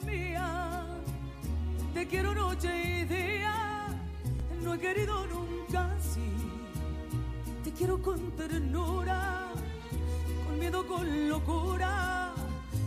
Mía. 0.00 0.86
Te 1.92 2.06
quiero 2.06 2.34
noche 2.34 2.70
y 3.00 3.04
día. 3.04 3.88
No 4.62 4.74
he 4.74 4.78
querido 4.78 5.26
nunca 5.26 5.92
así. 5.92 6.32
Te 7.62 7.72
quiero 7.72 8.00
con 8.00 8.30
ternura. 8.32 9.50
Con 10.46 10.58
miedo, 10.58 10.86
con 10.86 11.28
locura. 11.28 12.32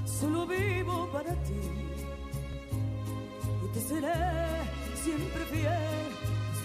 Solo 0.05 0.47
vivo 0.47 1.07
para 1.13 1.33
ti. 1.43 1.61
Y 3.63 3.67
te 3.73 3.79
seré 3.79 4.13
siempre 5.03 5.45
fiel. 5.45 6.09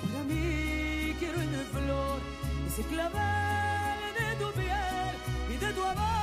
Para 0.00 0.24
mí 0.24 1.14
quiero 1.18 1.40
en 1.42 1.50
flor. 1.66 2.20
Ese 2.66 2.82
clavel 2.84 4.00
de 4.18 4.44
tu 4.44 4.52
piel 4.52 5.54
y 5.54 5.56
de 5.58 5.72
tu 5.72 5.84
amor. 5.84 6.19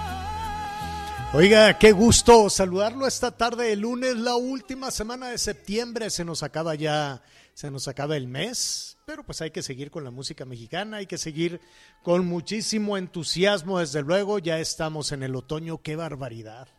Oiga, 1.33 1.77
qué 1.77 1.91
gusto 1.91 2.49
saludarlo 2.49 3.05
esta 3.05 3.31
tarde 3.31 3.65
de 3.65 3.75
lunes, 3.75 4.15
la 4.15 4.37
última 4.37 4.91
semana 4.91 5.27
de 5.27 5.37
septiembre. 5.37 6.09
Se 6.09 6.23
nos 6.23 6.41
acaba 6.41 6.73
ya, 6.73 7.21
se 7.53 7.69
nos 7.69 7.89
acaba 7.89 8.15
el 8.15 8.29
mes, 8.29 8.97
pero 9.05 9.25
pues 9.25 9.41
hay 9.41 9.51
que 9.51 9.61
seguir 9.61 9.91
con 9.91 10.05
la 10.05 10.09
música 10.09 10.45
mexicana, 10.45 10.97
hay 10.97 11.05
que 11.05 11.17
seguir 11.17 11.59
con 12.01 12.25
muchísimo 12.25 12.97
entusiasmo, 12.97 13.79
desde 13.79 14.03
luego. 14.03 14.39
Ya 14.39 14.57
estamos 14.59 15.11
en 15.11 15.21
el 15.21 15.35
otoño, 15.35 15.81
qué 15.81 15.97
barbaridad, 15.97 16.69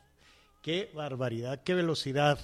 qué 0.62 0.90
barbaridad, 0.94 1.62
qué 1.62 1.74
velocidad. 1.74 2.38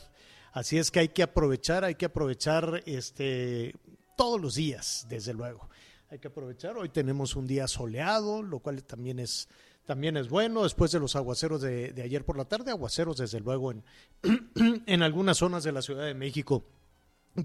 Así 0.53 0.77
es 0.77 0.91
que 0.91 1.01
hay 1.01 1.09
que 1.09 1.23
aprovechar, 1.23 1.85
hay 1.85 1.95
que 1.95 2.05
aprovechar 2.05 2.83
este 2.85 3.75
todos 4.15 4.39
los 4.39 4.57
días, 4.57 5.07
desde 5.09 5.33
luego. 5.33 5.71
Hay 6.11 6.19
que 6.19 6.29
aprovechar. 6.29 6.77
Hoy 6.77 6.91
tenemos 6.91 7.35
un 7.35 7.47
día 7.47 7.67
soleado, 7.67 8.43
lo 8.43 8.59
cual 8.59 8.85
también 8.85 9.19
es 9.19 9.49
también 9.87 10.17
es 10.17 10.29
bueno 10.29 10.63
después 10.63 10.93
de 10.93 11.01
los 11.01 11.17
aguaceros 11.17 11.61
de, 11.61 11.93
de 11.93 12.03
ayer 12.03 12.25
por 12.25 12.37
la 12.37 12.47
tarde, 12.47 12.71
aguaceros 12.71 13.19
desde 13.19 13.41
luego 13.41 13.73
en, 13.73 13.85
en 14.87 15.03
algunas 15.03 15.39
zonas 15.39 15.65
de 15.65 15.73
la 15.73 15.83
Ciudad 15.83 16.07
de 16.07 16.15
México. 16.15 16.65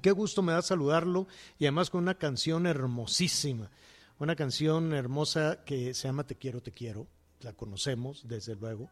Qué 0.01 0.11
gusto 0.11 0.41
me 0.41 0.53
da 0.53 0.61
saludarlo 0.61 1.27
y 1.57 1.65
además 1.65 1.89
con 1.89 2.03
una 2.03 2.15
canción 2.15 2.67
hermosísima, 2.67 3.71
una 4.19 4.35
canción 4.35 4.93
hermosa 4.93 5.63
que 5.65 5.93
se 5.93 6.07
llama 6.07 6.25
Te 6.25 6.35
quiero, 6.35 6.61
te 6.61 6.71
quiero, 6.71 7.07
la 7.41 7.53
conocemos 7.53 8.27
desde 8.27 8.55
luego, 8.55 8.89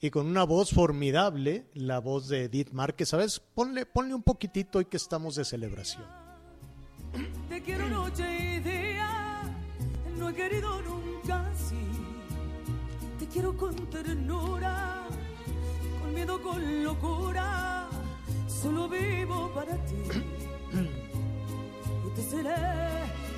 y 0.00 0.10
con 0.10 0.26
una 0.26 0.44
voz 0.44 0.70
formidable, 0.70 1.66
la 1.74 1.98
voz 1.98 2.28
de 2.28 2.44
Edith 2.44 2.70
Márquez, 2.70 3.10
¿sabes? 3.10 3.40
Ponle, 3.40 3.84
ponle 3.84 4.14
un 4.14 4.22
poquitito 4.22 4.78
hoy 4.78 4.86
que 4.86 4.96
estamos 4.96 5.34
de 5.34 5.44
celebración. 5.44 6.06
Te 7.48 7.62
quiero 7.62 7.88
noche 7.88 8.56
y 8.56 8.60
día, 8.60 9.42
no 10.16 10.30
he 10.30 10.34
querido 10.34 10.82
nunca 10.82 11.46
así. 11.50 11.97
Quiero 13.32 13.56
con 13.56 13.74
ternura, 13.90 15.06
con 16.00 16.14
miedo, 16.14 16.40
con 16.40 16.84
locura. 16.84 17.88
Solo 18.48 18.88
vivo 18.88 19.52
para 19.54 19.76
ti. 19.84 19.94
Y 22.06 22.10
te 22.16 22.22
seré 22.22 22.56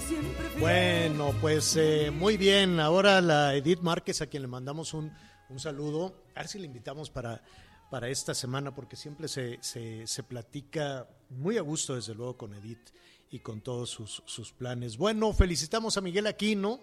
siempre 0.07 0.49
fiel. 0.49 0.61
Bueno, 0.61 1.35
pues 1.41 1.77
eh, 1.77 2.11
muy 2.11 2.37
bien. 2.37 2.79
Ahora 2.81 3.21
la 3.21 3.55
Edith 3.55 3.81
Márquez, 3.81 4.23
a 4.23 4.27
quien 4.29 4.43
le 4.43 4.49
mandamos 4.49 4.95
un, 4.95 5.13
un 5.49 5.59
saludo. 5.59 6.23
A 6.35 6.41
ver 6.41 6.49
si 6.49 6.59
le 6.59 6.67
invitamos 6.67 7.11
para, 7.11 7.43
para 7.91 8.09
esta 8.09 8.33
semana, 8.33 8.75
porque 8.75 8.97
siempre 8.97 9.29
se, 9.29 9.59
se, 9.61 10.07
se 10.07 10.23
platica 10.23 11.09
muy 11.29 11.59
a 11.59 11.63
gusto, 11.63 11.97
desde 11.97 12.15
luego, 12.15 12.37
con 12.37 12.55
Edith 12.55 12.91
y 13.31 13.41
con 13.41 13.61
todos 13.61 13.91
sus, 13.91 14.23
sus 14.25 14.53
planes. 14.53 14.97
Bueno, 14.97 15.33
felicitamos 15.33 15.97
a 15.97 16.01
Miguel 16.01 16.29
Aquino. 16.29 16.81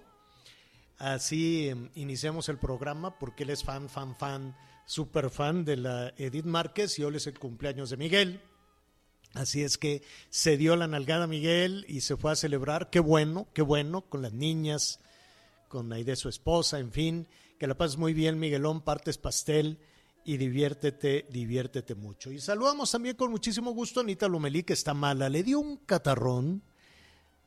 Así 0.98 1.70
eh, 1.70 1.92
iniciamos 1.96 2.50
el 2.50 2.58
programa, 2.58 3.18
porque 3.20 3.44
él 3.44 3.52
es 3.52 3.64
fan, 3.64 3.90
fan, 3.90 4.16
fan, 4.16 4.56
super 4.86 5.30
fan 5.30 5.64
de 5.64 5.78
la 5.78 6.14
Edith 6.18 6.46
Márquez 6.46 6.98
y 6.98 7.04
hoy 7.04 7.18
es 7.18 7.28
el 7.28 7.38
cumpleaños 7.38 7.90
de 7.90 7.98
Miguel. 7.98 8.42
Así 9.34 9.62
es 9.62 9.78
que 9.78 10.02
se 10.30 10.58
dio 10.58 10.76
la 10.76 10.88
nalgada 10.88 11.28
Miguel 11.28 11.86
y 11.88 12.02
se 12.02 12.18
fue 12.18 12.32
a 12.32 12.36
celebrar. 12.36 12.90
Qué 12.90 13.00
bueno, 13.00 13.48
qué 13.54 13.62
bueno, 13.62 14.02
con 14.02 14.24
las 14.24 14.34
niñas, 14.34 15.00
con 15.68 15.94
Aide, 15.94 16.16
su 16.16 16.30
esposa, 16.30 16.80
en 16.80 16.92
fin. 16.92 17.28
Que 17.60 17.68
la 17.68 17.78
pases 17.78 17.98
muy 17.98 18.14
bien, 18.14 18.40
Miguelón, 18.40 18.82
partes 18.82 19.18
pastel 19.18 19.80
y 20.24 20.38
diviértete, 20.38 21.28
diviértete 21.30 21.96
mucho. 21.96 22.32
Y 22.32 22.40
saludamos 22.40 22.92
también 22.92 23.16
con 23.16 23.32
muchísimo 23.32 23.72
gusto 23.72 24.00
a 24.00 24.04
Anita 24.04 24.28
Lomelí, 24.28 24.64
que 24.64 24.74
está 24.74 24.94
mala. 24.94 25.30
Le 25.30 25.44
dio 25.44 25.60
un 25.60 25.78
catarrón, 25.78 26.64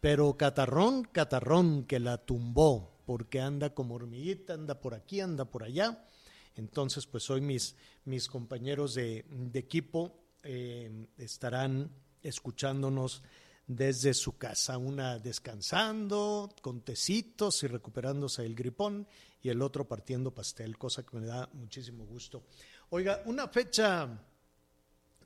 pero 0.01 0.37
catarrón, 0.37 1.05
catarrón, 1.05 1.85
que 1.85 1.99
la 1.99 2.19
tumbó, 2.19 2.90
porque 3.11 3.41
anda 3.41 3.75
como 3.75 3.97
hormiguita, 3.97 4.55
anda 4.55 4.81
por 4.81 4.95
aquí, 4.95 5.19
anda 5.19 5.45
por 5.45 5.65
allá. 5.65 6.07
Entonces, 6.55 7.07
pues 7.07 7.29
hoy 7.29 7.41
mis, 7.41 7.75
mis 8.05 8.29
compañeros 8.29 8.95
de, 8.95 9.25
equipo 9.53 10.17
eh, 10.45 11.09
estarán 11.19 11.91
escuchándonos 12.23 13.25
desde 13.67 14.15
su 14.15 14.39
casa, 14.39 14.79
una 14.79 15.19
descansando, 15.19 16.55
con 16.63 16.83
tecitos 16.83 17.65
y 17.65 17.67
recuperándose 17.67 18.47
el 18.47 18.55
gripón, 18.55 19.09
y 19.43 19.49
el 19.49 19.61
otro 19.61 19.89
partiendo 19.89 20.33
pastel, 20.33 20.79
cosa 20.79 21.03
que 21.05 21.17
me 21.17 21.27
da 21.27 21.49
muchísimo 21.55 22.05
gusto. 22.07 22.45
Oiga, 22.91 23.25
una 23.27 23.49
fecha 23.49 24.09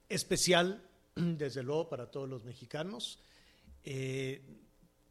especial, 0.09 0.89
desde 1.15 1.63
luego, 1.63 1.91
para 1.91 2.11
todos 2.11 2.31
los 2.31 2.45
mexicanos. 2.45 3.19
Eh, 3.83 4.41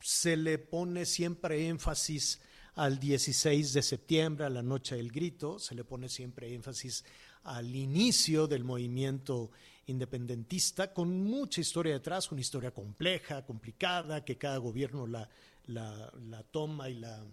se 0.01 0.35
le 0.35 0.57
pone 0.57 1.05
siempre 1.05 1.67
énfasis 1.67 2.41
al 2.75 2.99
16 2.99 3.73
de 3.73 3.81
septiembre, 3.81 4.45
a 4.45 4.49
la 4.49 4.63
noche 4.63 4.95
del 4.95 5.11
grito, 5.11 5.59
se 5.59 5.75
le 5.75 5.83
pone 5.83 6.09
siempre 6.09 6.53
énfasis 6.53 7.03
al 7.43 7.75
inicio 7.75 8.47
del 8.47 8.63
movimiento 8.63 9.51
independentista, 9.85 10.93
con 10.93 11.23
mucha 11.23 11.61
historia 11.61 11.93
detrás, 11.93 12.31
una 12.31 12.41
historia 12.41 12.71
compleja, 12.71 13.45
complicada, 13.45 14.23
que 14.23 14.37
cada 14.37 14.57
gobierno 14.57 15.05
la, 15.05 15.27
la, 15.65 16.11
la 16.29 16.43
toma 16.43 16.89
y 16.89 16.95
la, 16.95 17.23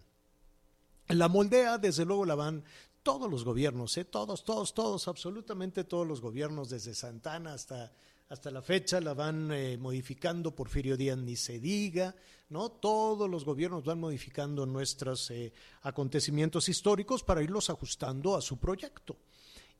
la 1.09 1.29
moldea, 1.29 1.79
desde 1.79 2.05
luego 2.05 2.25
la 2.25 2.34
van 2.34 2.65
todos 3.03 3.31
los 3.31 3.45
gobiernos, 3.45 3.97
¿eh? 3.97 4.05
todos, 4.05 4.45
todos, 4.45 4.75
todos, 4.75 5.09
absolutamente 5.09 5.84
todos 5.84 6.06
los 6.06 6.21
gobiernos, 6.21 6.69
desde 6.69 6.95
Santana 6.95 7.55
hasta, 7.55 7.93
hasta 8.31 8.53
la 8.53 8.63
fecha, 8.63 9.01
la 9.01 9.13
van 9.13 9.51
eh, 9.51 9.77
modificando, 9.77 10.55
Porfirio 10.55 10.97
Díaz 10.97 11.19
ni 11.19 11.35
se 11.35 11.59
diga, 11.59 12.15
¿no? 12.51 12.71
Todos 12.71 13.29
los 13.29 13.45
gobiernos 13.45 13.85
van 13.85 13.99
modificando 13.99 14.65
nuestros 14.67 15.33
eh, 15.33 15.53
acontecimientos 15.83 16.69
históricos 16.69 17.25
para 17.25 17.43
irlos 17.43 17.71
ajustando 17.71 18.37
a 18.37 18.41
su 18.41 18.57
proyecto. 18.59 19.17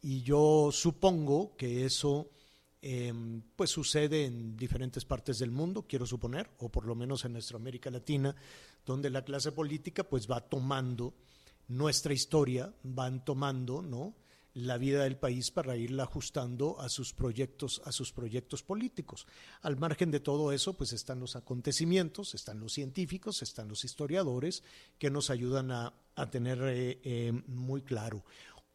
Y 0.03 0.23
yo 0.23 0.71
supongo 0.73 1.55
que 1.57 1.85
eso 1.85 2.29
eh, 2.83 3.15
pues 3.55 3.71
sucede 3.71 4.25
en 4.25 4.57
diferentes 4.57 5.05
partes 5.05 5.39
del 5.39 5.53
mundo, 5.53 5.87
quiero 5.87 6.05
suponer, 6.05 6.51
o 6.59 6.69
por 6.71 6.87
lo 6.87 6.97
menos 6.97 7.25
en 7.25 7.35
nuestra 7.35 7.57
América 7.57 7.89
Latina, 7.89 8.35
donde 8.85 9.11
la 9.11 9.23
clase 9.23 9.53
política 9.53 10.03
pues 10.03 10.29
va 10.29 10.41
tomando 10.41 11.15
nuestra 11.69 12.13
historia, 12.13 12.75
van 12.83 13.25
tomando, 13.25 13.81
¿no? 13.81 14.17
La 14.55 14.79
vida 14.79 15.05
del 15.05 15.17
país 15.17 15.51
para 15.51 15.77
irla 15.77 16.05
ajustando 16.05 16.81
a 16.81 16.89
sus 16.89 17.13
proyectos, 17.13 17.81
a 17.85 17.93
sus 17.93 18.13
proyectos 18.13 18.63
políticos. 18.63 19.27
Al 19.63 19.77
margen 19.77 20.11
de 20.11 20.21
todo 20.21 20.53
eso, 20.53 20.77
pues 20.77 20.93
están 20.93 21.21
los 21.21 21.37
acontecimientos, 21.37 22.35
están 22.35 22.59
los 22.61 22.73
científicos, 22.73 23.43
están 23.43 23.69
los 23.69 23.85
historiadores 23.85 24.63
que 24.99 25.11
nos 25.11 25.31
ayudan 25.31 25.71
a, 25.71 25.95
a 26.17 26.31
tener 26.31 26.59
eh, 26.63 27.01
eh, 27.05 27.33
muy 27.47 27.83
claro. 27.83 28.25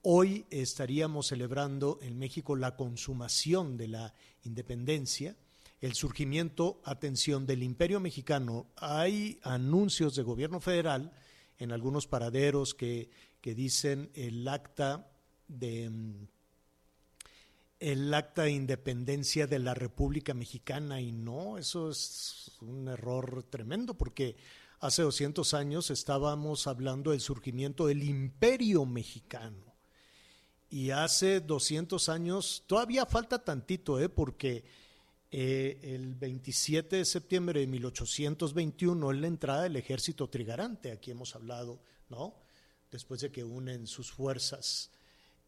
Hoy 0.01 0.45
estaríamos 0.49 1.27
celebrando 1.27 1.99
en 2.01 2.17
México 2.17 2.55
la 2.55 2.75
consumación 2.75 3.75
de 3.75 3.87
la 3.87 4.13
independencia, 4.43 5.35
el 5.81 5.93
surgimiento, 5.93 6.79
atención, 6.85 7.45
del 7.45 7.63
imperio 7.63 7.99
mexicano. 7.99 8.67
Hay 8.77 9.39
anuncios 9.43 10.15
de 10.15 10.23
gobierno 10.23 10.59
federal 10.59 11.11
en 11.57 11.71
algunos 11.71 12.07
paraderos 12.07 12.73
que, 12.73 13.09
que 13.41 13.55
dicen 13.55 14.11
el 14.13 14.47
acta 14.47 15.11
de, 15.47 15.91
el 17.79 18.13
acta 18.13 18.43
de 18.43 18.51
independencia 18.51 19.47
de 19.47 19.59
la 19.59 19.73
República 19.73 20.33
Mexicana 20.33 21.01
y 21.01 21.11
no, 21.11 21.57
eso 21.57 21.89
es 21.89 22.51
un 22.61 22.87
error 22.87 23.43
tremendo 23.43 23.93
porque 23.95 24.37
hace 24.79 25.01
200 25.01 25.53
años 25.53 25.91
estábamos 25.91 26.67
hablando 26.67 27.11
del 27.11 27.21
surgimiento 27.21 27.87
del 27.87 28.03
imperio 28.03 28.85
mexicano 28.85 29.75
y 30.69 30.91
hace 30.91 31.41
200 31.41 32.09
años, 32.09 32.63
todavía 32.65 33.05
falta 33.05 33.43
tantito, 33.43 33.99
¿eh? 33.99 34.09
porque 34.09 34.65
eh, 35.31 35.79
el 35.83 36.15
27 36.15 36.97
de 36.97 37.05
septiembre 37.05 37.59
de 37.59 37.67
1821 37.67 39.11
es 39.11 39.17
la 39.17 39.27
entrada 39.27 39.63
del 39.63 39.75
ejército 39.75 40.29
trigarante, 40.29 40.91
aquí 40.91 41.11
hemos 41.11 41.35
hablado, 41.35 41.79
¿no? 42.09 42.35
Después 42.91 43.21
de 43.21 43.31
que 43.31 43.43
unen 43.43 43.85
sus 43.85 44.11
fuerzas 44.11 44.91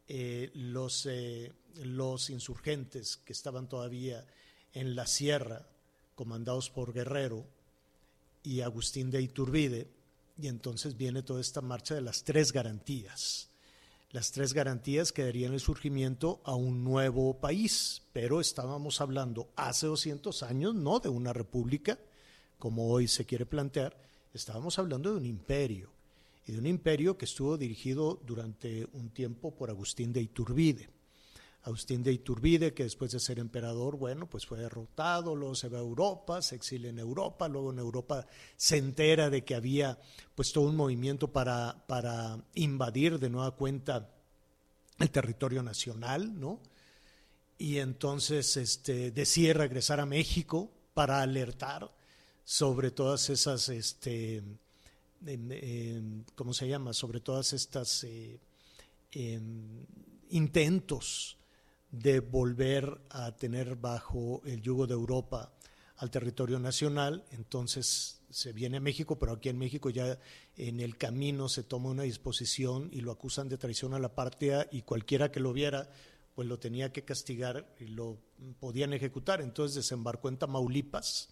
eh, 0.08 0.52
los, 0.54 1.06
eh, 1.06 1.52
los 1.84 2.30
insurgentes 2.30 3.18
que 3.18 3.34
estaban 3.34 3.68
todavía 3.68 4.26
en 4.74 4.96
la 4.96 5.06
sierra, 5.06 5.68
comandados 6.16 6.70
por 6.70 6.94
Guerrero 6.94 7.46
y 8.44 8.62
Agustín 8.62 9.12
de 9.12 9.22
Iturbide, 9.22 9.88
y 10.40 10.48
entonces 10.48 10.96
viene 10.96 11.24
toda 11.24 11.42
esta 11.42 11.62
marcha 11.62 11.96
de 11.96 12.02
las 12.02 12.24
tres 12.24 12.54
garantías. 12.54 13.50
Las 14.12 14.32
tres 14.32 14.54
garantías 14.54 15.12
que 15.12 15.24
darían 15.24 15.54
el 15.54 15.60
surgimiento 15.60 16.40
a 16.46 16.56
un 16.56 16.84
nuevo 16.84 17.40
país, 17.40 18.04
pero 18.14 18.40
estábamos 18.40 19.02
hablando 19.02 19.50
hace 19.58 19.88
200 19.88 20.44
años 20.44 20.74
no 20.74 21.00
de 21.00 21.10
una 21.10 21.34
república, 21.34 22.00
como 22.60 22.88
hoy 22.88 23.10
se 23.10 23.26
quiere 23.26 23.46
plantear, 23.46 23.98
estábamos 24.34 24.80
hablando 24.80 25.12
de 25.12 25.18
un 25.18 25.26
imperio 25.26 25.97
y 26.48 26.54
de 26.54 26.60
un 26.60 26.66
imperio 26.66 27.18
que 27.18 27.26
estuvo 27.26 27.58
dirigido 27.58 28.22
durante 28.26 28.88
un 28.94 29.10
tiempo 29.10 29.54
por 29.54 29.70
Agustín 29.70 30.14
de 30.14 30.22
Iturbide. 30.22 30.90
Agustín 31.64 32.02
de 32.02 32.14
Iturbide, 32.14 32.74
que 32.74 32.84
después 32.84 33.12
de 33.12 33.20
ser 33.20 33.40
emperador, 33.40 33.98
bueno, 33.98 34.30
pues 34.30 34.46
fue 34.46 34.58
derrotado, 34.58 35.36
luego 35.36 35.56
se 35.56 35.68
va 35.68 35.80
a 35.80 35.82
Europa, 35.82 36.42
se 36.42 36.56
exilia 36.56 36.90
en 36.90 37.00
Europa, 37.00 37.50
luego 37.50 37.74
en 37.74 37.80
Europa 37.80 38.26
se 38.56 38.78
entera 38.78 39.30
de 39.30 39.44
que 39.44 39.56
había 39.56 40.00
pues 40.34 40.54
todo 40.54 40.70
un 40.70 40.78
movimiento 40.78 41.34
para, 41.34 41.86
para 41.86 42.42
invadir 42.56 43.20
de 43.20 43.30
nueva 43.30 43.52
cuenta 43.52 44.10
el 45.00 45.12
territorio 45.12 45.62
nacional, 45.62 46.40
¿no? 46.40 46.62
Y 47.58 47.80
entonces 47.80 48.56
este, 48.56 49.12
decide 49.12 49.54
regresar 49.54 50.00
a 50.00 50.06
México 50.06 50.72
para 50.94 51.22
alertar 51.22 51.94
sobre 52.46 52.92
todas 52.92 53.30
esas 53.30 53.68
este, 53.68 54.42
¿cómo 56.36 56.54
se 56.54 56.68
llama? 56.68 56.94
Sobre 56.94 57.20
todas 57.20 57.54
estas 57.54 58.04
eh, 58.04 58.40
em, 59.12 59.86
intentos 60.30 61.38
de 61.92 62.20
volver 62.20 63.02
a 63.10 63.36
tener 63.36 63.76
bajo 63.76 64.42
el 64.46 64.62
yugo 64.62 64.88
de 64.88 64.94
Europa 64.94 65.54
al 65.98 66.12
territorio 66.12 66.60
nacional, 66.60 67.26
entonces 67.32 68.22
se 68.30 68.54
viene 68.54 68.78
a 68.78 68.82
México, 68.82 69.18
pero 69.18 69.32
aquí 69.32 69.50
en 69.50 69.58
México 69.58 69.90
ya 69.90 70.20
en 70.56 70.80
el 70.80 70.98
camino 70.98 71.50
se 71.50 71.64
toma 71.64 71.90
una 71.90 72.04
disposición 72.04 72.90
y 72.92 73.02
lo 73.02 73.12
acusan 73.12 73.50
de 73.50 73.58
traición 73.58 73.94
a 73.94 74.00
la 74.00 74.14
patria 74.14 74.68
y 74.72 74.82
cualquiera 74.82 75.32
que 75.32 75.40
lo 75.40 75.54
viera 75.54 75.90
pues 76.36 76.48
lo 76.48 76.60
tenía 76.60 76.94
que 76.94 77.04
castigar 77.04 77.74
y 77.80 77.88
lo 77.88 78.20
podían 78.60 78.94
ejecutar. 78.94 79.42
Entonces 79.42 79.74
desembarcó 79.74 80.30
en 80.30 80.38
Tamaulipas, 80.38 81.30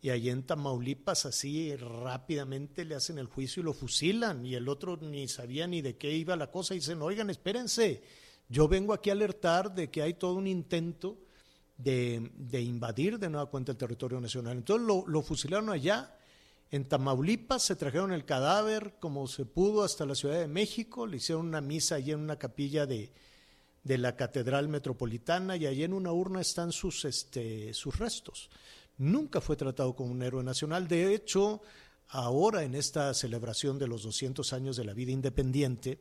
y 0.00 0.10
allí 0.10 0.30
en 0.30 0.44
Tamaulipas 0.44 1.26
así 1.26 1.74
rápidamente 1.74 2.84
le 2.84 2.94
hacen 2.94 3.18
el 3.18 3.26
juicio 3.26 3.60
y 3.60 3.64
lo 3.64 3.72
fusilan 3.72 4.46
y 4.46 4.54
el 4.54 4.68
otro 4.68 4.96
ni 4.96 5.26
sabía 5.26 5.66
ni 5.66 5.82
de 5.82 5.96
qué 5.96 6.12
iba 6.12 6.36
la 6.36 6.50
cosa 6.50 6.74
y 6.74 6.78
dicen, 6.78 7.02
oigan, 7.02 7.30
espérense, 7.30 8.02
yo 8.48 8.68
vengo 8.68 8.92
aquí 8.92 9.10
a 9.10 9.14
alertar 9.14 9.74
de 9.74 9.90
que 9.90 10.02
hay 10.02 10.14
todo 10.14 10.34
un 10.34 10.46
intento 10.46 11.18
de, 11.76 12.30
invadir 12.52 13.18
de 13.18 13.28
nueva 13.28 13.50
cuenta 13.50 13.72
el 13.72 13.78
territorio 13.78 14.20
nacional. 14.20 14.56
Entonces 14.56 14.86
lo, 14.86 15.04
lo 15.06 15.22
fusilaron 15.22 15.70
allá, 15.70 16.14
en 16.70 16.86
Tamaulipas, 16.86 17.62
se 17.62 17.76
trajeron 17.76 18.12
el 18.12 18.24
cadáver 18.24 18.96
como 19.00 19.26
se 19.26 19.46
pudo 19.46 19.82
hasta 19.82 20.06
la 20.06 20.14
Ciudad 20.14 20.38
de 20.38 20.48
México, 20.48 21.06
le 21.06 21.16
hicieron 21.16 21.46
una 21.46 21.60
misa 21.60 21.96
allí 21.96 22.12
en 22.12 22.20
una 22.20 22.38
capilla 22.38 22.86
de, 22.86 23.10
de 23.82 23.98
la 23.98 24.14
Catedral 24.14 24.68
Metropolitana 24.68 25.56
y 25.56 25.66
allí 25.66 25.82
en 25.82 25.94
una 25.94 26.12
urna 26.12 26.40
están 26.40 26.70
sus, 26.70 27.04
este, 27.04 27.72
sus 27.74 27.98
restos 27.98 28.50
nunca 28.98 29.40
fue 29.40 29.56
tratado 29.56 29.94
como 29.96 30.12
un 30.12 30.22
héroe 30.22 30.44
nacional. 30.44 30.86
De 30.88 31.14
hecho, 31.14 31.62
ahora 32.08 32.64
en 32.64 32.74
esta 32.74 33.14
celebración 33.14 33.78
de 33.78 33.88
los 33.88 34.02
200 34.02 34.52
años 34.52 34.76
de 34.76 34.84
la 34.84 34.94
vida 34.94 35.12
independiente, 35.12 36.00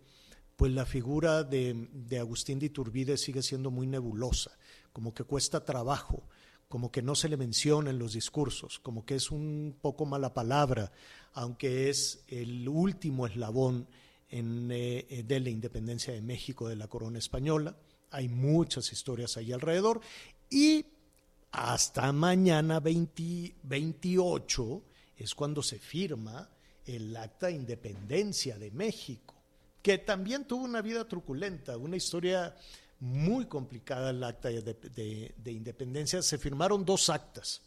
pues 0.56 0.72
la 0.72 0.86
figura 0.86 1.44
de, 1.44 2.18
Agustín 2.20 2.60
de 2.60 2.66
Iturbide 2.66 3.18
sigue 3.18 3.44
siendo 3.44 3.70
muy 3.70 3.86
nebulosa, 3.86 4.58
como 4.92 5.14
que 5.14 5.24
cuesta 5.24 5.64
trabajo, 5.64 6.24
como 6.68 6.92
que 6.92 7.04
no 7.04 7.16
se 7.16 7.30
le 7.30 7.38
menciona 7.38 7.92
en 7.92 8.00
los 8.00 8.14
discursos, 8.14 8.80
como 8.80 9.06
que 9.06 9.16
es 9.16 9.30
un 9.32 9.78
poco 9.80 10.06
mala 10.06 10.34
palabra, 10.34 10.92
aunque 11.34 11.90
es 11.90 12.24
el 12.28 12.68
último 12.68 13.28
eslabón 13.28 13.88
eh, 14.30 15.24
de 15.26 15.40
la 15.40 15.50
independencia 15.50 16.12
de 16.14 16.22
México 16.22 16.68
de 16.68 16.76
la 16.76 16.88
corona 16.88 17.20
española. 17.20 17.78
Hay 18.10 18.28
muchas 18.28 18.92
historias 18.92 19.38
ahí 19.38 19.52
alrededor 19.52 20.02
y 20.50 20.86
hasta 21.52 22.12
mañana 22.12 22.80
28 22.80 24.84
es 25.18 25.34
cuando 25.34 25.64
se 25.64 25.80
firma 25.80 26.50
el 26.86 27.16
acta 27.16 27.48
de 27.48 27.54
independencia 27.54 28.58
de 28.58 28.72
México, 28.72 29.34
que 29.82 29.98
también 29.98 30.46
tuvo 30.46 30.64
una 30.64 30.82
vida 30.82 31.08
truculenta, 31.08 31.78
una 31.78 31.98
historia 31.98 32.56
muy 33.00 33.46
complicada 33.46 34.10
el 34.10 34.24
acta 34.24 34.50
de, 34.50 35.34
independencia. 35.46 36.22
Se 36.22 36.38
firmaron 36.38 36.86
dos 36.86 37.10
actas, 37.10 37.62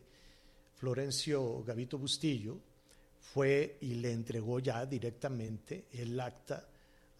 Florencio 0.75 1.63
Gavito 1.63 1.97
Bustillo, 1.97 2.57
fue 3.19 3.77
y 3.81 3.95
le 3.95 4.11
entregó 4.11 4.59
ya 4.59 4.85
directamente 4.85 5.85
el 5.91 6.19
acta 6.19 6.67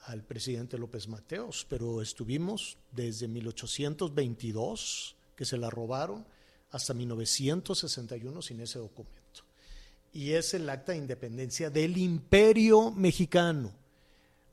al 0.06 0.24
presidente 0.24 0.78
López 0.78 1.08
Mateos, 1.08 1.66
pero 1.70 2.02
estuvimos 2.02 2.78
desde 2.92 3.28
1822, 3.28 5.16
que 5.36 5.46
se 5.46 5.58
la 5.58 5.70
robaron, 5.70 6.26
hasta 6.72 6.94
1961 6.94 8.42
sin 8.42 8.62
ese 8.62 8.80
documento. 8.80 9.20
Y 10.14 10.32
es 10.32 10.54
el 10.54 10.70
acta 10.70 10.94
de 10.94 11.00
independencia 11.00 11.70
del 11.70 11.98
imperio 11.98 12.92
mexicano, 12.92 13.72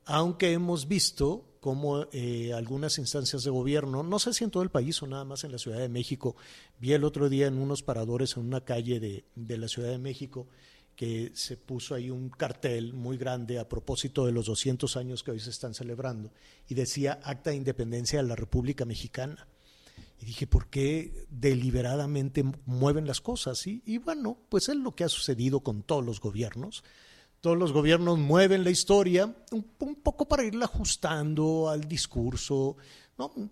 aunque 0.05 0.51
hemos 0.51 0.87
visto 0.87 1.56
como 1.67 2.07
eh, 2.13 2.53
algunas 2.53 2.97
instancias 2.97 3.43
de 3.43 3.49
gobierno, 3.49 4.01
no 4.01 4.19
sé 4.19 4.31
si 4.31 4.45
en 4.45 4.51
todo 4.51 4.63
el 4.63 4.69
país 4.69 5.03
o 5.03 5.05
nada 5.05 5.25
más 5.25 5.43
en 5.43 5.51
la 5.51 5.57
Ciudad 5.57 5.79
de 5.79 5.89
México, 5.89 6.37
vi 6.79 6.93
el 6.93 7.03
otro 7.03 7.27
día 7.27 7.47
en 7.47 7.57
unos 7.57 7.83
paradores 7.83 8.37
en 8.37 8.45
una 8.45 8.63
calle 8.63 9.01
de, 9.01 9.25
de 9.35 9.57
la 9.57 9.67
Ciudad 9.67 9.89
de 9.89 9.97
México 9.97 10.47
que 10.95 11.33
se 11.35 11.57
puso 11.57 11.93
ahí 11.93 12.09
un 12.09 12.29
cartel 12.29 12.93
muy 12.93 13.17
grande 13.17 13.59
a 13.59 13.67
propósito 13.67 14.25
de 14.25 14.31
los 14.31 14.45
200 14.45 14.95
años 14.95 15.23
que 15.23 15.31
hoy 15.31 15.41
se 15.41 15.49
están 15.49 15.73
celebrando 15.73 16.31
y 16.69 16.73
decía 16.73 17.19
Acta 17.21 17.49
de 17.49 17.57
Independencia 17.57 18.21
de 18.21 18.29
la 18.29 18.37
República 18.37 18.85
Mexicana. 18.85 19.45
Y 20.21 20.25
dije, 20.25 20.47
¿por 20.47 20.69
qué 20.69 21.25
deliberadamente 21.29 22.45
mueven 22.65 23.07
las 23.07 23.19
cosas? 23.19 23.67
Y 23.67 23.97
bueno, 23.97 24.37
pues 24.47 24.69
es 24.69 24.77
lo 24.77 24.95
que 24.95 25.03
ha 25.03 25.09
sucedido 25.09 25.59
con 25.59 25.83
todos 25.83 26.05
los 26.05 26.21
gobiernos 26.21 26.85
todos 27.47 27.57
los 27.57 27.71
gobiernos 27.71 28.19
mueven 28.19 28.65
la 28.65 28.71
historia 28.71 29.33
un, 29.51 29.95
poco 30.03 30.27
para 30.27 30.43
irla 30.43 30.65
ajustando 30.65 31.69
al 31.69 31.87
discurso. 31.87 32.75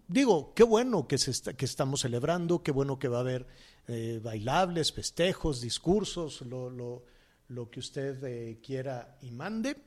Digo, 0.09 0.53
qué 0.53 0.63
bueno 0.63 1.07
que, 1.07 1.17
se 1.17 1.55
que 1.55 1.63
estamos 1.63 2.01
celebrando, 2.01 2.61
qué 2.61 2.71
bueno 2.71 2.99
que 2.99 3.07
va 3.07 3.19
a 3.19 3.21
haber 3.21 3.47
eh, 3.87 4.19
bailables, 4.21 4.91
festejos, 4.91 5.61
discursos, 5.61 6.41
lo, 6.41 6.69
lo, 6.69 7.05
lo 7.47 7.69
que 7.69 7.79
usted 7.79 8.21
eh, 8.25 8.59
quiera 8.61 9.17
y 9.21 9.31
mande, 9.31 9.77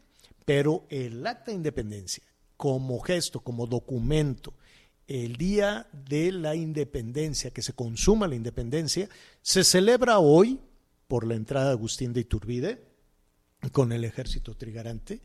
pero 0.46 0.86
el 0.88 1.26
acta 1.26 1.50
de 1.50 1.58
independencia 1.58 2.24
como 2.56 3.00
gesto, 3.00 3.40
como 3.40 3.66
documento 3.66 4.54
el 5.06 5.36
día 5.36 5.86
de 5.92 6.32
la 6.32 6.54
independencia, 6.54 7.50
que 7.50 7.60
se 7.60 7.74
consuma 7.74 8.26
la 8.26 8.36
independencia, 8.36 9.10
se 9.42 9.64
celebra 9.64 10.18
hoy 10.18 10.60
por 11.08 11.26
la 11.26 11.34
entrada 11.34 11.66
de 11.66 11.72
Agustín 11.72 12.14
de 12.14 12.20
Iturbide 12.20 12.87
con 13.72 13.92
el 13.92 14.04
ejército 14.04 14.54
trigarante, 14.54 15.20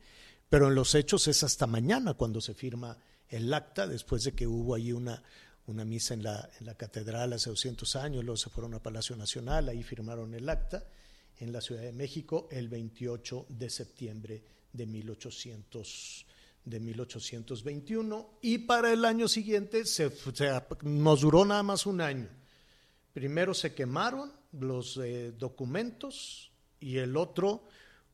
pero 0.50 0.68
en 0.68 0.76
los 0.76 0.96
hechos 0.96 1.28
es 1.28 1.44
hasta 1.44 1.68
mañana 1.68 2.14
cuando 2.14 2.42
se 2.42 2.54
firma 2.54 2.98
el 3.30 3.54
acta, 3.54 3.88
después 3.88 4.24
de 4.24 4.34
que 4.34 4.48
hubo 4.48 4.76
ahí 4.76 4.92
una, 4.92 5.24
una 5.68 5.86
misa 5.86 6.14
en 6.14 6.24
la, 6.24 6.50
en 6.60 6.66
la 6.66 6.76
catedral 6.76 7.34
hace 7.34 7.50
200 7.50 7.96
años, 7.96 8.24
luego 8.24 8.38
se 8.38 8.50
fueron 8.50 8.74
a 8.74 8.84
Palacio 8.84 9.16
Nacional, 9.16 9.70
ahí 9.70 9.84
firmaron 9.84 10.34
el 10.34 10.50
acta 10.50 10.86
en 11.40 11.52
la 11.52 11.62
Ciudad 11.62 11.82
de 11.82 11.94
México 11.94 12.48
el 12.52 12.70
28 12.70 13.48
de 13.50 13.70
septiembre 13.70 14.44
de 14.72 14.86
1800 14.86 16.26
de 16.66 16.80
1821 16.80 18.30
y 18.42 18.60
para 18.60 18.94
el 18.94 19.04
año 19.06 19.28
siguiente 19.28 19.86
se, 19.86 20.10
se, 20.10 20.62
nos 20.84 21.22
duró 21.22 21.44
nada 21.46 21.64
más 21.64 21.86
un 21.86 22.02
año. 22.02 22.30
Primero 23.14 23.54
se 23.54 23.74
quemaron 23.74 24.32
los 24.54 24.98
eh, 24.98 25.34
documentos 25.38 26.52
y 26.80 26.98
el 26.98 27.18
otro, 27.18 27.68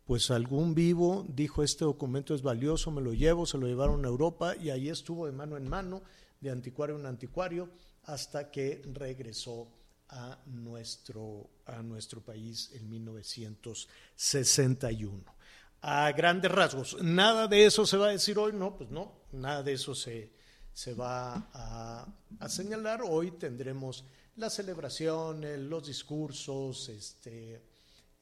pues 0.09 0.31
algún 0.31 0.73
vivo 0.73 1.23
dijo 1.29 1.61
este 1.61 1.85
documento 1.85 2.33
es 2.33 2.41
valioso, 2.41 2.89
me 2.89 2.99
lo 2.99 3.13
llevo, 3.13 3.45
se 3.45 3.59
lo 3.59 3.67
llevaron 3.67 4.03
a 4.03 4.07
Europa 4.07 4.55
y 4.55 4.71
ahí 4.71 4.89
estuvo 4.89 5.27
de 5.27 5.33
mano 5.33 5.55
en 5.55 5.67
mano, 5.67 6.01
de 6.41 6.49
anticuario 6.49 6.95
en 6.95 7.05
anticuario, 7.05 7.69
hasta 8.05 8.49
que 8.49 8.81
regresó 8.91 9.67
a 10.07 10.39
nuestro, 10.47 11.47
a 11.67 11.83
nuestro 11.83 12.21
país 12.21 12.71
en 12.73 12.89
1961 12.89 15.23
a 15.83 16.11
grandes 16.13 16.51
rasgos. 16.51 16.97
Nada 17.03 17.47
de 17.47 17.67
eso 17.67 17.85
se 17.85 17.97
va 17.97 18.07
a 18.07 18.11
decir 18.11 18.39
hoy, 18.39 18.51
no, 18.51 18.75
pues 18.75 18.89
no, 18.89 19.13
nada 19.33 19.61
de 19.61 19.73
eso 19.73 19.93
se, 19.93 20.31
se 20.73 20.95
va 20.95 21.51
a, 21.53 22.07
a, 22.39 22.49
señalar. 22.49 23.01
Hoy 23.07 23.29
tendremos 23.29 24.03
la 24.37 24.49
celebración, 24.49 25.69
los 25.69 25.85
discursos, 25.85 26.89
este, 26.89 27.68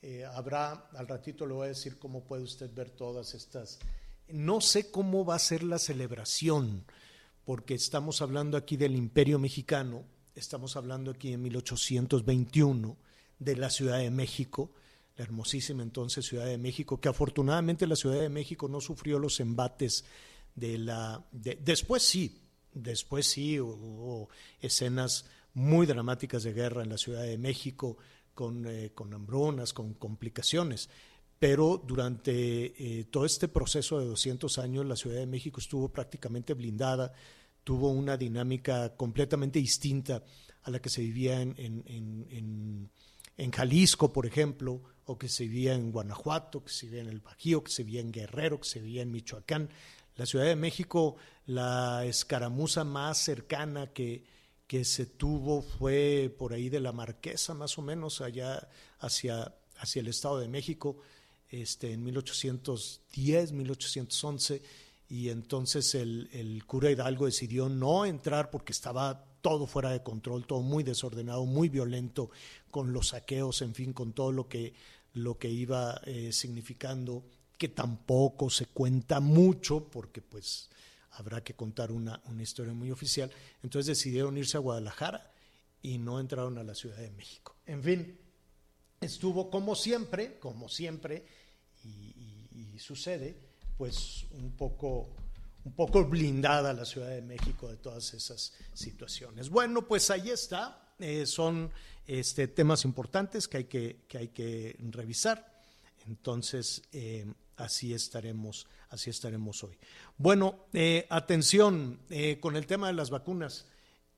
eh, 0.01 0.25
habrá, 0.25 0.89
al 0.93 1.07
ratito 1.07 1.45
le 1.45 1.53
voy 1.53 1.65
a 1.65 1.69
decir 1.69 1.97
cómo 1.97 2.23
puede 2.23 2.43
usted 2.43 2.73
ver 2.73 2.89
todas 2.89 3.33
estas. 3.33 3.79
No 4.29 4.61
sé 4.61 4.91
cómo 4.91 5.25
va 5.25 5.35
a 5.35 5.39
ser 5.39 5.63
la 5.63 5.79
celebración, 5.79 6.85
porque 7.45 7.73
estamos 7.73 8.21
hablando 8.21 8.57
aquí 8.57 8.77
del 8.77 8.95
Imperio 8.95 9.39
Mexicano, 9.39 10.03
estamos 10.35 10.75
hablando 10.75 11.11
aquí 11.11 11.33
en 11.33 11.41
1821 11.43 12.97
de 13.39 13.55
la 13.55 13.69
Ciudad 13.69 13.99
de 13.99 14.11
México 14.11 14.71
la 15.17 15.23
hermosísima 15.23 15.83
entonces 15.83 16.25
Ciudad 16.25 16.45
de 16.45 16.57
México, 16.57 17.01
que 17.01 17.09
afortunadamente 17.09 17.87
la 17.87 17.95
Ciudad 17.95 18.19
de 18.19 18.29
México 18.29 18.67
no 18.67 18.79
sufrió 18.79 19.19
los 19.19 19.39
embates 19.39 20.05
de 20.55 20.77
la... 20.77 21.25
después 21.31 22.03
sí, 22.03 22.43
después 22.73 23.27
sí 23.27 23.59
hubo 23.59 24.29
escenas 24.61 25.25
muy 25.53 25.85
dramáticas 25.87 26.43
de 26.43 26.53
guerra 26.53 26.83
en 26.83 26.89
la 26.89 26.97
Ciudad 26.97 27.23
de 27.23 27.37
México, 27.37 27.97
con, 28.37 28.67
eh, 28.67 28.91
con 28.93 29.11
hambrunas, 29.15 29.73
con 29.73 29.95
complicaciones, 29.95 30.91
pero 31.39 31.81
durante 31.83 32.99
eh, 32.99 33.05
todo 33.05 33.25
este 33.25 33.47
proceso 33.47 33.99
de 33.99 34.05
200 34.05 34.59
años 34.59 34.85
la 34.85 34.95
Ciudad 34.95 35.17
de 35.17 35.25
México 35.25 35.59
estuvo 35.59 35.89
prácticamente 35.89 36.53
blindada, 36.53 37.13
tuvo 37.63 37.89
una 37.89 38.15
dinámica 38.15 38.95
completamente 38.95 39.57
distinta 39.57 40.23
a 40.61 40.69
la 40.69 40.79
que 40.79 40.89
se 40.89 41.01
vivía 41.01 41.41
en, 41.41 41.55
en, 41.57 42.91
en 43.37 43.51
Jalisco, 43.51 44.13
por 44.13 44.27
ejemplo, 44.27 44.83
o 45.05 45.17
que 45.17 45.29
se 45.29 45.45
vivía 45.45 45.73
en 45.73 45.91
Guanajuato, 45.91 46.63
que 46.63 46.71
se 46.71 46.85
vivía 46.85 47.01
en 47.01 47.09
el 47.09 47.21
Bajío, 47.21 47.63
que 47.63 47.71
se 47.71 47.83
vivía 47.83 48.01
en 48.01 48.11
Guerrero, 48.11 48.59
que 48.59 48.67
se 48.67 48.81
vivía 48.81 49.01
en 49.01 49.11
Michoacán. 49.11 49.69
La 50.15 50.27
Ciudad 50.27 50.45
de 50.45 50.55
México, 50.55 51.15
la 51.47 52.05
escaramuza 52.05 52.83
más 52.83 53.17
cercana 53.17 53.87
que, 53.87 54.23
que 54.67 54.83
se 54.83 55.05
tuvo 55.05 55.61
fue 55.61 56.33
por 56.37 56.53
ahí 56.53 56.69
de 56.69 56.79
la 56.79 56.91
Marquesa, 56.91 57.53
más 57.53 57.77
o 57.77 57.81
menos, 57.81 58.21
allá 58.21 58.67
hacia, 58.99 59.55
hacia 59.77 60.01
el 60.01 60.07
Estado 60.07 60.39
de 60.39 60.47
México, 60.47 60.97
este, 61.49 61.93
en 61.93 62.03
1810, 62.03 63.53
1811, 63.53 64.61
y 65.09 65.29
entonces 65.29 65.95
el, 65.95 66.29
el 66.33 66.65
cura 66.65 66.91
Hidalgo 66.91 67.25
decidió 67.25 67.69
no 67.69 68.05
entrar 68.05 68.51
porque 68.51 68.73
estaba 68.73 69.23
todo 69.41 69.65
fuera 69.65 69.91
de 69.91 70.03
control, 70.03 70.45
todo 70.45 70.61
muy 70.61 70.83
desordenado, 70.83 71.45
muy 71.45 71.69
violento, 71.69 72.29
con 72.69 72.91
los 72.91 73.09
saqueos, 73.09 73.61
en 73.61 73.73
fin, 73.73 73.93
con 73.93 74.11
todo 74.11 74.33
lo 74.33 74.49
que 74.49 74.73
lo 75.17 75.37
que 75.37 75.49
iba 75.49 75.99
eh, 76.05 76.31
significando, 76.31 77.23
que 77.57 77.69
tampoco 77.69 78.49
se 78.49 78.67
cuenta 78.67 79.19
mucho, 79.19 79.85
porque 79.89 80.21
pues 80.21 80.69
habrá 81.17 81.43
que 81.43 81.55
contar 81.55 81.91
una, 81.91 82.21
una 82.25 82.43
historia 82.43 82.73
muy 82.73 82.91
oficial. 82.91 83.31
Entonces 83.63 83.97
decidieron 83.97 84.37
irse 84.37 84.57
a 84.57 84.61
Guadalajara 84.61 85.31
y 85.81 85.97
no 85.97 86.19
entraron 86.19 86.57
a 86.57 86.63
la 86.63 86.75
Ciudad 86.75 86.97
de 86.97 87.11
México. 87.11 87.55
En 87.65 87.83
fin, 87.83 88.19
estuvo 89.01 89.49
como 89.49 89.75
siempre, 89.75 90.37
como 90.39 90.69
siempre, 90.69 91.25
y, 91.83 92.79
sucede, 92.79 93.35
pues 93.75 94.27
un 94.33 94.51
poco, 94.51 95.09
un 95.65 95.73
poco 95.73 96.05
blindada 96.05 96.73
la 96.73 96.85
Ciudad 96.85 97.09
de 97.09 97.23
México 97.23 97.67
de 97.67 97.77
todas 97.77 98.13
esas 98.13 98.53
situaciones. 98.71 99.49
Bueno, 99.49 99.87
pues 99.87 100.11
ahí 100.11 100.29
está, 100.29 100.93
eh, 100.99 101.25
son 101.25 101.71
este, 102.05 102.47
temas 102.47 102.85
importantes 102.85 103.47
que 103.47 103.57
hay 103.57 103.63
que, 103.63 104.05
que, 104.07 104.17
hay 104.19 104.27
que 104.27 104.77
revisar. 104.91 105.59
Entonces, 106.05 106.83
eh, 106.91 107.25
así, 107.57 107.93
estaremos, 107.93 108.67
así 108.89 109.09
estaremos 109.09 109.63
hoy. 109.63 109.77
Bueno, 110.17 110.67
eh, 110.73 111.05
atención 111.09 111.99
eh, 112.09 112.39
con 112.39 112.55
el 112.55 112.65
tema 112.65 112.87
de 112.87 112.93
las 112.93 113.09
vacunas. 113.09 113.67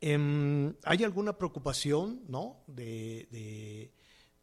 Em, 0.02 0.76
¿Hay 0.84 1.04
alguna 1.04 1.38
preocupación, 1.38 2.22
no? 2.28 2.64
De, 2.68 3.92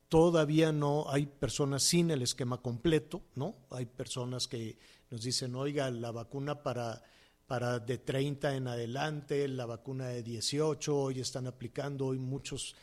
todavía 0.08 0.72
no 0.72 1.06
hay 1.08 1.26
personas 1.26 1.82
sin 1.82 2.10
el 2.10 2.22
esquema 2.22 2.60
completo, 2.60 3.22
¿no? 3.34 3.54
Hay 3.70 3.86
personas 3.86 4.48
que 4.48 4.78
nos 5.10 5.22
dicen, 5.22 5.54
oiga, 5.54 5.90
la 5.90 6.10
vacuna 6.10 6.62
para 6.62 7.02
para 7.46 7.78
de 7.78 7.98
30 7.98 8.56
en 8.56 8.68
adelante, 8.68 9.46
la 9.48 9.66
vacuna 9.66 10.08
de 10.08 10.22
18, 10.22 10.96
hoy 10.96 11.20
están 11.20 11.46
aplicando, 11.46 12.06
hoy 12.06 12.18
muchos 12.18 12.74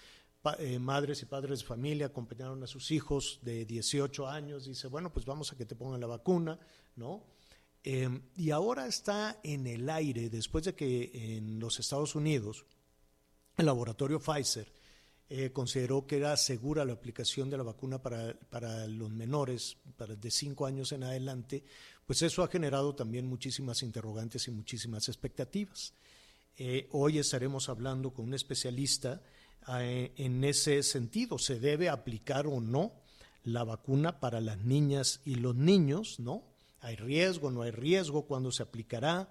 eh, 0.60 0.78
madres 0.78 1.22
y 1.22 1.26
padres 1.26 1.60
de 1.60 1.66
familia 1.66 2.08
acompañaron 2.08 2.62
a 2.64 2.68
sus 2.68 2.92
hijos 2.92 3.40
de 3.44 3.64
18 3.64 4.28
años, 4.28 4.66
dice, 4.66 4.88
bueno, 4.88 5.12
pues 5.12 5.26
vamos 5.26 5.54
a 5.54 5.56
que 5.56 5.66
te 5.66 5.74
pongan 5.74 6.02
la 6.02 6.08
vacuna, 6.08 6.60
¿no? 6.98 7.24
Eh, 7.82 8.10
y 8.36 8.52
ahora 8.52 8.86
está 8.86 9.40
en 9.42 9.68
el 9.68 9.90
aire, 9.90 10.30
después 10.30 10.66
de 10.66 10.76
que 10.76 11.38
en 11.38 11.60
los 11.60 11.80
Estados 11.80 12.16
Unidos 12.16 12.66
el 13.56 13.66
laboratorio 13.66 14.20
Pfizer 14.20 14.70
eh, 15.30 15.52
consideró 15.54 16.06
que 16.06 16.18
era 16.18 16.36
segura 16.36 16.84
la 16.84 16.94
aplicación 16.94 17.50
de 17.50 17.58
la 17.58 17.64
vacuna 17.64 18.02
para, 18.02 18.38
para 18.50 18.86
los 18.88 19.12
menores, 19.12 19.78
para 19.96 20.16
de 20.16 20.30
5 20.30 20.66
años 20.66 20.92
en 20.92 21.06
adelante, 21.06 21.64
pues 22.06 22.22
eso 22.22 22.44
ha 22.44 22.50
generado 22.50 22.96
también 22.96 23.28
muchísimas 23.28 23.82
interrogantes 23.82 24.46
y 24.50 24.52
muchísimas 24.52 25.08
expectativas. 25.08 25.94
hoy 26.92 27.18
estaremos 27.18 27.70
hablando 27.70 28.12
con 28.12 28.26
un 28.26 28.34
especialista 28.34 29.22
eh, 29.22 29.30
en 29.68 30.44
ese 30.44 30.84
sentido. 30.84 31.38
¿Se 31.38 31.60
debe 31.60 31.90
aplicar 31.90 32.48
o 32.48 32.60
no 32.60 32.94
la 33.44 33.64
vacuna 33.64 34.20
para 34.20 34.42
las 34.42 34.60
niñas 34.60 35.22
y 35.26 35.36
los 35.36 35.56
niños? 35.56 36.20
¿No? 36.20 36.44
¿Hay 36.82 36.96
riesgo, 36.96 37.52
no 37.52 37.62
hay 37.62 37.72
riesgo? 37.72 38.26
¿Cuándo 38.26 38.52
se 38.52 38.64
aplicará? 38.64 39.30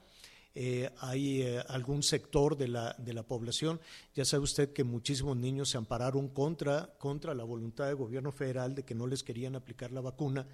Eh, 0.55 0.91
hay 0.99 1.43
eh, 1.43 1.63
algún 1.69 2.03
sector 2.03 2.57
de 2.57 2.69
la, 2.69 2.95
de 2.99 3.15
la 3.15 3.23
población. 3.23 3.81
Ya 4.15 4.25
sabe 4.25 4.45
usted 4.45 4.73
que 4.73 4.85
muchísimos 4.85 5.37
niños 5.37 5.71
se 5.71 5.79
ampararon 5.79 6.29
contra, 6.29 6.95
contra 6.99 7.35
la 7.35 7.45
voluntad 7.45 7.87
del 7.87 7.97
gobierno 7.97 8.33
federal 8.33 8.75
de 8.75 8.85
que 8.85 8.95
no 8.95 9.07
les 9.07 9.23
querían 9.23 9.57
aplicar 9.57 9.93
la 9.93 10.01
vacuna. 10.01 10.47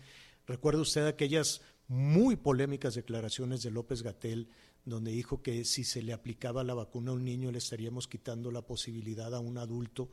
Recuerda 0.47 0.81
usted 0.81 1.07
aquellas 1.07 1.63
muy 1.89 2.37
polémicas 2.37 2.95
declaraciones 2.95 3.63
de 3.63 3.71
López 3.71 4.03
Gatel 4.03 4.51
donde 4.85 5.11
dijo 5.11 5.43
que 5.43 5.65
si 5.65 5.85
se 5.85 6.03
le 6.03 6.13
aplicaba 6.13 6.65
la 6.65 6.75
vacuna 6.75 7.11
a 7.11 7.15
un 7.15 7.25
niño 7.25 7.53
le 7.53 7.59
estaríamos 7.59 8.09
quitando 8.09 8.51
la 8.51 8.63
posibilidad 8.63 9.35
a 9.35 9.41
un 9.41 9.59
adulto. 9.59 10.11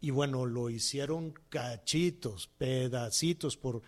Y 0.00 0.10
bueno, 0.10 0.46
lo 0.46 0.70
hicieron 0.70 1.34
cachitos, 1.48 2.48
pedacitos 2.58 3.56
por... 3.56 3.82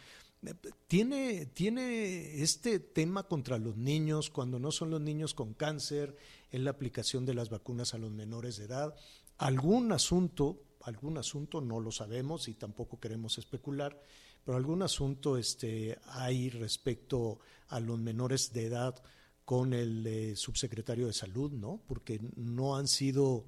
Tiene, 0.87 1.47
tiene 1.47 2.43
este 2.43 2.79
tema 2.79 3.25
contra 3.25 3.59
los 3.59 3.77
niños, 3.77 4.31
cuando 4.31 4.61
no 4.61 4.71
son 4.71 4.91
los 4.91 5.01
niños 5.01 5.35
con 5.35 5.53
cáncer, 5.53 6.17
en 6.53 6.65
la 6.65 6.71
aplicación 6.71 7.27
de 7.27 7.35
las 7.35 7.51
vacunas 7.51 7.93
a 7.93 7.99
los 7.99 8.13
menores 8.13 8.57
de 8.57 8.67
edad. 8.67 8.95
Algún 9.37 9.91
asunto, 9.93 10.63
algún 10.83 11.19
asunto 11.19 11.61
no 11.61 11.81
lo 11.81 11.91
sabemos 11.91 12.49
y 12.49 12.55
tampoco 12.55 13.01
queremos 13.01 13.37
especular, 13.39 14.01
pero 14.45 14.57
algún 14.57 14.83
asunto 14.83 15.37
este, 15.37 15.99
hay 16.07 16.51
respecto 16.51 17.41
a 17.69 17.81
los 17.81 17.99
menores 17.99 18.53
de 18.53 18.67
edad 18.67 19.03
con 19.49 19.73
el 19.73 20.07
eh, 20.07 20.37
subsecretario 20.37 21.07
de 21.07 21.15
Salud, 21.15 21.51
¿no? 21.51 21.81
Porque 21.89 22.21
no 22.37 22.77
han 22.77 22.87
sido, 22.87 23.47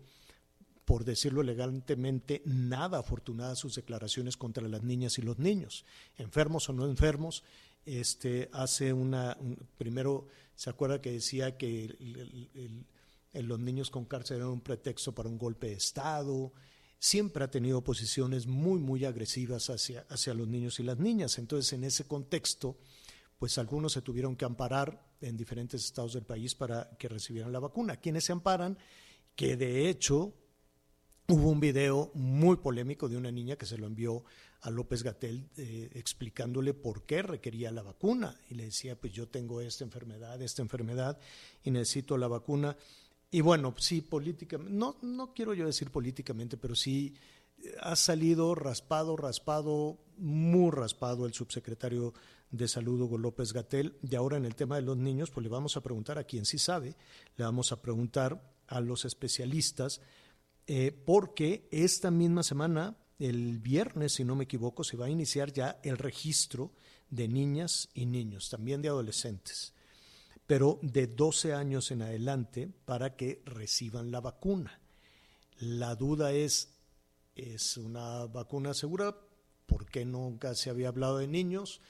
por 0.87 1.05
decirlo 1.05 1.43
elegantemente, 1.43 2.41
nada 2.47 3.01
afortunadas 3.01 3.59
sus 3.59 3.75
declaraciones 3.75 4.39
contra 4.39 4.67
las 4.67 4.83
niñas 4.83 5.19
y 5.19 5.23
los 5.23 5.39
niños, 5.39 5.85
enfermos 6.17 6.71
o 6.71 6.73
no 6.73 6.87
enfermos. 6.87 7.45
Este 7.85 8.49
hace 8.55 8.95
una, 8.95 9.37
primero 9.77 10.27
se 10.55 10.71
acuerda 10.71 11.03
que 11.03 11.13
decía 11.13 11.59
que 11.59 11.95
los 13.35 13.61
niños 13.61 13.91
con 13.91 14.07
cárcel 14.07 14.39
eran 14.39 14.49
un 14.49 14.63
pretexto 14.63 15.15
para 15.15 15.29
un 15.29 15.37
golpe 15.37 15.67
de 15.67 15.75
Estado, 15.75 16.51
siempre 16.99 17.45
ha 17.45 17.51
tenido 17.51 17.85
posiciones 17.85 18.47
muy, 18.47 18.81
muy 18.81 19.05
agresivas 19.05 19.69
hacia, 19.69 20.07
hacia 20.09 20.33
los 20.33 20.49
niños 20.49 20.81
y 20.81 20.83
las 20.83 20.99
niñas. 20.99 21.37
Entonces, 21.37 21.75
en 21.75 21.85
ese 21.85 22.07
contexto, 22.07 22.79
pues 23.41 23.57
algunos 23.57 23.95
se 23.95 24.03
tuvieron 24.03 24.37
que 24.37 24.45
amparar 24.45 25.03
en 25.23 25.35
diferentes 25.35 25.83
estados 25.83 26.13
del 26.13 26.25
país 26.25 26.55
para 26.55 26.91
que 26.99 27.09
recibieran 27.09 27.51
la 27.51 27.59
vacuna. 27.59 27.97
Quienes 27.97 28.25
se 28.25 28.33
amparan, 28.33 28.77
que 29.35 29.57
de 29.57 29.89
hecho 29.89 30.35
hubo 31.27 31.49
un 31.49 31.59
video 31.59 32.11
muy 32.13 32.59
polémico 32.59 33.09
de 33.09 33.17
una 33.17 33.33
niña 33.33 33.57
que 33.57 33.65
se 33.65 33.79
lo 33.79 33.87
envió 33.87 34.25
a 34.61 34.69
López 34.69 35.03
Gatel 35.03 35.49
eh, 35.57 35.89
explicándole 35.95 36.75
por 36.75 37.07
qué 37.07 37.23
requería 37.23 37.71
la 37.71 37.81
vacuna 37.81 38.39
y 38.51 38.57
le 38.57 38.67
decía, 38.67 39.01
pues 39.01 39.15
yo 39.15 39.27
tengo 39.27 39.63
esta 39.63 39.85
enfermedad, 39.85 40.43
esta 40.43 40.61
enfermedad 40.61 41.19
y 41.65 41.71
necesito 41.71 42.19
la 42.19 42.29
vacuna. 42.29 42.77
Y 43.31 43.41
bueno, 43.41 43.75
sí, 43.79 44.03
políticamente, 44.03 44.71
no, 44.71 44.99
no 45.01 45.33
quiero 45.33 45.55
yo 45.55 45.65
decir 45.65 45.91
políticamente, 45.91 46.59
pero 46.59 46.75
sí 46.75 47.15
eh, 47.57 47.75
ha 47.81 47.97
salido 47.97 48.55
raspado, 48.55 49.17
raspado, 49.17 49.99
muy 50.19 50.71
raspado 50.73 51.25
el 51.25 51.33
subsecretario 51.33 52.13
de 52.51 52.69
Salud 52.69 53.01
Hugo 53.01 53.19
López 53.19 53.53
Gatel. 53.53 53.97
Y 54.03 54.15
ahora 54.15 54.37
en 54.37 54.45
el 54.45 54.55
tema 54.55 54.77
de 54.77 54.83
los 54.83 54.97
niños, 54.97 55.31
pues 55.31 55.45
le 55.45 55.51
vamos 55.51 55.77
a 55.77 55.83
preguntar 55.83 56.19
a 56.19 56.25
quien 56.25 56.45
sí 56.45 56.59
sabe, 56.59 56.97
le 57.37 57.45
vamos 57.45 57.73
a 57.73 57.81
preguntar 57.81 58.43
a 58.67 58.81
los 58.81 59.05
especialistas, 59.05 60.01
eh, 60.67 60.93
porque 60.93 61.69
esta 61.71 62.11
misma 62.11 62.43
semana, 62.43 62.97
el 63.19 63.59
viernes, 63.59 64.13
si 64.13 64.25
no 64.25 64.37
me 64.37 64.45
equivoco, 64.45 64.85
se 64.85 64.97
va 64.97 65.07
a 65.07 65.11
iniciar 65.11 65.53
ya 65.53 65.81
el 65.83 65.99
registro 65.99 66.73
de 67.11 67.29
niñas 67.29 67.89
y 67.95 68.07
niños, 68.07 68.51
también 68.51 68.83
de 68.83 68.89
adolescentes 68.89 69.75
pero 70.51 70.81
de 70.83 71.07
12 71.07 71.55
años 71.55 71.93
en 71.93 72.03
adelante 72.03 72.69
para 72.85 73.15
que 73.15 73.41
reciban 73.45 74.11
la 74.11 74.21
vacuna. 74.21 74.81
La 75.61 75.95
duda 75.95 76.33
es, 76.33 76.73
¿es 77.37 77.77
una 77.77 78.27
vacuna 78.27 78.75
segura? 78.75 79.17
¿Por 79.67 79.87
qué 79.87 80.05
nunca 80.05 80.57
se 80.57 80.69
había 80.69 80.89
hablado 80.89 81.19
de 81.19 81.29
niños? 81.29 81.81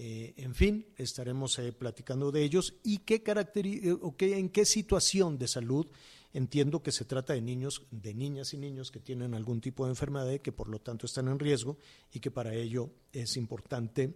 Eh, 0.00 0.32
en 0.36 0.54
fin, 0.54 0.86
estaremos 0.96 1.58
eh, 1.58 1.72
platicando 1.72 2.30
de 2.30 2.44
ellos 2.44 2.76
y 2.84 2.98
qué 2.98 3.20
eh, 3.26 3.98
en 4.38 4.48
qué 4.48 4.64
situación 4.64 5.38
de 5.38 5.48
salud 5.48 5.88
entiendo 6.32 6.84
que 6.84 6.92
se 6.92 7.04
trata 7.04 7.32
de 7.32 7.40
niños, 7.40 7.82
de 7.90 8.14
niñas 8.14 8.54
y 8.54 8.58
niños 8.58 8.92
que 8.92 9.00
tienen 9.00 9.34
algún 9.34 9.60
tipo 9.60 9.84
de 9.84 9.90
enfermedad 9.90 10.30
y 10.30 10.38
que 10.38 10.52
por 10.52 10.68
lo 10.68 10.78
tanto 10.78 11.06
están 11.06 11.26
en 11.26 11.40
riesgo 11.40 11.78
y 12.12 12.20
que 12.20 12.30
para 12.30 12.54
ello 12.54 12.90
es 13.12 13.36
importante 13.36 14.14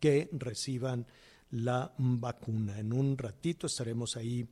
que 0.00 0.30
reciban 0.32 1.06
la 1.50 1.92
vacuna. 1.98 2.78
En 2.78 2.94
un 2.94 3.18
ratito 3.18 3.66
estaremos 3.66 4.16
ahí 4.16 4.48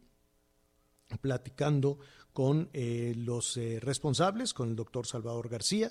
platicando 1.22 1.98
con 2.34 2.68
los 3.16 3.58
responsables, 3.80 4.52
con 4.52 4.68
el 4.68 4.76
doctor 4.76 5.06
Salvador 5.06 5.48
García. 5.48 5.90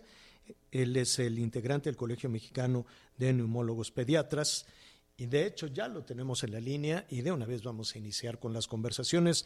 Él 0.72 0.96
es 0.98 1.20
el 1.20 1.40
integrante 1.40 1.90
del 1.90 1.98
Colegio 1.98 2.30
Mexicano 2.30 2.86
de 3.18 3.34
Neumólogos 3.34 3.92
Pediatras. 3.92 4.66
Y 5.18 5.26
de 5.26 5.46
hecho 5.46 5.68
ya 5.68 5.88
lo 5.88 6.04
tenemos 6.04 6.44
en 6.44 6.52
la 6.52 6.60
línea 6.60 7.06
y 7.10 7.22
de 7.22 7.32
una 7.32 7.46
vez 7.46 7.64
vamos 7.64 7.94
a 7.94 7.98
iniciar 7.98 8.40
con 8.40 8.54
las 8.54 8.68
conversaciones. 8.68 9.46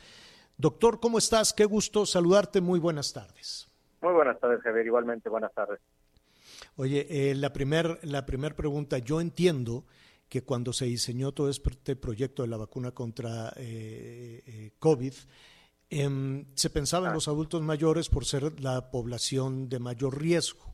Doctor, 0.57 0.99
¿cómo 0.99 1.17
estás? 1.17 1.53
Qué 1.53 1.65
gusto 1.65 2.05
saludarte. 2.05 2.61
Muy 2.61 2.79
buenas 2.79 3.11
tardes. 3.11 3.67
Muy 4.01 4.13
buenas 4.13 4.39
tardes, 4.39 4.61
Javier. 4.61 4.85
Igualmente, 4.85 5.29
buenas 5.29 5.53
tardes. 5.53 5.79
Oye, 6.75 7.07
eh, 7.09 7.35
la 7.35 7.53
primera 7.53 7.97
la 8.03 8.25
primer 8.25 8.55
pregunta, 8.55 8.97
yo 8.97 9.21
entiendo 9.21 9.85
que 10.29 10.43
cuando 10.43 10.73
se 10.73 10.85
diseñó 10.85 11.31
todo 11.31 11.49
este 11.49 11.95
proyecto 11.95 12.41
de 12.41 12.47
la 12.47 12.57
vacuna 12.57 12.91
contra 12.91 13.53
eh, 13.55 14.41
eh, 14.45 14.71
COVID, 14.79 15.13
em, 15.89 16.45
se 16.55 16.69
pensaba 16.71 17.05
en 17.05 17.11
ah. 17.11 17.13
los 17.13 17.27
adultos 17.27 17.61
mayores 17.61 18.09
por 18.09 18.25
ser 18.25 18.59
la 18.59 18.89
población 18.89 19.69
de 19.69 19.79
mayor 19.79 20.19
riesgo. 20.19 20.72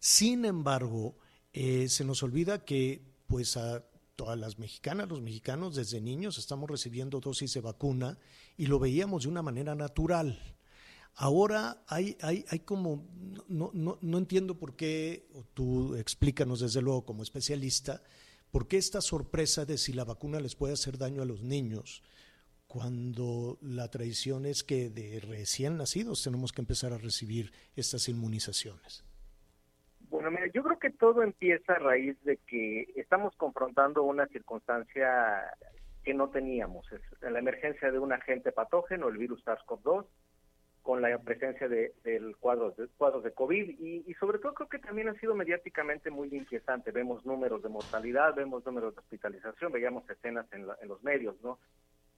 Sin 0.00 0.44
embargo, 0.44 1.16
eh, 1.52 1.88
se 1.88 2.04
nos 2.04 2.24
olvida 2.24 2.64
que 2.64 3.02
pues 3.28 3.56
a 3.56 3.84
todas 4.16 4.36
las 4.36 4.58
mexicanas, 4.58 5.08
los 5.08 5.22
mexicanos 5.22 5.76
desde 5.76 6.00
niños 6.00 6.36
estamos 6.36 6.68
recibiendo 6.68 7.20
dosis 7.20 7.54
de 7.54 7.60
vacuna 7.60 8.18
y 8.56 8.66
lo 8.66 8.80
veíamos 8.80 9.22
de 9.22 9.28
una 9.28 9.42
manera 9.42 9.76
natural. 9.76 10.40
Ahora 11.14 11.84
hay, 11.86 12.16
hay, 12.20 12.44
hay 12.48 12.60
como, 12.60 13.06
no, 13.46 13.70
no, 13.72 13.98
no 14.00 14.18
entiendo 14.18 14.58
por 14.58 14.74
qué, 14.74 15.28
tú 15.54 15.94
explícanos 15.94 16.58
desde 16.58 16.82
luego 16.82 17.04
como 17.04 17.22
especialista, 17.22 18.02
¿Por 18.50 18.66
qué 18.66 18.78
esta 18.78 19.00
sorpresa 19.00 19.64
de 19.64 19.78
si 19.78 19.92
la 19.92 20.04
vacuna 20.04 20.40
les 20.40 20.56
puede 20.56 20.72
hacer 20.74 20.98
daño 20.98 21.22
a 21.22 21.26
los 21.26 21.42
niños 21.42 22.02
cuando 22.66 23.58
la 23.62 23.88
tradición 23.90 24.44
es 24.44 24.64
que 24.64 24.90
de 24.90 25.20
recién 25.20 25.76
nacidos 25.76 26.22
tenemos 26.22 26.52
que 26.52 26.60
empezar 26.60 26.92
a 26.92 26.98
recibir 26.98 27.52
estas 27.76 28.08
inmunizaciones? 28.08 29.04
Bueno, 30.10 30.32
mira, 30.32 30.48
yo 30.48 30.64
creo 30.64 30.78
que 30.78 30.90
todo 30.90 31.22
empieza 31.22 31.74
a 31.74 31.78
raíz 31.78 32.20
de 32.24 32.36
que 32.38 32.92
estamos 32.96 33.34
confrontando 33.36 34.02
una 34.02 34.26
circunstancia 34.26 35.54
que 36.02 36.14
no 36.14 36.30
teníamos, 36.30 36.90
es 36.92 37.00
la 37.20 37.38
emergencia 37.38 37.92
de 37.92 37.98
un 38.00 38.12
agente 38.12 38.50
patógeno, 38.50 39.08
el 39.08 39.18
virus 39.18 39.44
SARS-CoV-2, 39.44 40.06
con 40.82 41.00
la 41.00 41.16
presencia 41.18 41.68
de, 41.68 41.92
del 42.02 42.36
cuadros 42.38 42.76
de 42.76 42.88
cuadros 42.88 43.22
de 43.22 43.32
COVID 43.32 43.78
y, 43.78 44.14
sobre 44.14 44.40
todo 44.40 44.54
creo 44.54 44.68
que 44.68 44.78
también 44.78 45.08
ha 45.08 45.14
sido 45.14 45.36
mediáticamente 45.36 46.10
muy 46.10 46.28
inquietante. 46.34 46.90
Vemos 46.90 47.24
números 47.24 47.62
de 47.62 47.68
mortalidad, 47.68 48.34
vemos 48.34 48.66
números 48.66 48.94
de 48.94 49.00
hospitalización, 49.00 49.70
veíamos 49.70 50.08
escenas 50.10 50.50
en, 50.52 50.66
en 50.80 50.88
los 50.88 51.02
medios, 51.04 51.40
¿no? 51.42 51.58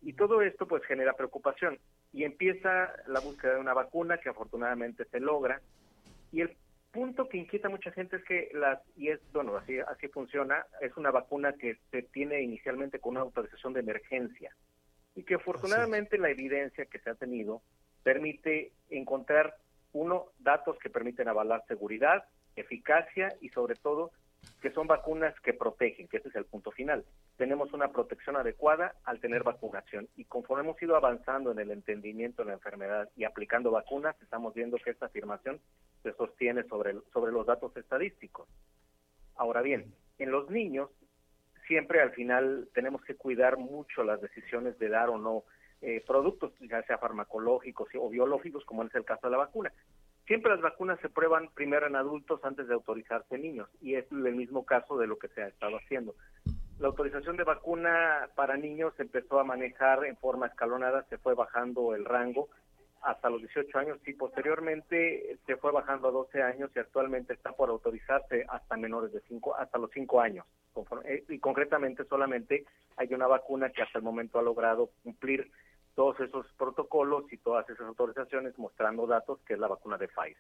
Y 0.01 0.15
todo 0.15 0.41
esto 0.41 0.67
pues 0.67 0.83
genera 0.85 1.13
preocupación 1.13 1.79
y 2.13 2.25
empieza 2.25 2.93
la 3.07 3.21
búsqueda 3.21 3.55
de 3.55 3.61
una 3.61 3.75
vacuna 3.75 4.19
que 4.19 4.31
afortunadamente 4.31 5.05
se 5.07 5.21
logra 5.21 5.61
y 6.31 6.41
el 6.41 6.57
punto 6.93 7.29
que 7.29 7.39
inquieta 7.39 7.69
a 7.69 7.71
mucha 7.71 7.91
gente 7.91 8.17
es 8.17 8.25
que 8.25 8.51
las 8.53 8.79
y 8.97 9.09
es 9.09 9.21
bueno 9.33 9.57
así 9.57 9.79
así 9.81 10.09
funciona 10.09 10.67
es 10.81 10.97
una 10.97 11.11
vacuna 11.11 11.55
que 11.55 11.79
se 11.91 12.03
tiene 12.03 12.43
inicialmente 12.43 12.99
con 12.99 13.13
una 13.13 13.23
autorización 13.23 13.73
de 13.73 13.81
emergencia 13.81 14.55
y 15.15 15.25
que 15.25 15.35
afortunadamente 15.35 16.19
la 16.19 16.31
evidencia 16.31 16.87
que 16.87 16.99
se 16.99 17.11
ha 17.11 17.15
tenido 17.15 17.63
permite 18.03 18.73
encontrar, 18.91 19.57
uno, 19.93 20.27
datos 20.39 20.79
que 20.79 20.91
permiten 20.91 21.29
avalar 21.29 21.65
seguridad, 21.69 22.25
eficacia 22.57 23.35
y 23.41 23.49
sobre 23.51 23.75
todo 23.77 24.11
que 24.63 24.71
son 24.71 24.87
vacunas 24.87 25.39
que 25.41 25.53
protegen, 25.53 26.07
que 26.07 26.19
ese 26.19 26.29
es 26.29 26.37
el 26.37 26.45
punto 26.45 26.71
final. 26.71 27.05
Tenemos 27.37 27.73
una 27.73 27.89
protección 27.89 28.37
adecuada 28.37 28.95
al 29.05 29.21
tener 29.21 29.43
vacunación 29.43 30.09
y 30.17 30.25
conforme 30.25 30.63
hemos 30.63 30.81
ido 30.81 30.95
avanzando 30.97 31.51
en 31.51 31.59
el 31.59 31.73
entendimiento 31.73 32.43
de 32.43 32.49
la 32.49 32.55
enfermedad 32.55 33.11
y 33.17 33.25
aplicando 33.25 33.73
vacunas, 33.73 34.15
estamos 34.23 34.55
viendo 34.55 34.79
que 34.79 34.91
esta 34.91 35.07
afirmación 35.07 35.61
se 36.05 36.13
sostiene 36.13 36.63
sobre, 36.65 36.95
sobre 37.13 37.33
los 37.33 37.45
datos 37.45 37.77
estadísticos. 37.77 38.49
Ahora 39.35 39.63
bien, 39.63 39.93
en 40.19 40.31
los 40.31 40.49
niños 40.49 40.91
siempre 41.67 42.01
al 42.01 42.13
final 42.13 42.69
tenemos 42.73 43.03
que 43.03 43.17
cuidar 43.17 43.59
mucho 43.59 44.05
las 44.05 44.21
decisiones 44.21 44.79
de 44.79 44.89
dar 44.89 45.09
o 45.09 45.19
no 45.19 45.45
eh, 45.81 46.05
productos, 46.07 46.53
ya 46.61 46.81
sea 46.85 46.99
farmacológicos 46.99 47.89
o 47.99 48.09
biológicos, 48.09 48.65
como 48.65 48.85
es 48.85 48.95
el 48.95 49.05
caso 49.05 49.27
de 49.27 49.33
la 49.33 49.39
vacuna. 49.39 49.73
Siempre 50.33 50.51
las 50.51 50.63
vacunas 50.63 50.99
se 51.01 51.11
prueban 51.11 51.51
primero 51.51 51.87
en 51.87 51.95
adultos 51.95 52.43
antes 52.43 52.67
de 52.67 52.73
autorizarse 52.73 53.35
en 53.35 53.43
niños, 53.43 53.69
y 53.83 53.97
es 53.97 54.11
el 54.11 54.35
mismo 54.35 54.65
caso 54.65 54.97
de 54.97 55.07
lo 55.07 55.19
que 55.19 55.29
se 55.29 55.43
ha 55.43 55.49
estado 55.49 55.77
haciendo. 55.77 56.15
La 56.79 56.87
autorización 56.87 57.37
de 57.37 57.45
vacuna 57.45 58.31
para 58.35 58.57
niños 58.57 58.95
se 58.97 59.03
empezó 59.03 59.41
a 59.41 59.45
manejar 59.45 60.07
en 60.07 60.17
forma 60.17 60.47
escalonada, 60.47 61.05
se 61.11 61.19
fue 61.19 61.35
bajando 61.35 61.95
el 61.95 62.07
rango 62.07 62.49
hasta 63.03 63.29
los 63.29 63.43
18 63.43 63.79
años 63.79 63.99
y 64.07 64.15
posteriormente 64.15 65.37
se 65.45 65.57
fue 65.57 65.71
bajando 65.71 66.09
a 66.09 66.13
12 66.13 66.43
años 66.43 66.71
y 66.75 66.79
actualmente 66.79 67.35
está 67.35 67.53
por 67.53 67.69
autorizarse 67.69 68.47
hasta 68.49 68.79
menores 68.79 69.13
de 69.13 69.21
5 69.29 69.57
hasta 69.57 69.77
los 69.77 69.91
5 69.91 70.19
años. 70.19 70.47
Eh, 71.05 71.25
y 71.29 71.41
concretamente 71.41 72.05
solamente 72.07 72.65
hay 72.97 73.13
una 73.13 73.27
vacuna 73.27 73.69
que 73.69 73.83
hasta 73.83 73.99
el 73.99 74.05
momento 74.05 74.39
ha 74.39 74.43
logrado 74.43 74.93
cumplir 75.03 75.51
todos 75.95 76.19
esos 76.21 76.47
protocolos 76.57 77.25
y 77.33 77.39
todas 77.39 77.69
esas 77.69 77.87
autorizaciones 77.87 78.59
mostrando 78.59 79.07
datos 79.07 79.41
que 79.47 79.55
es 79.55 79.59
la 79.59 79.69
vacuna 79.69 79.99
de 79.99 80.09
Pfizer. 80.09 80.37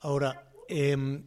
Ahora, 0.00 0.50
eh, 0.68 1.22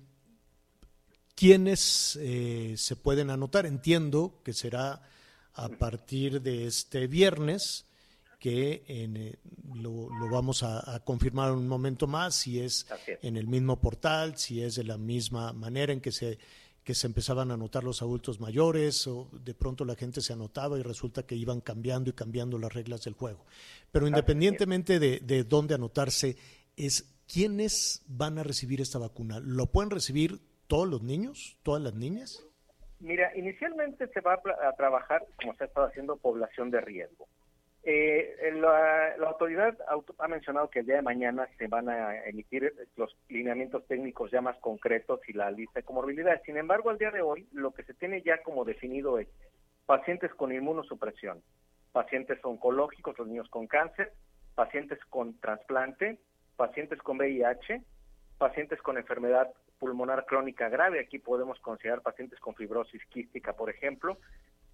¿quiénes 1.36 2.18
eh, 2.22 2.76
se 2.78 2.96
pueden 2.96 3.30
anotar? 3.30 3.66
Entiendo 3.66 4.42
que 4.44 4.54
será 4.54 5.02
a 5.54 5.70
partir 5.70 6.42
de 6.42 6.68
este 6.68 7.08
viernes 7.08 7.88
que 8.40 8.84
eh, 8.88 9.38
lo, 9.76 10.10
vamos 10.32 10.64
a, 10.64 11.00
confirmar 11.04 11.50
en 11.50 11.60
un 11.60 11.68
momento 11.68 12.08
más, 12.08 12.34
si 12.36 12.60
es, 12.60 12.88
en 13.22 13.38
el 13.38 13.48
mismo 13.48 13.80
portal, 13.80 14.36
si 14.36 14.64
es 14.64 14.76
de 14.76 14.84
la 14.84 14.98
misma 14.98 15.54
manera 15.54 15.94
en 15.94 16.02
que 16.02 16.12
se 16.12 16.40
que 16.84 16.96
se 16.96 17.08
empezaban 17.08 17.52
a 17.52 17.54
anotar 17.54 17.84
los 17.84 18.02
adultos 18.02 18.40
mayores 18.40 19.06
o 19.08 19.30
de 19.32 19.54
pronto 19.54 19.86
la 19.86 19.96
gente 19.96 20.22
se 20.22 20.34
anotaba 20.34 20.80
y 20.80 20.82
resulta 20.82 21.24
que 21.24 21.36
iban 21.36 21.62
cambiando 21.62 22.10
y 22.10 22.14
cambiando 22.14 22.58
las 22.58 22.74
reglas 22.74 23.04
del 23.04 23.14
juego. 23.14 23.46
Pero 23.92 24.08
independientemente 24.08 25.00
de, 25.00 25.20
de 25.20 25.44
dónde 25.44 25.76
anotarse, 25.76 26.38
es 26.76 27.04
quiénes 27.32 28.04
van 28.08 28.40
a 28.40 28.44
recibir 28.44 28.82
esta 28.82 29.00
vacuna. 29.00 29.40
¿Lo 29.40 29.68
pueden 29.68 29.92
recibir 29.92 30.40
todos 30.68 30.88
los 30.88 31.04
niños, 31.04 31.58
todas 31.64 31.82
las 31.82 31.94
niñas? 31.94 32.46
Mira, 33.02 33.36
inicialmente 33.36 34.08
se 34.08 34.22
va 34.22 34.36
a, 34.36 34.74
trabajar, 34.74 35.26
como 35.36 35.56
se 35.56 35.64
ha 35.64 35.68
estado 35.68 35.88
haciendo, 35.88 36.18
población 36.18 36.70
de 36.70 36.82
riesgo. 36.82 37.28
Eh, 37.84 38.52
la, 38.54 39.18
la, 39.18 39.28
autoridad 39.28 39.76
ha 40.20 40.28
mencionado 40.28 40.70
que 40.70 40.80
el 40.80 40.86
día 40.86 40.98
de 40.98 41.02
mañana 41.02 41.48
se 41.58 41.68
van 41.68 41.90
a 41.90 42.24
emitir 42.28 42.72
los 42.96 43.18
lineamientos 43.28 43.88
técnicos 43.88 44.30
ya 44.30 44.40
más 44.40 44.56
concretos 44.60 45.20
y 45.28 45.34
la 45.34 45.50
lista 45.50 45.80
de 45.80 45.86
comorbilidades. 45.86 46.44
Sin 46.46 46.58
embargo, 46.58 46.92
al 46.92 47.00
día 47.00 47.10
de 47.10 47.22
hoy, 47.22 47.48
lo 47.54 47.72
que 47.72 47.84
se 47.84 47.96
tiene 47.96 48.22
ya 48.22 48.44
como 48.44 48.66
definido 48.66 49.18
es 49.18 49.28
pacientes 49.88 50.32
con 50.36 50.54
inmunosupresión, 50.54 51.42
pacientes 51.92 52.38
oncológicos, 52.44 53.18
los 53.18 53.28
niños 53.28 53.50
con 53.50 53.66
cáncer, 53.66 54.14
pacientes 54.54 55.00
con 55.10 55.40
trasplante, 55.40 56.20
pacientes 56.56 57.00
con 57.00 57.18
VIH, 57.18 57.82
pacientes 58.38 58.80
con 58.82 58.98
enfermedad 58.98 59.52
pulmonar 59.80 60.26
crónica 60.28 60.70
grave, 60.70 61.00
aquí 61.00 61.18
podemos 61.18 61.60
considerar 61.60 62.04
pacientes 62.04 62.40
con 62.40 62.54
fibrosis 62.54 63.04
quística, 63.08 63.54
por 63.54 63.72
ejemplo, 63.72 64.20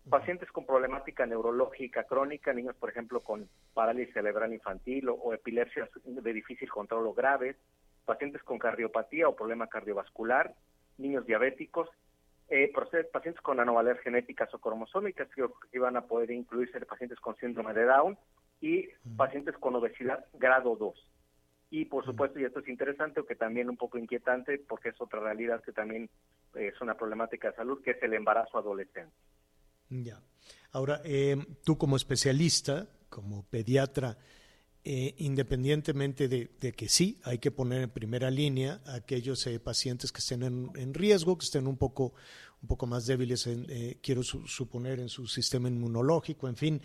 pacientes 0.09 0.51
con 0.51 0.65
problemática 0.65 1.25
neurológica 1.25 2.03
crónica, 2.03 2.53
niños, 2.53 2.75
por 2.75 2.89
ejemplo, 2.89 3.21
con 3.21 3.49
parálisis 3.73 4.13
cerebral 4.13 4.53
infantil 4.53 5.09
o, 5.09 5.33
epilepsias 5.33 5.89
de 6.03 6.33
difícil 6.33 6.69
control 6.69 7.07
o 7.07 7.13
graves, 7.13 7.55
pacientes 8.05 8.41
con 8.43 8.57
cardiopatía 8.57 9.27
o 9.27 9.35
problema 9.35 9.67
cardiovascular, 9.67 10.53
niños 10.97 11.25
diabéticos, 11.25 11.89
eh, 12.49 12.71
pacientes 13.11 13.41
con 13.41 13.59
anomalias 13.59 13.99
genéticas 13.99 14.53
o 14.53 14.59
cromosómicas 14.59 15.27
que 15.35 15.43
iban 15.73 15.97
a 15.97 16.05
poder 16.05 16.31
incluirse 16.31 16.79
pacientes 16.85 17.19
con 17.19 17.35
síndrome 17.35 17.73
de 17.73 17.83
Down 17.83 18.17
y 18.61 18.87
pacientes 19.17 19.55
con 19.57 19.75
obesidad 19.75 20.25
grado 20.33 20.75
2. 20.75 21.11
Y 21.69 21.85
por 21.85 22.05
supuesto, 22.05 22.39
y 22.39 22.45
esto 22.45 22.61
es 22.61 22.69
interesante, 22.69 23.21
que 23.27 23.35
también 23.35 23.69
un 23.69 23.75
poco 23.75 23.97
inquietante, 23.97 24.57
porque 24.57 24.89
es 24.89 25.01
otra 25.01 25.19
realidad 25.19 25.61
que 25.61 25.73
también 25.73 26.09
es 26.55 26.79
una 26.79 26.95
problemática 26.95 27.49
de 27.49 27.57
salud, 27.57 27.81
que 27.83 27.91
es 27.91 28.01
el 28.01 28.13
embarazo 28.13 28.57
adolescente. 28.57 29.13
Ya. 29.89 30.21
Ahora, 30.71 31.01
eh, 31.05 31.37
tú 31.63 31.77
como 31.77 31.95
especialista, 31.95 32.87
como 33.09 33.43
pediatra, 33.43 34.17
eh, 34.83 35.15
independientemente 35.17 36.27
de, 36.27 36.49
que 36.73 36.87
sí, 36.87 37.19
hay 37.23 37.39
que 37.39 37.51
poner 37.51 37.81
en 37.81 37.89
primera 37.89 38.29
línea 38.29 38.81
a 38.85 38.95
aquellos 38.95 39.45
eh, 39.47 39.59
pacientes 39.59 40.11
que 40.11 40.19
estén 40.19 40.43
en, 40.43 40.93
riesgo, 40.93 41.37
que 41.37 41.45
estén 41.45 41.67
un 41.67 41.77
poco, 41.77 42.13
un 42.61 42.67
poco 42.67 42.85
más 42.85 43.05
débiles, 43.05 43.47
en, 43.47 43.65
quiero 44.01 44.23
suponer, 44.23 44.99
en 44.99 45.09
su 45.09 45.27
sistema 45.27 45.67
inmunológico, 45.67 46.47
en 46.47 46.55
fin. 46.55 46.81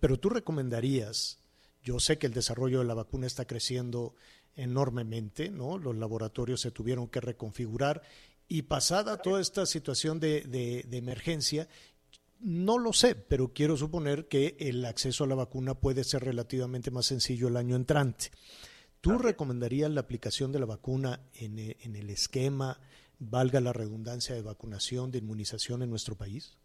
pero 0.00 0.18
tú 0.18 0.28
recomendarías, 0.28 1.38
yo 1.82 2.00
sé 2.00 2.18
que 2.18 2.26
el 2.26 2.34
desarrollo 2.34 2.80
de 2.80 2.84
la 2.84 2.94
vacuna 2.94 3.26
está 3.26 3.46
creciendo 3.46 4.14
enormemente, 4.54 5.50
¿no? 5.50 5.78
Los 5.78 5.96
laboratorios 5.96 6.60
se 6.60 6.72
tuvieron 6.72 7.08
que 7.08 7.20
reconfigurar 7.20 8.02
y 8.48 8.62
pasada 8.62 9.18
toda 9.18 9.40
esta 9.40 9.66
situación 9.66 10.18
de, 10.20 10.42
de 10.42 10.96
emergencia, 10.96 11.68
no 12.40 12.78
lo 12.78 12.92
sé, 12.92 13.14
pero 13.14 13.52
quiero 13.52 13.76
suponer 13.76 14.28
que 14.28 14.56
el 14.58 14.84
acceso 14.84 15.24
a 15.24 15.26
la 15.26 15.34
vacuna 15.34 15.74
puede 15.74 16.04
ser 16.04 16.24
relativamente 16.24 16.90
más 16.90 17.06
sencillo 17.06 17.48
el 17.48 17.56
año 17.56 17.76
entrante. 17.76 18.26
¿Tú 19.00 19.18
recomendarías 19.18 19.90
la 19.90 20.00
aplicación 20.00 20.52
de 20.52 20.58
la 20.58 20.66
vacuna 20.66 21.20
en, 21.34 21.58
eh, 21.58 21.76
en, 21.80 21.96
el 21.96 22.10
esquema, 22.10 22.78
valga 23.18 23.60
la 23.60 23.72
redundancia, 23.72 24.34
de 24.34 24.42
vacunación, 24.42 25.10
de 25.10 25.18
inmunización 25.18 25.82
en 25.82 25.90
nuestro 25.90 26.16
país? 26.16 26.58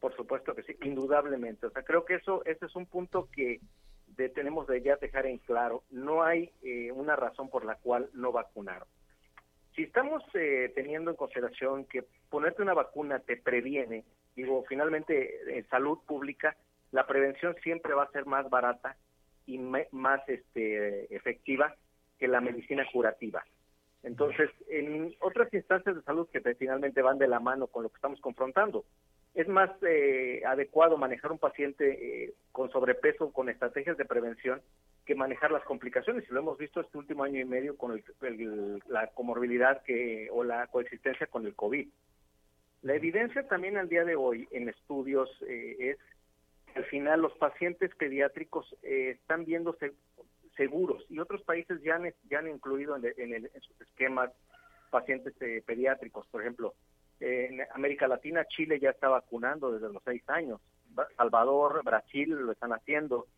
Por 0.00 0.14
supuesto 0.16 0.54
que 0.54 0.62
sí, 0.62 0.76
indudablemente. 0.82 1.66
O 1.66 1.70
sea, 1.70 1.82
creo 1.82 2.04
que 2.04 2.14
eso 2.14 2.44
ese 2.44 2.66
es 2.66 2.76
un 2.76 2.86
punto 2.86 3.28
que 3.32 3.60
tenemos 4.34 4.66
de 4.66 4.82
ya 4.82 4.96
dejar 4.96 5.26
en 5.26 5.38
claro. 5.38 5.84
No 5.90 6.22
hay 6.22 6.50
eh, 6.62 6.92
una 6.92 7.16
razón 7.16 7.48
por 7.48 7.64
la 7.64 7.76
cual 7.76 8.10
no 8.12 8.32
vacunar. 8.32 8.86
Si 9.74 9.82
estamos 9.82 10.22
eh, 10.34 10.70
teniendo 10.74 11.10
en 11.10 11.16
consideración 11.16 11.86
que 11.86 12.04
ponerte 12.28 12.62
una 12.62 12.74
vacuna 12.74 13.20
te 13.20 13.36
previene 13.36 14.04
Digo, 14.34 14.64
finalmente 14.68 15.58
en 15.58 15.68
salud 15.68 15.98
pública 16.06 16.56
la 16.90 17.06
prevención 17.06 17.56
siempre 17.62 17.94
va 17.94 18.04
a 18.04 18.10
ser 18.10 18.26
más 18.26 18.48
barata 18.50 18.96
y 19.46 19.58
más 19.58 20.20
este, 20.28 21.14
efectiva 21.14 21.74
que 22.18 22.28
la 22.28 22.40
medicina 22.40 22.86
curativa. 22.92 23.42
Entonces, 24.02 24.50
en 24.68 25.14
otras 25.20 25.52
instancias 25.54 25.96
de 25.96 26.02
salud 26.02 26.28
que 26.28 26.40
finalmente 26.54 27.02
van 27.02 27.18
de 27.18 27.28
la 27.28 27.40
mano 27.40 27.66
con 27.66 27.84
lo 27.84 27.88
que 27.88 27.96
estamos 27.96 28.20
confrontando, 28.20 28.84
es 29.34 29.48
más 29.48 29.70
eh, 29.82 30.42
adecuado 30.46 30.98
manejar 30.98 31.32
un 31.32 31.38
paciente 31.38 32.24
eh, 32.24 32.34
con 32.50 32.70
sobrepeso 32.70 33.32
con 33.32 33.48
estrategias 33.48 33.96
de 33.96 34.04
prevención 34.04 34.60
que 35.06 35.14
manejar 35.14 35.50
las 35.50 35.64
complicaciones. 35.64 36.24
Y 36.28 36.32
lo 36.32 36.40
hemos 36.40 36.58
visto 36.58 36.80
este 36.80 36.98
último 36.98 37.24
año 37.24 37.40
y 37.40 37.44
medio 37.44 37.76
con 37.76 38.02
la 38.88 39.06
comorbilidad 39.08 39.82
que 39.82 40.28
o 40.30 40.44
la 40.44 40.66
coexistencia 40.66 41.26
con 41.28 41.46
el 41.46 41.54
COVID. 41.54 41.88
La 42.82 42.94
evidencia 42.94 43.46
también 43.46 43.78
al 43.78 43.88
día 43.88 44.04
de 44.04 44.16
hoy 44.16 44.48
en 44.50 44.68
estudios 44.68 45.30
eh, 45.48 45.76
es 45.78 45.96
que 46.72 46.80
al 46.80 46.84
final 46.86 47.22
los 47.22 47.32
pacientes 47.38 47.94
pediátricos 47.94 48.76
eh, 48.82 49.16
están 49.20 49.44
viéndose 49.44 49.92
seguros 50.56 51.04
y 51.08 51.20
otros 51.20 51.42
países 51.42 51.80
ya 51.82 51.94
han, 51.94 52.48
incluido 52.48 52.96
en, 52.96 53.04
en, 53.16 53.50
sus 53.60 53.80
esquemas 53.80 54.30
pacientes 54.90 55.32
eh, 55.40 55.62
pediátricos. 55.64 56.26
Por 56.26 56.42
ejemplo, 56.42 56.74
en 57.20 57.60
América 57.72 58.08
Latina, 58.08 58.44
Chile 58.46 58.80
ya 58.80 58.90
está 58.90 59.08
vacunando 59.08 59.70
desde 59.72 59.92
los 59.92 60.02
seis 60.04 60.28
años. 60.28 60.60
Salvador, 61.16 61.82
Brasil 61.84 62.30
lo 62.30 62.50
están 62.50 62.72
haciendo. 62.72 63.28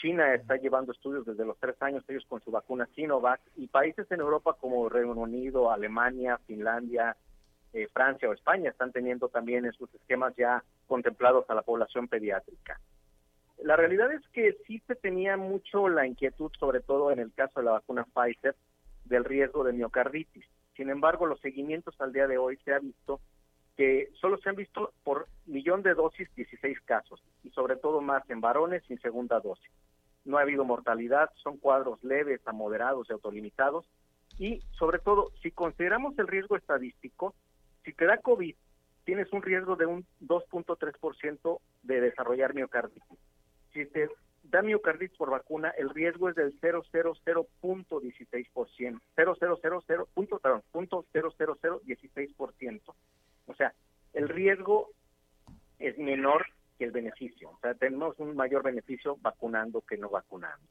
China 0.00 0.34
está 0.34 0.56
llevando 0.56 0.92
estudios 0.92 1.24
desde 1.24 1.44
los 1.44 1.58
tres 1.58 1.80
años, 1.80 2.04
ellos 2.08 2.26
con 2.28 2.42
su 2.42 2.50
vacuna 2.50 2.88
Sinovac. 2.94 3.40
Y 3.56 3.68
países 3.68 4.10
en 4.10 4.20
Europa 4.20 4.56
como 4.60 4.88
Reino 4.88 5.12
Unido, 5.12 5.70
Alemania, 5.70 6.38
Finlandia, 6.46 7.16
eh, 7.72 7.88
Francia 7.92 8.28
o 8.28 8.32
España 8.32 8.70
están 8.70 8.92
teniendo 8.92 9.28
también 9.28 9.64
en 9.66 9.72
sus 9.72 9.92
esquemas 9.94 10.34
ya 10.36 10.62
contemplados 10.86 11.48
a 11.48 11.54
la 11.54 11.62
población 11.62 12.08
pediátrica. 12.08 12.80
La 13.62 13.76
realidad 13.76 14.12
es 14.12 14.26
que 14.28 14.56
sí 14.66 14.80
se 14.86 14.94
tenía 14.94 15.36
mucho 15.36 15.88
la 15.88 16.06
inquietud, 16.06 16.50
sobre 16.58 16.80
todo 16.80 17.10
en 17.10 17.18
el 17.18 17.32
caso 17.32 17.60
de 17.60 17.66
la 17.66 17.72
vacuna 17.72 18.06
Pfizer, 18.14 18.54
del 19.04 19.24
riesgo 19.24 19.64
de 19.64 19.72
miocarditis. 19.72 20.44
Sin 20.76 20.90
embargo, 20.90 21.26
los 21.26 21.40
seguimientos 21.40 22.00
al 22.00 22.12
día 22.12 22.28
de 22.28 22.38
hoy 22.38 22.56
se 22.64 22.72
ha 22.72 22.78
visto 22.78 23.20
que 23.76 24.10
solo 24.20 24.38
se 24.38 24.48
han 24.48 24.56
visto 24.56 24.92
por 25.04 25.28
millón 25.46 25.82
de 25.82 25.94
dosis 25.94 26.28
16 26.34 26.80
casos 26.80 27.22
y 27.44 27.50
sobre 27.50 27.76
todo 27.76 28.00
más 28.00 28.28
en 28.28 28.40
varones 28.40 28.82
sin 28.86 29.00
segunda 29.00 29.40
dosis. 29.40 29.70
No 30.24 30.36
ha 30.36 30.42
habido 30.42 30.64
mortalidad, 30.64 31.30
son 31.42 31.58
cuadros 31.58 32.02
leves 32.02 32.40
a 32.44 32.52
moderados 32.52 33.08
y 33.08 33.12
autolimitados 33.12 33.86
y 34.36 34.62
sobre 34.78 34.98
todo 34.98 35.30
si 35.42 35.50
consideramos 35.52 36.18
el 36.18 36.26
riesgo 36.26 36.56
estadístico, 36.56 37.34
si 37.84 37.92
te 37.92 38.06
da 38.06 38.18
COVID, 38.18 38.54
tienes 39.04 39.32
un 39.32 39.42
riesgo 39.42 39.76
de 39.76 39.86
un 39.86 40.04
2.3% 40.20 41.60
de 41.82 42.00
desarrollar 42.00 42.54
miocarditis. 42.54 43.18
Si 43.72 43.86
te 43.86 44.08
da 44.42 44.62
miocarditis 44.62 45.16
por 45.16 45.30
vacuna, 45.30 45.70
el 45.78 45.90
riesgo 45.90 46.28
es 46.28 46.36
del 46.36 46.58
000.16%, 46.60 49.00
0.000, 49.16 50.06
punto, 50.14 50.38
perdón, 50.38 50.62
punto 50.70 51.06
00016%. 51.14 52.80
O 53.46 53.54
sea, 53.54 53.72
el 54.12 54.28
riesgo 54.28 54.90
es 55.78 55.96
menor 55.98 56.46
que 56.76 56.84
el 56.84 56.90
beneficio. 56.90 57.50
O 57.50 57.58
sea, 57.60 57.74
tenemos 57.74 58.18
un 58.18 58.36
mayor 58.36 58.62
beneficio 58.62 59.16
vacunando 59.20 59.80
que 59.82 59.96
no 59.96 60.08
vacunando. 60.08 60.66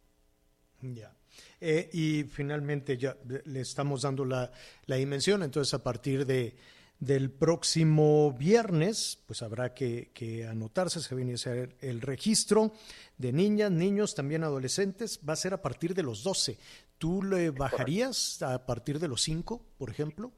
Ya. 0.81 1.11
Eh, 1.59 1.89
y 1.91 2.23
finalmente 2.23 2.97
ya 2.97 3.15
le 3.45 3.61
estamos 3.61 4.03
dando 4.03 4.25
la, 4.25 4.51
la 4.85 4.95
dimensión, 4.95 5.43
entonces 5.43 5.73
a 5.73 5.83
partir 5.83 6.25
de 6.25 6.55
del 6.99 7.31
próximo 7.31 8.33
viernes, 8.33 9.23
pues 9.27 9.41
habrá 9.43 9.73
que, 9.73 10.47
anotarse, 10.49 10.99
se 10.99 11.13
va 11.13 11.19
a 11.19 11.23
iniciar 11.23 11.69
el 11.79 12.01
registro 12.01 12.71
de 13.17 13.31
niñas, 13.31 13.71
niños, 13.71 14.15
también 14.15 14.43
adolescentes, 14.43 15.19
va 15.27 15.33
a 15.33 15.37
ser 15.37 15.53
a 15.53 15.61
partir 15.61 15.93
de 15.93 16.03
los 16.03 16.23
12. 16.23 16.57
¿Tú 16.97 17.21
le 17.21 17.51
bajarías 17.51 18.41
a 18.41 18.65
partir 18.65 18.99
de 18.99 19.07
los 19.07 19.21
5, 19.21 19.61
por 19.77 19.89
ejemplo? 19.89 20.31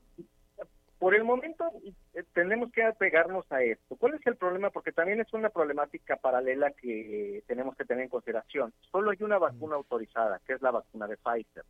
Por 0.98 1.15
el 1.15 1.24
momento 1.24 1.63
eh, 2.13 2.24
tenemos 2.34 2.74
que 2.74 2.84
apegarnos 2.84 3.50
a 3.52 3.63
esto. 3.63 3.95
¿Cuál 3.95 4.15
es 4.15 4.28
el 4.28 4.36
problema? 4.36 4.69
Porque 4.69 4.91
también 4.91 5.22
es 5.22 5.32
una 5.32 5.50
problemática 5.50 6.17
paralela 6.17 6.72
que 6.72 7.41
tenemos 7.48 7.78
que 7.78 7.86
tener 7.86 8.04
en 8.04 8.10
consideración. 8.10 8.74
Solo 8.91 9.12
hay 9.12 9.17
una 9.22 9.38
vacuna 9.38 9.76
autorizada, 9.76 10.41
que 10.45 10.54
es 10.54 10.62
la 10.62 10.72
vacuna 10.72 11.08
de 11.08 11.15
Pfizer. 11.15 11.63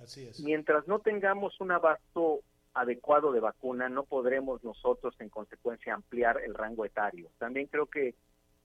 Así 0.00 0.28
es. 0.28 0.38
Mientras 0.40 0.86
no 0.86 1.00
tengamos 1.00 1.60
un 1.60 1.72
abasto 1.72 2.42
adecuado 2.74 3.32
de 3.32 3.40
vacuna, 3.40 3.88
no 3.88 4.04
podremos 4.04 4.62
nosotros 4.62 5.14
en 5.18 5.28
consecuencia 5.28 5.94
ampliar 5.94 6.40
el 6.44 6.54
rango 6.54 6.84
etario. 6.84 7.30
También 7.38 7.66
creo 7.66 7.86
que 7.86 8.14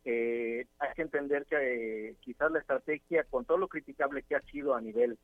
eh, 0.05 0.67
hay 0.77 0.93
que 0.95 1.01
entender 1.01 1.45
que 1.45 2.09
eh, 2.09 2.15
quizás 2.21 2.51
la 2.51 2.59
estrategia, 2.59 3.23
con 3.23 3.45
todo 3.45 3.57
lo 3.57 3.67
criticable 3.67 4.21
que 4.21 4.35
ha 4.35 4.41
sido 4.41 4.75
a 4.75 4.81
nivel 4.81 5.17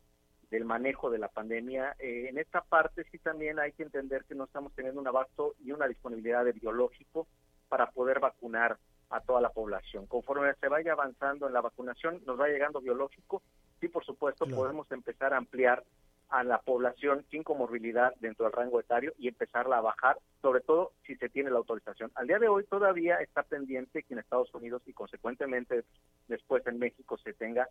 del 0.50 0.66
manejo 0.66 1.10
de 1.10 1.20
la 1.20 1.30
pandemia, 1.30 1.96
eh, 2.00 2.28
en 2.30 2.38
esta 2.38 2.62
parte 2.62 3.06
sí 3.12 3.20
también 3.20 3.60
hay 3.60 3.72
que 3.72 3.84
entender 3.84 4.26
que 4.26 4.36
no 4.36 4.46
estamos 4.46 4.74
teniendo 4.74 5.00
un 5.00 5.08
abasto 5.08 5.56
y 5.64 5.72
una 5.72 5.88
disponibilidad 5.88 6.44
de 6.44 6.52
biológico 6.52 7.28
para 7.70 7.92
poder 7.92 8.20
vacunar 8.20 8.78
a 9.12 9.22
toda 9.22 9.40
la 9.40 9.50
población. 9.50 10.08
Conforme 10.08 10.54
se 10.56 10.68
vaya 10.68 10.94
avanzando 10.94 11.48
en 11.48 11.54
la 11.54 11.62
vacunación, 11.62 12.22
nos 12.26 12.40
va 12.40 12.48
llegando 12.48 12.82
biológico, 12.82 13.44
sí, 13.80 13.88
por 13.88 14.04
supuesto, 14.04 14.46
podemos 14.48 14.92
empezar 14.92 15.34
a 15.34 15.38
ampliar 15.38 15.84
a 16.32 16.44
la 16.44 16.62
población 16.62 17.26
sin 17.30 17.44
comorbilidad 17.44 18.14
dentro 18.20 18.46
del 18.46 18.54
rango 18.54 18.80
etario 18.80 19.14
y 19.18 19.28
empezarla 19.28 19.78
a 19.78 19.82
bajar, 19.82 20.18
sobre 20.42 20.62
todo 20.62 20.94
si 21.06 21.16
se 21.18 21.30
tiene 21.30 21.52
la 21.52 21.58
autorización. 21.58 22.10
Al 22.16 22.26
día 22.26 22.40
de 22.40 22.48
hoy 22.48 22.64
todavía 22.64 23.18
está 23.18 23.44
pendiente 23.44 24.04
que 24.04 24.14
en 24.14 24.20
Estados 24.20 24.54
Unidos 24.54 24.82
y 24.86 24.94
consecuentemente 24.94 25.84
después 26.30 26.66
en 26.68 26.80
México 26.80 27.18
se 27.18 27.34
tenga 27.34 27.68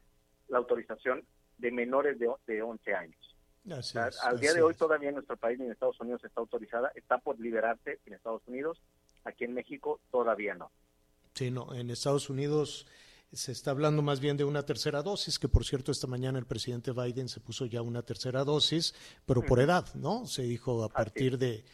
la 0.48 0.58
autorización 0.58 1.24
de 1.56 1.72
menores 1.72 2.18
de, 2.18 2.30
de 2.46 2.62
11 2.62 2.94
años. 2.94 3.36
Así 3.70 3.98
es, 3.98 4.20
al 4.22 4.38
día 4.38 4.50
así 4.50 4.58
de 4.58 4.62
hoy 4.62 4.74
todavía 4.74 5.08
en 5.08 5.14
nuestro 5.16 5.36
país 5.36 5.58
ni 5.58 5.64
en 5.64 5.72
Estados 5.72 6.00
Unidos 6.00 6.22
está 6.24 6.40
autorizada, 6.40 6.92
está 6.94 7.18
por 7.18 7.38
liberarse 7.40 7.98
en 8.04 8.12
Estados 8.12 8.42
Unidos, 8.46 8.80
aquí 9.24 9.44
en 9.44 9.54
México 9.54 10.00
todavía 10.10 10.54
no. 10.54 10.70
Sí, 11.34 11.50
no, 11.50 11.72
en 11.74 11.90
Estados 11.90 12.28
Unidos 12.28 12.86
se 13.32 13.52
está 13.52 13.70
hablando 13.70 14.02
más 14.02 14.20
bien 14.20 14.36
de 14.36 14.44
una 14.44 14.64
tercera 14.64 15.02
dosis, 15.02 15.38
que 15.38 15.48
por 15.48 15.64
cierto 15.64 15.92
esta 15.92 16.06
mañana 16.06 16.38
el 16.38 16.46
presidente 16.46 16.92
Biden 16.92 17.28
se 17.28 17.40
puso 17.40 17.66
ya 17.66 17.80
una 17.82 18.02
tercera 18.02 18.44
dosis, 18.44 18.94
pero 19.24 19.42
por 19.42 19.60
edad, 19.60 19.86
¿no? 19.94 20.26
Se 20.26 20.42
dijo 20.42 20.82
a 20.82 20.88
partir 20.88 21.38
de, 21.38 21.64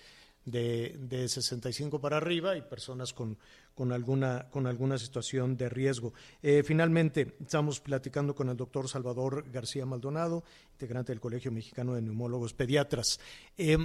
de, 0.44 0.96
de 0.98 1.28
65 1.28 1.98
para 2.00 2.18
arriba 2.18 2.56
y 2.56 2.62
personas 2.62 3.12
con, 3.14 3.38
con, 3.74 3.90
alguna, 3.92 4.48
con 4.50 4.66
alguna 4.66 4.98
situación 4.98 5.56
de 5.56 5.68
riesgo. 5.70 6.12
Eh, 6.42 6.62
finalmente, 6.62 7.36
estamos 7.40 7.80
platicando 7.80 8.34
con 8.34 8.48
el 8.50 8.56
doctor 8.56 8.86
Salvador 8.88 9.50
García 9.50 9.86
Maldonado, 9.86 10.44
integrante 10.72 11.12
del 11.12 11.20
Colegio 11.20 11.50
Mexicano 11.52 11.94
de 11.94 12.02
Neumólogos 12.02 12.52
Pediatras. 12.52 13.18
Eh, 13.56 13.78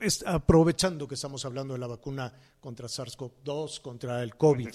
es- 0.00 0.24
aprovechando 0.26 1.06
que 1.06 1.14
estamos 1.14 1.44
hablando 1.44 1.74
de 1.74 1.80
la 1.80 1.86
vacuna 1.88 2.32
contra 2.58 2.88
SARS-CoV-2, 2.88 3.80
contra 3.82 4.22
el 4.22 4.34
COVID, 4.36 4.70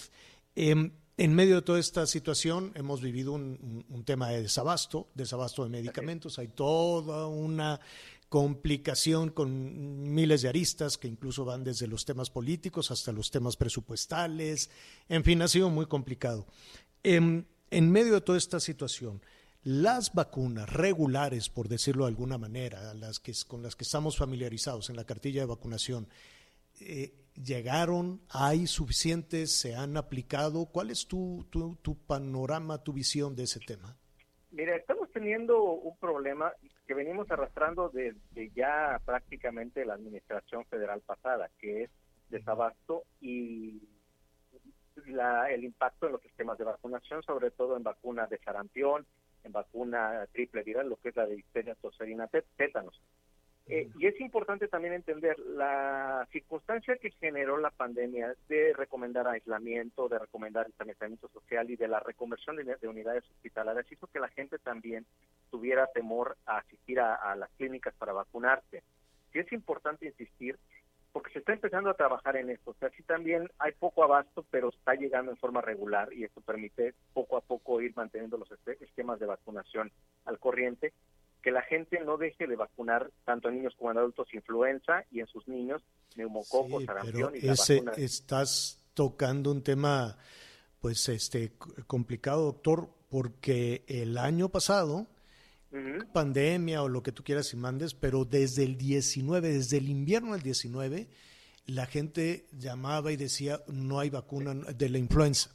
em, 0.55 0.91
en 1.17 1.33
medio 1.33 1.55
de 1.55 1.61
toda 1.61 1.79
esta 1.79 2.05
situación 2.07 2.73
hemos 2.75 3.01
vivido 3.01 3.33
un, 3.33 4.03
tema 4.05 4.29
de 4.29 4.43
desabasto, 4.43 5.07
desabasto 5.15 5.63
de 5.63 5.69
medicamentos, 5.69 6.39
hay 6.39 6.49
toda 6.49 7.27
una 7.27 7.79
complicación 8.27 9.29
con 9.29 10.13
miles 10.13 10.41
de 10.41 10.49
aristas 10.49 10.97
que 10.97 11.07
incluso 11.07 11.45
van 11.45 11.63
desde 11.63 11.87
los 11.87 12.03
temas 12.03 12.29
políticos 12.29 12.91
hasta 12.91 13.13
los 13.13 13.31
temas 13.31 13.55
presupuestales, 13.55 14.69
en 15.07 15.23
fin, 15.23 15.41
ha 15.41 15.47
sido 15.47 15.69
muy 15.69 15.85
complicado. 15.85 16.45
Em, 17.01 17.45
en 17.71 17.91
medio 17.91 18.15
de 18.15 18.21
toda 18.21 18.37
esta 18.37 18.59
situación, 18.59 19.21
las 19.63 20.13
vacunas 20.13 20.69
regulares, 20.69 21.49
por 21.49 21.69
decirlo 21.69 22.03
de 22.03 22.09
alguna 22.09 22.37
manera, 22.37 22.93
las 22.93 23.19
que, 23.19 23.33
con 23.47 23.63
las 23.63 23.75
que 23.75 23.83
estamos 23.83 24.17
familiarizados 24.17 24.89
en 24.89 24.95
la 24.95 25.05
cartilla 25.05 25.41
de 25.41 25.47
vacunación, 25.47 26.07
eh, 26.81 27.13
llegaron, 27.35 28.21
hay 28.29 28.67
suficientes, 28.67 29.51
se 29.59 29.75
han 29.75 29.97
aplicado. 29.97 30.65
¿Cuál 30.67 30.89
es 30.91 31.07
tu, 31.07 31.45
tu, 31.49 31.75
tu 31.81 31.95
panorama, 31.97 32.83
tu 32.83 32.93
visión 32.93 33.35
de 33.35 33.43
ese 33.43 33.59
tema? 33.59 33.95
Mira, 34.51 34.75
estamos 34.75 35.11
teniendo 35.11 35.61
un 35.63 35.97
problema 35.97 36.51
que 36.87 36.93
venimos 36.93 37.29
arrastrando 37.31 37.89
desde 37.89 38.51
ya 38.55 39.01
prácticamente 39.05 39.83
la 39.85 39.95
administración 39.95 40.65
federal 40.65 41.01
pasada, 41.01 41.49
que 41.59 41.83
es 41.83 41.89
desabasto 42.29 43.03
y 43.21 43.81
la- 45.07 45.51
el 45.51 45.63
impacto 45.63 46.05
en 46.05 46.13
los 46.13 46.21
sistemas 46.21 46.57
de 46.57 46.63
vacunación, 46.63 47.21
sobre 47.23 47.51
todo 47.51 47.75
en 47.75 47.83
vacunas 47.83 48.29
de 48.29 48.37
sarampión, 48.39 49.05
en 49.43 49.51
vacuna 49.51 50.25
triple 50.31 50.63
viral, 50.63 50.89
lo 50.89 50.95
que 50.97 51.09
es 51.09 51.15
la 51.15 51.25
de 51.27 51.35
difteria, 51.35 51.75
tosferina, 51.75 52.27
té- 52.27 52.45
tétanos. 52.55 52.99
Eh, 53.67 53.89
y 53.97 54.05
es 54.05 54.19
importante 54.21 54.67
también 54.67 54.93
entender 54.93 55.39
la 55.39 56.27
circunstancia 56.31 56.97
que 56.97 57.09
generó 57.11 57.57
la 57.57 57.71
pandemia 57.71 58.35
de 58.47 58.73
recomendar 58.73 59.27
aislamiento, 59.27 60.07
de 60.07 60.19
recomendar 60.19 60.67
distanciamiento 60.67 61.29
social 61.29 61.67
y 61.71 61.75
de 61.75 61.87
la 61.87 61.99
reconversión 61.99 62.57
de, 62.57 62.63
de 62.63 62.87
unidades 62.87 63.23
hospitalarias 63.31 63.91
hizo 63.91 64.05
que 64.05 64.19
la 64.19 64.27
gente 64.29 64.59
también 64.59 65.07
tuviera 65.49 65.87
temor 65.87 66.37
a 66.45 66.57
asistir 66.57 66.99
a, 66.99 67.35
las 67.35 67.49
clínicas 67.57 67.95
para 67.95 68.13
vacunarse. 68.13 68.83
Sí 69.33 69.39
es 69.39 69.51
importante 69.51 70.05
insistir 70.05 70.59
porque 71.11 71.31
se 71.31 71.39
está 71.39 71.53
empezando 71.53 71.89
a 71.89 71.95
trabajar 71.95 72.35
en 72.35 72.51
esto. 72.51 72.71
O 72.71 72.75
sea, 72.75 72.89
sí 72.89 73.01
también 73.01 73.49
hay 73.57 73.71
poco 73.71 74.03
abasto, 74.03 74.45
pero 74.51 74.69
está 74.69 74.93
llegando 74.93 75.31
en 75.31 75.37
forma 75.37 75.61
regular 75.61 76.13
y 76.13 76.23
esto 76.23 76.41
permite 76.41 76.93
poco 77.13 77.37
a 77.37 77.41
poco 77.41 77.81
ir 77.81 77.93
manteniendo 77.95 78.37
los 78.37 78.49
esquemas 78.81 79.19
de 79.19 79.25
vacunación 79.25 79.91
al 80.25 80.37
corriente 80.37 80.93
que 81.45 81.51
la 81.51 81.61
gente 81.61 81.99
no 82.03 82.17
deje 82.17 82.47
de 82.47 82.55
vacunar 82.55 83.11
tanto 83.23 83.49
a 83.49 83.51
niños 83.51 83.75
como 83.77 83.91
a 83.91 83.93
adultos 83.93 84.33
influenza 84.33 85.05
y 85.11 85.19
en 85.19 85.27
sus 85.27 85.47
niños 85.47 85.79
neumococos, 86.15 86.81
Sí, 86.81 86.87
pero 86.87 86.99
sarampión 87.01 87.35
y 87.35 87.41
la 87.41 87.53
ese, 87.53 87.75
vacuna. 87.75 87.91
estás 88.03 88.83
tocando 88.95 89.51
un 89.51 89.61
tema, 89.61 90.17
pues, 90.81 91.07
este, 91.07 91.51
complicado, 91.85 92.45
doctor, 92.45 92.89
porque 93.09 93.83
el 93.87 94.17
año 94.17 94.49
pasado, 94.49 95.05
pandemia 96.13 96.81
o 96.81 96.89
lo 96.89 97.03
que 97.03 97.11
tú 97.11 97.23
quieras 97.23 97.53
y 97.53 97.57
mandes, 97.57 97.93
pero 97.93 98.25
desde 98.25 98.63
el 98.63 98.75
19, 98.75 99.47
desde 99.47 99.77
el 99.77 99.89
invierno 99.89 100.33
del 100.33 100.41
19, 100.41 101.07
la 101.67 101.85
gente 101.85 102.47
llamaba 102.57 103.11
y 103.11 103.17
decía, 103.17 103.61
no 103.67 103.99
hay 103.99 104.09
vacuna 104.09 104.55
de 104.55 104.89
la 104.89 104.97
influenza. 104.97 105.51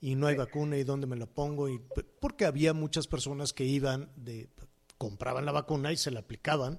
Y 0.00 0.16
no 0.16 0.26
hay 0.26 0.34
vacuna 0.34 0.76
y 0.76 0.82
dónde 0.82 1.06
me 1.06 1.14
la 1.14 1.26
pongo. 1.26 1.68
Y, 1.68 1.80
porque 2.20 2.46
había 2.46 2.72
muchas 2.72 3.06
personas 3.06 3.52
que 3.52 3.64
iban, 3.64 4.10
de, 4.16 4.48
compraban 5.04 5.46
la 5.46 5.52
vacuna 5.52 5.90
y 5.92 5.96
se 5.96 6.10
la 6.10 6.20
aplicaban 6.20 6.78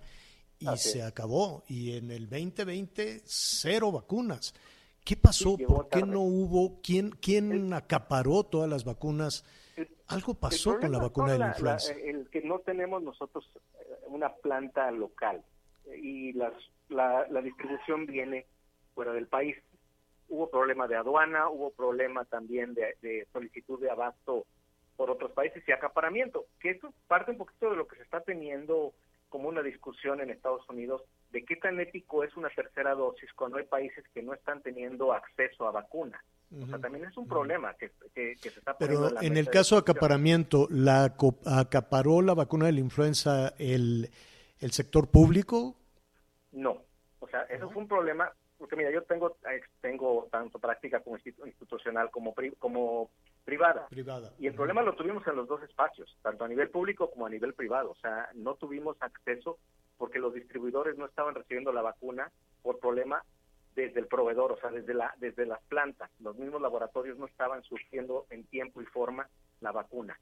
y 0.60 0.68
Así 0.68 0.90
se 0.92 1.00
es. 1.00 1.06
acabó. 1.06 1.64
Y 1.68 1.98
en 1.98 2.12
el 2.12 2.30
2020, 2.30 3.22
cero 3.26 3.92
vacunas. 3.92 4.54
¿Qué 5.04 5.18
pasó? 5.18 5.56
Sí, 5.58 5.66
¿Por 5.66 5.86
qué 5.90 6.02
tarde. 6.02 6.14
no 6.14 6.22
hubo? 6.22 6.80
¿Quién, 6.84 7.10
quién 7.10 7.74
acaparó 7.74 8.44
todas 8.44 8.70
las 8.70 8.86
vacunas? 8.86 9.44
El- 9.76 9.90
Algo 10.08 10.36
pasó 10.36 10.80
con 10.80 10.92
la 10.92 11.00
vacuna 11.00 11.32
de 11.34 11.40
la 11.40 11.46
la- 11.48 11.52
influenza. 11.54 11.94
la- 11.96 12.00
el 12.02 12.30
que 12.30 12.42
no 12.42 12.60
tenemos 12.60 13.02
nosotros 13.02 13.44
eh, 13.80 13.96
una 14.10 14.32
planta 14.36 14.92
local 14.92 15.44
eh, 15.88 15.98
y 16.00 16.34
las, 16.34 16.54
la, 16.90 17.26
la 17.30 17.42
distribución 17.42 18.06
viene 18.06 18.46
fuera 18.94 19.14
del 19.14 19.26
país. 19.26 19.56
Hubo 20.30 20.48
problema 20.52 20.88
de 20.88 20.96
aduana, 20.96 21.50
hubo 21.50 21.72
problema 21.72 22.24
también 22.26 22.76
de, 22.76 22.96
de 23.02 23.28
solicitud 23.34 23.82
de 23.82 23.90
abasto 23.90 24.46
por 25.02 25.10
otros 25.10 25.32
países 25.32 25.64
y 25.68 25.72
acaparamiento, 25.72 26.46
que 26.60 26.70
eso 26.70 26.94
parte 27.08 27.32
un 27.32 27.38
poquito 27.40 27.72
de 27.72 27.76
lo 27.76 27.88
que 27.88 27.96
se 27.96 28.04
está 28.04 28.22
teniendo 28.22 28.94
como 29.30 29.50
una 29.50 29.64
discusión 29.64 30.22
en 30.22 30.30
Estados 30.30 30.62
Unidos 30.70 31.02
de 31.32 31.44
qué 31.44 31.56
tan 31.56 31.80
ético 31.80 32.24
es 32.24 32.38
una 32.38 32.50
tercera 32.52 32.94
dosis 32.94 33.34
cuando 33.34 33.58
hay 33.58 33.64
países 33.66 34.06
que 34.14 34.22
no 34.22 34.36
están 34.36 34.62
teniendo 34.62 35.12
acceso 35.12 35.68
a 35.68 35.72
vacuna. 35.72 36.24
O 36.62 36.68
sea, 36.68 36.78
también 36.78 37.06
es 37.06 37.18
un 37.18 37.28
problema 37.28 37.74
que, 37.80 37.90
que- 38.14 38.36
que 38.40 38.52
se 38.52 38.60
está 38.60 38.78
poniendo 38.78 39.08
Pero 39.08 39.16
la 39.16 39.22
en 39.28 39.38
el 39.38 39.50
caso 39.50 39.74
de 39.74 39.80
acaparamiento, 39.82 40.68
¿la 40.70 41.16
acaparó 41.48 42.22
la 42.22 42.36
vacuna 42.36 42.68
de 42.68 42.74
la 42.74 42.80
influenza 42.82 43.56
el, 43.58 44.08
el 44.60 44.72
sector 44.72 45.10
público? 45.10 45.78
No, 46.52 46.84
o 47.22 47.28
sea, 47.28 47.42
eso 47.50 47.72
fue 47.72 47.82
un 47.82 47.88
problema, 47.88 48.32
porque 48.60 48.76
mira, 48.76 48.92
yo 48.92 49.02
tengo 49.06 49.36
eh, 49.52 49.62
tengo 49.82 50.28
tanto 50.32 50.60
práctica 50.60 51.00
como 51.00 51.18
institu- 51.18 51.48
institucional 51.48 52.12
como 52.12 52.36
como 52.60 53.10
privada. 53.44 53.88
Privada. 53.88 54.34
Y 54.40 54.48
el 54.48 54.54
problema 54.54 54.82
lo 54.82 54.96
tuvimos 54.96 55.26
en 55.28 55.36
los 55.36 55.48
dos 55.48 55.62
espacios, 55.64 56.18
tanto 56.22 56.44
a 56.44 56.48
nivel 56.48 56.70
público 56.70 57.10
como 57.12 57.26
a 57.26 57.30
nivel 57.30 57.54
privado. 57.54 57.92
O 57.92 57.96
sea, 57.96 58.30
no 58.36 58.56
tuvimos 58.56 58.98
acceso 59.02 59.58
porque 59.98 60.20
los 60.20 60.34
distribuidores 60.34 60.98
no 60.98 61.06
estaban 61.06 61.36
recibiendo 61.36 61.72
la 61.72 61.82
vacuna 61.82 62.32
por 62.62 62.80
problema 62.80 63.24
desde 63.76 64.00
el 64.00 64.08
proveedor, 64.08 64.52
o 64.52 64.58
sea, 64.58 64.70
desde 64.70 64.94
la 64.94 65.14
desde 65.18 65.46
las 65.46 65.62
plantas. 65.64 66.10
Los 66.20 66.36
mismos 66.38 66.62
laboratorios 66.62 67.18
no 67.18 67.26
estaban 67.26 67.64
surgiendo 67.64 68.26
en 68.30 68.44
tiempo 68.46 68.82
y 68.82 68.86
forma 68.86 69.30
la 69.62 69.72
vacuna. 69.72 70.20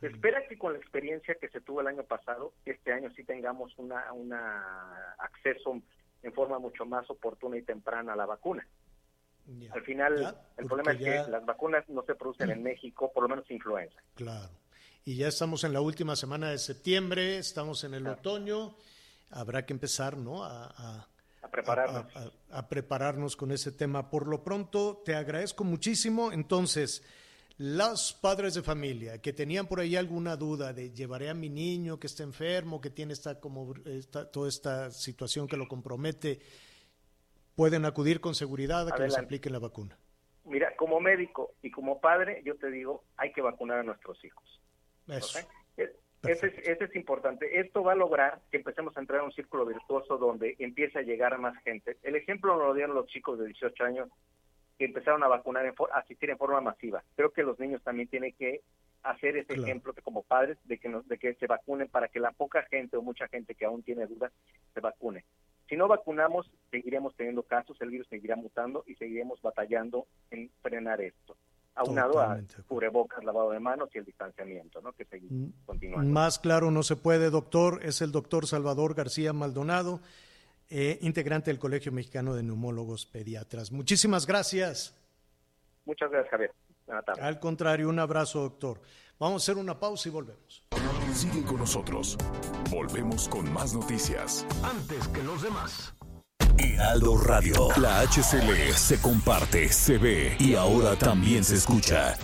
Se 0.00 0.08
espera 0.08 0.46
que 0.46 0.58
con 0.58 0.72
la 0.72 0.78
experiencia 0.78 1.36
que 1.36 1.48
se 1.48 1.60
tuvo 1.60 1.80
el 1.80 1.86
año 1.86 2.02
pasado, 2.02 2.52
este 2.66 2.92
año 2.92 3.10
sí 3.16 3.24
tengamos 3.24 3.72
una, 3.78 4.12
una 4.12 5.14
acceso 5.18 5.80
en 6.22 6.32
forma 6.32 6.58
mucho 6.58 6.84
más 6.84 7.08
oportuna 7.08 7.56
y 7.56 7.62
temprana 7.62 8.12
a 8.12 8.16
la 8.16 8.26
vacuna. 8.26 8.66
Ya. 9.46 9.72
Al 9.72 9.82
final, 9.82 10.18
Ya, 10.20 10.34
el 10.56 10.66
problema 10.66 10.92
es 10.92 10.98
ya- 11.00 11.24
que 11.26 11.30
las 11.30 11.44
vacunas 11.44 11.84
no 11.88 12.02
se 12.04 12.14
producen 12.14 12.50
en 12.50 12.62
México, 12.62 13.10
por 13.12 13.24
lo 13.24 13.28
menos 13.28 13.50
influenza. 13.50 13.96
Claro. 14.14 14.50
Y 15.04 15.16
ya 15.16 15.28
estamos 15.28 15.64
en 15.64 15.72
la 15.74 15.80
última 15.82 16.16
semana 16.16 16.50
de 16.50 16.58
septiembre, 16.58 17.36
estamos 17.38 17.84
en 17.84 17.92
el 17.94 18.02
Claro. 18.04 18.18
otoño, 18.20 18.76
habrá 19.30 19.66
que 19.66 19.74
empezar, 19.74 20.16
¿no? 20.16 20.44
A, 20.44 20.66
a- 20.66 21.08
A 21.42 21.48
prepararnos. 21.50 22.06
a 22.50 22.68
prepararnos 22.68 23.36
con 23.36 23.52
ese 23.52 23.70
tema. 23.72 24.08
Por 24.10 24.26
lo 24.28 24.42
pronto, 24.42 25.02
te 25.04 25.14
agradezco 25.14 25.62
muchísimo. 25.62 26.32
Entonces, 26.32 27.02
los 27.58 28.14
padres 28.14 28.54
de 28.54 28.62
familia 28.62 29.20
que 29.20 29.32
tenían 29.34 29.66
por 29.66 29.78
ahí 29.78 29.94
alguna 29.94 30.36
duda 30.36 30.72
de 30.72 30.90
llevaré 30.92 31.28
a 31.30 31.34
mi 31.34 31.50
niño 31.50 32.00
que 32.00 32.06
está 32.06 32.22
enfermo, 32.22 32.80
que 32.80 32.90
tiene 32.90 33.12
esta 33.12 33.38
como 33.38 33.74
esta, 33.84 34.30
toda 34.30 34.48
esta 34.48 34.90
situación 34.90 35.46
que 35.46 35.56
lo 35.58 35.68
compromete, 35.68 36.40
pueden 37.56 37.84
acudir 37.84 38.20
con 38.20 38.34
seguridad 38.34 38.88
a 38.88 38.92
que 38.92 39.02
les 39.02 39.14
apliquen 39.24 39.52
la 39.52 39.58
vacuna. 39.58 39.96
Mira, 40.44 40.74
como 40.76 41.00
médico 41.00 41.52
y 41.62 41.70
como 41.70 42.00
padre, 42.00 42.42
yo 42.44 42.56
te 42.56 42.70
digo, 42.70 43.04
hay 43.16 43.32
que 43.32 43.40
vacunar 43.40 43.78
a 43.78 43.82
nuestros 43.82 44.22
hijos. 44.24 44.60
Eso. 45.08 45.38
E- 45.76 45.90
Ese 46.26 46.46
es, 46.46 46.58
ese 46.66 46.84
es 46.84 46.96
importante. 46.96 47.60
Esto 47.60 47.82
va 47.82 47.92
a 47.92 47.96
lograr 47.96 48.40
que 48.50 48.56
empecemos 48.56 48.96
a 48.96 49.00
entrar 49.00 49.20
en 49.20 49.26
un 49.26 49.32
círculo 49.32 49.66
virtuoso 49.66 50.16
donde 50.16 50.56
empiece 50.58 50.98
a 50.98 51.02
llegar 51.02 51.34
a 51.34 51.38
más 51.38 51.54
gente. 51.64 51.98
El 52.02 52.16
ejemplo 52.16 52.56
lo 52.56 52.72
dieron 52.72 52.94
los 52.94 53.06
chicos 53.08 53.38
de 53.38 53.46
18 53.46 53.84
años 53.84 54.08
que 54.78 54.86
empezaron 54.86 55.22
a 55.22 55.28
vacunar, 55.28 55.66
en 55.66 55.74
for- 55.74 55.90
a 55.92 55.98
asistir 55.98 56.30
en 56.30 56.38
forma 56.38 56.62
masiva. 56.62 57.04
Creo 57.14 57.30
que 57.30 57.42
los 57.42 57.58
niños 57.58 57.82
también 57.82 58.08
tienen 58.08 58.32
que 58.38 58.62
hacer 59.02 59.36
ese 59.36 59.52
ejemplo 59.64 59.92
que 59.92 60.00
como 60.00 60.22
padres 60.22 60.56
de 60.64 60.78
que 60.78 60.88
nos, 60.88 61.06
de 61.08 61.18
que 61.18 61.34
se 61.34 61.46
vacunen 61.46 61.88
para 61.88 62.08
que 62.08 62.20
la 62.20 62.32
poca 62.32 62.62
gente 62.70 62.96
o 62.96 63.02
mucha 63.02 63.28
gente 63.28 63.54
que 63.54 63.66
aún 63.66 63.82
tiene 63.82 64.06
dudas 64.06 64.32
se 64.72 64.80
vacune. 64.80 65.24
Si 65.74 65.78
no 65.78 65.88
vacunamos, 65.88 66.48
seguiremos 66.70 67.16
teniendo 67.16 67.42
casos, 67.42 67.76
el 67.80 67.90
virus 67.90 68.06
seguirá 68.06 68.36
mutando 68.36 68.84
y 68.86 68.94
seguiremos 68.94 69.42
batallando 69.42 70.06
en 70.30 70.48
frenar 70.62 71.00
esto. 71.00 71.36
Aunado 71.74 72.20
a 72.20 72.38
cubrebocas, 72.68 73.24
lavado 73.24 73.50
de 73.50 73.58
manos 73.58 73.88
y 73.92 73.98
el 73.98 74.04
distanciamiento, 74.04 74.80
¿no? 74.80 74.92
Que 74.92 75.04
seguimos 75.04 75.48
mm, 75.48 75.66
continuando. 75.66 76.12
Más 76.12 76.38
claro 76.38 76.70
no 76.70 76.84
se 76.84 76.94
puede, 76.94 77.28
doctor. 77.28 77.80
Es 77.82 78.02
el 78.02 78.12
doctor 78.12 78.46
Salvador 78.46 78.94
García 78.94 79.32
Maldonado, 79.32 79.98
eh, 80.70 81.00
integrante 81.00 81.50
del 81.50 81.58
Colegio 81.58 81.90
Mexicano 81.90 82.36
de 82.36 82.44
Neumólogos 82.44 83.04
Pediatras. 83.06 83.72
Muchísimas 83.72 84.28
gracias. 84.28 84.96
Muchas 85.86 86.08
gracias, 86.08 86.30
Javier. 86.30 86.52
Al 87.20 87.40
contrario, 87.40 87.88
un 87.88 87.98
abrazo, 87.98 88.42
doctor. 88.42 88.80
Vamos 89.18 89.42
a 89.42 89.50
hacer 89.50 89.60
una 89.60 89.76
pausa 89.80 90.08
y 90.08 90.12
volvemos. 90.12 90.64
Sigue 91.14 91.44
con 91.44 91.58
nosotros. 91.58 92.18
Volvemos 92.70 93.28
con 93.28 93.50
más 93.52 93.72
noticias. 93.72 94.44
Antes 94.64 95.06
que 95.08 95.22
los 95.22 95.42
demás. 95.42 95.94
Heraldo 96.58 97.16
Radio. 97.18 97.68
La 97.80 98.00
HCL 98.00 98.74
se 98.74 99.00
comparte, 99.00 99.68
se 99.68 99.98
ve 99.98 100.36
y 100.40 100.56
ahora 100.56 100.96
también 100.96 101.44
se 101.44 101.54
escucha. 101.54 102.16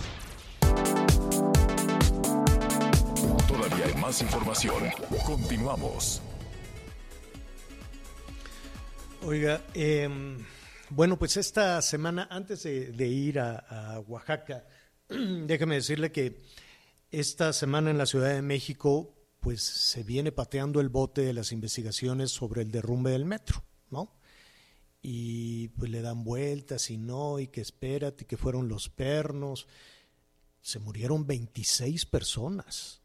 Todavía 3.47 3.85
hay 3.85 3.93
más 4.01 4.21
información. 4.21 4.83
Continuamos. 5.25 6.21
Oiga, 9.23 9.61
eh, 9.73 10.09
bueno, 10.89 11.17
pues 11.17 11.37
esta 11.37 11.81
semana, 11.81 12.27
antes 12.29 12.63
de, 12.63 13.07
ir 13.07 13.39
a, 13.39 14.01
Oaxaca, 14.05 14.65
déjeme 15.07 15.75
decirle 15.75 16.11
que 16.11 16.41
esta 17.11 17.51
semana 17.51 17.91
en 17.91 17.97
la 17.97 18.05
Ciudad 18.05 18.33
de 18.33 18.41
México, 18.41 19.13
pues 19.41 19.61
se 19.61 20.03
viene 20.03 20.31
pateando 20.31 20.79
el 20.79 20.89
bote 20.89 21.21
de 21.21 21.33
las 21.33 21.51
investigaciones 21.51 22.31
sobre 22.31 22.61
el 22.61 22.71
derrumbe 22.71 23.11
del 23.11 23.25
metro, 23.25 23.63
¿no? 23.89 24.15
Y 25.01 25.69
pues 25.69 25.89
le 25.89 26.01
dan 26.01 26.23
vueltas 26.23 26.89
y 26.89 26.97
no, 26.97 27.39
y 27.39 27.47
que 27.47 27.59
espérate, 27.61 28.25
que 28.25 28.37
fueron 28.37 28.69
los 28.69 28.87
pernos. 28.87 29.67
Se 30.61 30.79
murieron 30.79 31.25
26 31.25 32.05
personas. 32.05 33.01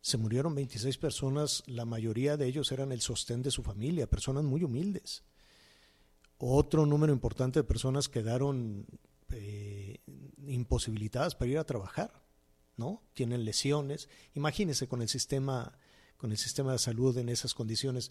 Se 0.00 0.16
murieron 0.16 0.54
26 0.54 0.96
personas, 0.96 1.62
la 1.66 1.84
mayoría 1.84 2.38
de 2.38 2.46
ellos 2.46 2.72
eran 2.72 2.90
el 2.90 3.02
sostén 3.02 3.42
de 3.42 3.50
su 3.50 3.62
familia, 3.62 4.08
personas 4.08 4.44
muy 4.44 4.64
humildes. 4.64 5.24
Otro 6.38 6.86
número 6.86 7.12
importante 7.12 7.58
de 7.58 7.64
personas 7.64 8.08
quedaron 8.08 8.86
eh, 9.28 9.98
imposibilitadas 10.46 11.34
para 11.34 11.50
ir 11.50 11.58
a 11.58 11.66
trabajar, 11.66 12.22
¿no? 12.80 13.02
Tienen 13.12 13.44
lesiones. 13.44 14.08
Imagínense 14.34 14.88
con 14.88 15.02
el 15.02 15.08
sistema, 15.08 15.78
con 16.16 16.32
el 16.32 16.38
sistema 16.38 16.72
de 16.72 16.78
salud 16.78 17.16
en 17.18 17.28
esas 17.28 17.52
condiciones, 17.52 18.10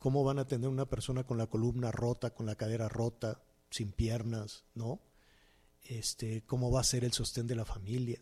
cómo 0.00 0.24
van 0.24 0.38
a 0.38 0.46
tener 0.46 0.68
una 0.68 0.86
persona 0.86 1.24
con 1.24 1.36
la 1.36 1.46
columna 1.46 1.92
rota, 1.92 2.30
con 2.30 2.46
la 2.46 2.56
cadera 2.56 2.88
rota, 2.88 3.42
sin 3.70 3.92
piernas, 3.92 4.64
¿no? 4.74 5.00
Este, 5.84 6.42
cómo 6.46 6.70
va 6.70 6.80
a 6.80 6.84
ser 6.84 7.04
el 7.04 7.12
sostén 7.12 7.46
de 7.46 7.54
la 7.54 7.66
familia. 7.66 8.18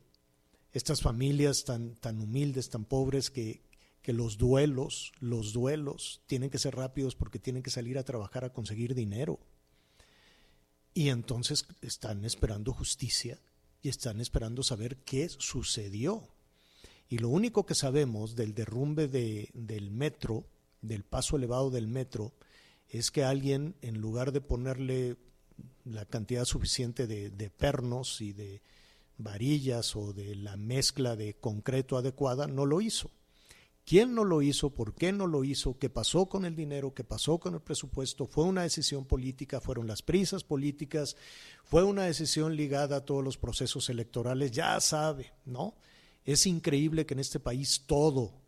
Estas 0.73 1.01
familias 1.01 1.65
tan, 1.65 1.95
tan 1.95 2.21
humildes, 2.21 2.69
tan 2.69 2.85
pobres 2.85 3.31
que, 3.31 3.63
que 4.03 4.13
los 4.13 4.39
duelos, 4.39 5.13
los 5.21 5.53
duelos 5.53 6.21
tienen 6.27 6.51
que 6.51 6.59
ser 6.59 6.75
rápidos 6.75 7.15
porque 7.15 7.39
tienen 7.39 7.63
que 7.63 7.71
salir 7.71 7.97
a 7.97 8.05
trabajar 8.05 8.45
a 8.45 8.53
conseguir 8.53 8.95
dinero. 8.95 9.39
Y 10.95 11.11
entonces 11.11 11.65
están 11.81 12.25
esperando 12.25 12.73
justicia 12.73 13.39
están 13.89 14.21
esperando 14.21 14.63
saber 14.63 14.99
qué 14.99 15.29
sucedió. 15.29 16.29
Y 17.09 17.19
lo 17.19 17.29
único 17.29 17.67
que 17.67 17.75
sabemos 17.75 18.35
del 18.35 18.55
derrumbe 18.55 19.09
de, 19.09 19.51
del 19.55 19.91
metro, 19.91 20.45
del 20.83 21.05
paso 21.05 21.37
elevado 21.37 21.71
del 21.71 21.87
metro, 21.87 22.33
es 22.89 23.11
que 23.11 23.25
alguien, 23.25 23.75
en 23.83 24.01
lugar 24.01 24.33
de 24.33 24.41
ponerle 24.41 25.17
la 25.85 26.05
cantidad 26.05 26.45
suficiente 26.45 27.07
de 27.07 27.51
pernos 27.51 28.21
y 28.21 28.33
de 28.33 28.63
varillas 29.19 29.97
o 29.97 30.13
de 30.13 30.35
la 30.37 30.57
mezcla 30.57 31.17
de 31.17 31.35
concreto 31.35 31.97
adecuada, 31.97 32.47
no 32.47 32.67
lo 32.67 32.81
hizo 32.81 33.11
quién 33.87 34.15
no 34.15 34.25
lo 34.25 34.43
hizo, 34.43 34.71
por 34.75 34.95
qué 34.95 35.13
no 35.13 35.27
lo 35.29 35.45
hizo, 35.45 35.79
qué 35.79 35.89
pasó 35.89 36.27
con 36.27 36.45
el 36.45 36.57
dinero, 36.57 36.93
qué 36.93 37.05
pasó 37.05 37.39
con 37.39 37.55
el 37.55 37.61
presupuesto, 37.61 38.27
fue 38.27 38.45
una 38.45 38.63
decisión 38.63 39.07
política, 39.07 39.61
fueron 39.61 39.87
las 39.87 40.03
prisas 40.03 40.43
políticas, 40.43 41.17
fue 41.65 41.85
una 41.85 42.03
decisión 42.03 42.57
ligada 42.57 42.97
a 42.97 43.05
todos 43.05 43.23
los 43.23 43.39
procesos 43.39 43.89
electorales, 43.89 44.51
ya 44.51 44.79
sabe, 44.81 45.33
¿no? 45.47 45.77
Es 46.25 46.47
increíble 46.47 47.07
que 47.07 47.15
en 47.15 47.21
este 47.21 47.39
país 47.39 47.85
todo, 47.87 48.43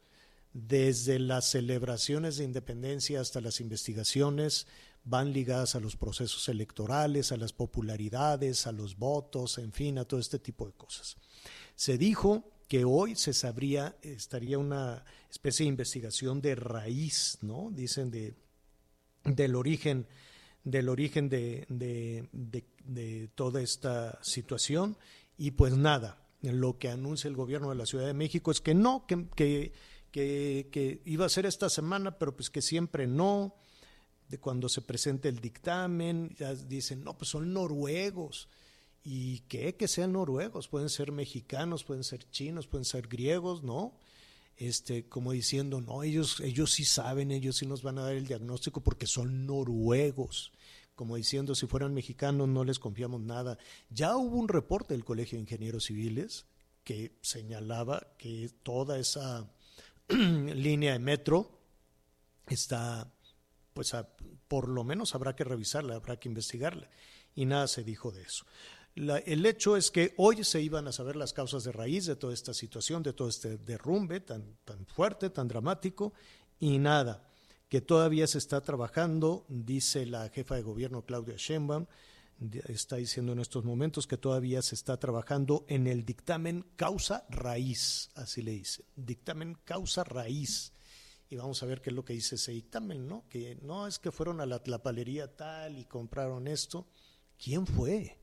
desde 0.52 1.20
las 1.20 1.48
celebraciones 1.48 2.36
de 2.36 2.44
independencia 2.44 3.20
hasta 3.20 3.40
las 3.40 3.60
investigaciones, 3.60 4.66
van 5.04 5.32
ligadas 5.32 5.76
a 5.76 5.80
los 5.80 5.96
procesos 5.96 6.48
electorales, 6.48 7.30
a 7.30 7.36
las 7.36 7.52
popularidades, 7.52 8.66
a 8.66 8.72
los 8.72 8.98
votos, 8.98 9.58
en 9.58 9.72
fin, 9.72 9.98
a 9.98 10.04
todo 10.04 10.18
este 10.18 10.40
tipo 10.40 10.66
de 10.66 10.72
cosas. 10.72 11.16
Se 11.76 11.96
dijo 11.96 12.57
que 12.68 12.84
hoy 12.84 13.16
se 13.16 13.32
sabría, 13.32 13.96
estaría 14.02 14.58
una 14.58 15.04
especie 15.30 15.64
de 15.64 15.70
investigación 15.70 16.42
de 16.42 16.54
raíz, 16.54 17.38
¿no? 17.40 17.70
Dicen 17.72 18.10
de, 18.10 18.34
del 19.24 19.56
origen, 19.56 20.06
del 20.64 20.90
origen 20.90 21.30
de, 21.30 21.66
de, 21.70 23.30
toda 23.34 23.62
esta 23.62 24.22
situación. 24.22 24.98
Y 25.38 25.52
pues 25.52 25.76
nada, 25.76 26.22
lo 26.42 26.78
que 26.78 26.90
anuncia 26.90 27.28
el 27.28 27.36
gobierno 27.36 27.70
de 27.70 27.76
la 27.76 27.86
Ciudad 27.86 28.06
de 28.06 28.14
México 28.14 28.50
es 28.50 28.60
que 28.60 28.74
no, 28.74 29.06
que, 29.06 29.28
que, 29.34 29.72
que, 30.12 30.68
que 30.70 31.00
iba 31.06 31.24
a 31.24 31.30
ser 31.30 31.46
esta 31.46 31.70
semana, 31.70 32.18
pero 32.18 32.36
pues 32.36 32.50
que 32.50 32.62
siempre 32.62 33.06
no. 33.06 33.54
De 34.28 34.38
cuando 34.38 34.68
se 34.68 34.82
presente 34.82 35.30
el 35.30 35.40
dictamen, 35.40 36.36
ya 36.38 36.54
dicen, 36.54 37.02
no, 37.02 37.16
pues 37.16 37.30
son 37.30 37.54
noruegos 37.54 38.50
y 39.02 39.40
que, 39.40 39.74
que 39.76 39.88
sean 39.88 40.12
noruegos, 40.12 40.68
pueden 40.68 40.88
ser 40.88 41.12
mexicanos, 41.12 41.84
pueden 41.84 42.04
ser 42.04 42.28
chinos, 42.30 42.66
pueden 42.66 42.84
ser 42.84 43.08
griegos, 43.08 43.62
¿no? 43.62 43.94
Este, 44.56 45.08
como 45.08 45.32
diciendo, 45.32 45.80
no, 45.80 46.02
ellos, 46.02 46.40
ellos 46.40 46.72
sí 46.72 46.84
saben, 46.84 47.30
ellos 47.30 47.56
sí 47.56 47.66
nos 47.66 47.82
van 47.82 47.98
a 47.98 48.02
dar 48.02 48.14
el 48.14 48.26
diagnóstico 48.26 48.82
porque 48.82 49.06
son 49.06 49.46
noruegos. 49.46 50.52
Como 50.96 51.14
diciendo, 51.14 51.54
si 51.54 51.66
fueran 51.68 51.94
mexicanos 51.94 52.48
no 52.48 52.64
les 52.64 52.80
confiamos 52.80 53.20
nada. 53.20 53.56
Ya 53.88 54.16
hubo 54.16 54.36
un 54.36 54.48
reporte 54.48 54.94
del 54.94 55.04
Colegio 55.04 55.36
de 55.36 55.42
Ingenieros 55.42 55.84
Civiles 55.84 56.46
que 56.82 57.12
señalaba 57.20 58.14
que 58.18 58.50
toda 58.64 58.98
esa 58.98 59.48
línea 60.08 60.94
de 60.94 60.98
metro 60.98 61.60
está, 62.48 63.12
pues 63.74 63.94
por 64.48 64.68
lo 64.68 64.82
menos 64.82 65.14
habrá 65.14 65.36
que 65.36 65.44
revisarla, 65.44 65.94
habrá 65.94 66.18
que 66.18 66.28
investigarla. 66.28 66.90
Y 67.36 67.46
nada 67.46 67.68
se 67.68 67.84
dijo 67.84 68.10
de 68.10 68.22
eso 68.22 68.44
el 68.98 69.46
hecho 69.46 69.76
es 69.76 69.90
que 69.90 70.14
hoy 70.16 70.44
se 70.44 70.60
iban 70.60 70.88
a 70.88 70.92
saber 70.92 71.16
las 71.16 71.32
causas 71.32 71.64
de 71.64 71.72
raíz 71.72 72.06
de 72.06 72.16
toda 72.16 72.34
esta 72.34 72.52
situación, 72.52 73.02
de 73.02 73.12
todo 73.12 73.28
este 73.28 73.56
derrumbe 73.58 74.20
tan, 74.20 74.58
tan 74.64 74.86
fuerte, 74.86 75.30
tan 75.30 75.48
dramático, 75.48 76.12
y 76.58 76.78
nada, 76.78 77.28
que 77.68 77.80
todavía 77.80 78.26
se 78.26 78.38
está 78.38 78.60
trabajando, 78.60 79.44
dice 79.48 80.06
la 80.06 80.28
jefa 80.30 80.56
de 80.56 80.62
gobierno 80.62 81.04
Claudia 81.04 81.36
Sheinbaum, 81.36 81.86
está 82.66 82.96
diciendo 82.96 83.32
en 83.32 83.40
estos 83.40 83.64
momentos 83.64 84.06
que 84.06 84.16
todavía 84.16 84.62
se 84.62 84.74
está 84.74 84.96
trabajando 84.96 85.64
en 85.68 85.86
el 85.86 86.04
dictamen 86.04 86.64
causa 86.76 87.26
raíz, 87.28 88.10
así 88.14 88.42
le 88.42 88.52
dice, 88.52 88.84
dictamen 88.96 89.56
causa 89.64 90.04
raíz. 90.04 90.72
Y 91.30 91.36
vamos 91.36 91.62
a 91.62 91.66
ver 91.66 91.82
qué 91.82 91.90
es 91.90 91.96
lo 91.96 92.06
que 92.06 92.14
dice 92.14 92.36
ese 92.36 92.52
dictamen, 92.52 93.06
¿no? 93.06 93.28
Que 93.28 93.56
no 93.56 93.86
es 93.86 93.98
que 93.98 94.10
fueron 94.10 94.40
a 94.40 94.46
la, 94.46 94.62
la 94.64 94.82
palería 94.82 95.36
tal 95.36 95.78
y 95.78 95.84
compraron 95.84 96.48
esto. 96.48 96.86
¿Quién 97.36 97.66
fue? 97.66 98.16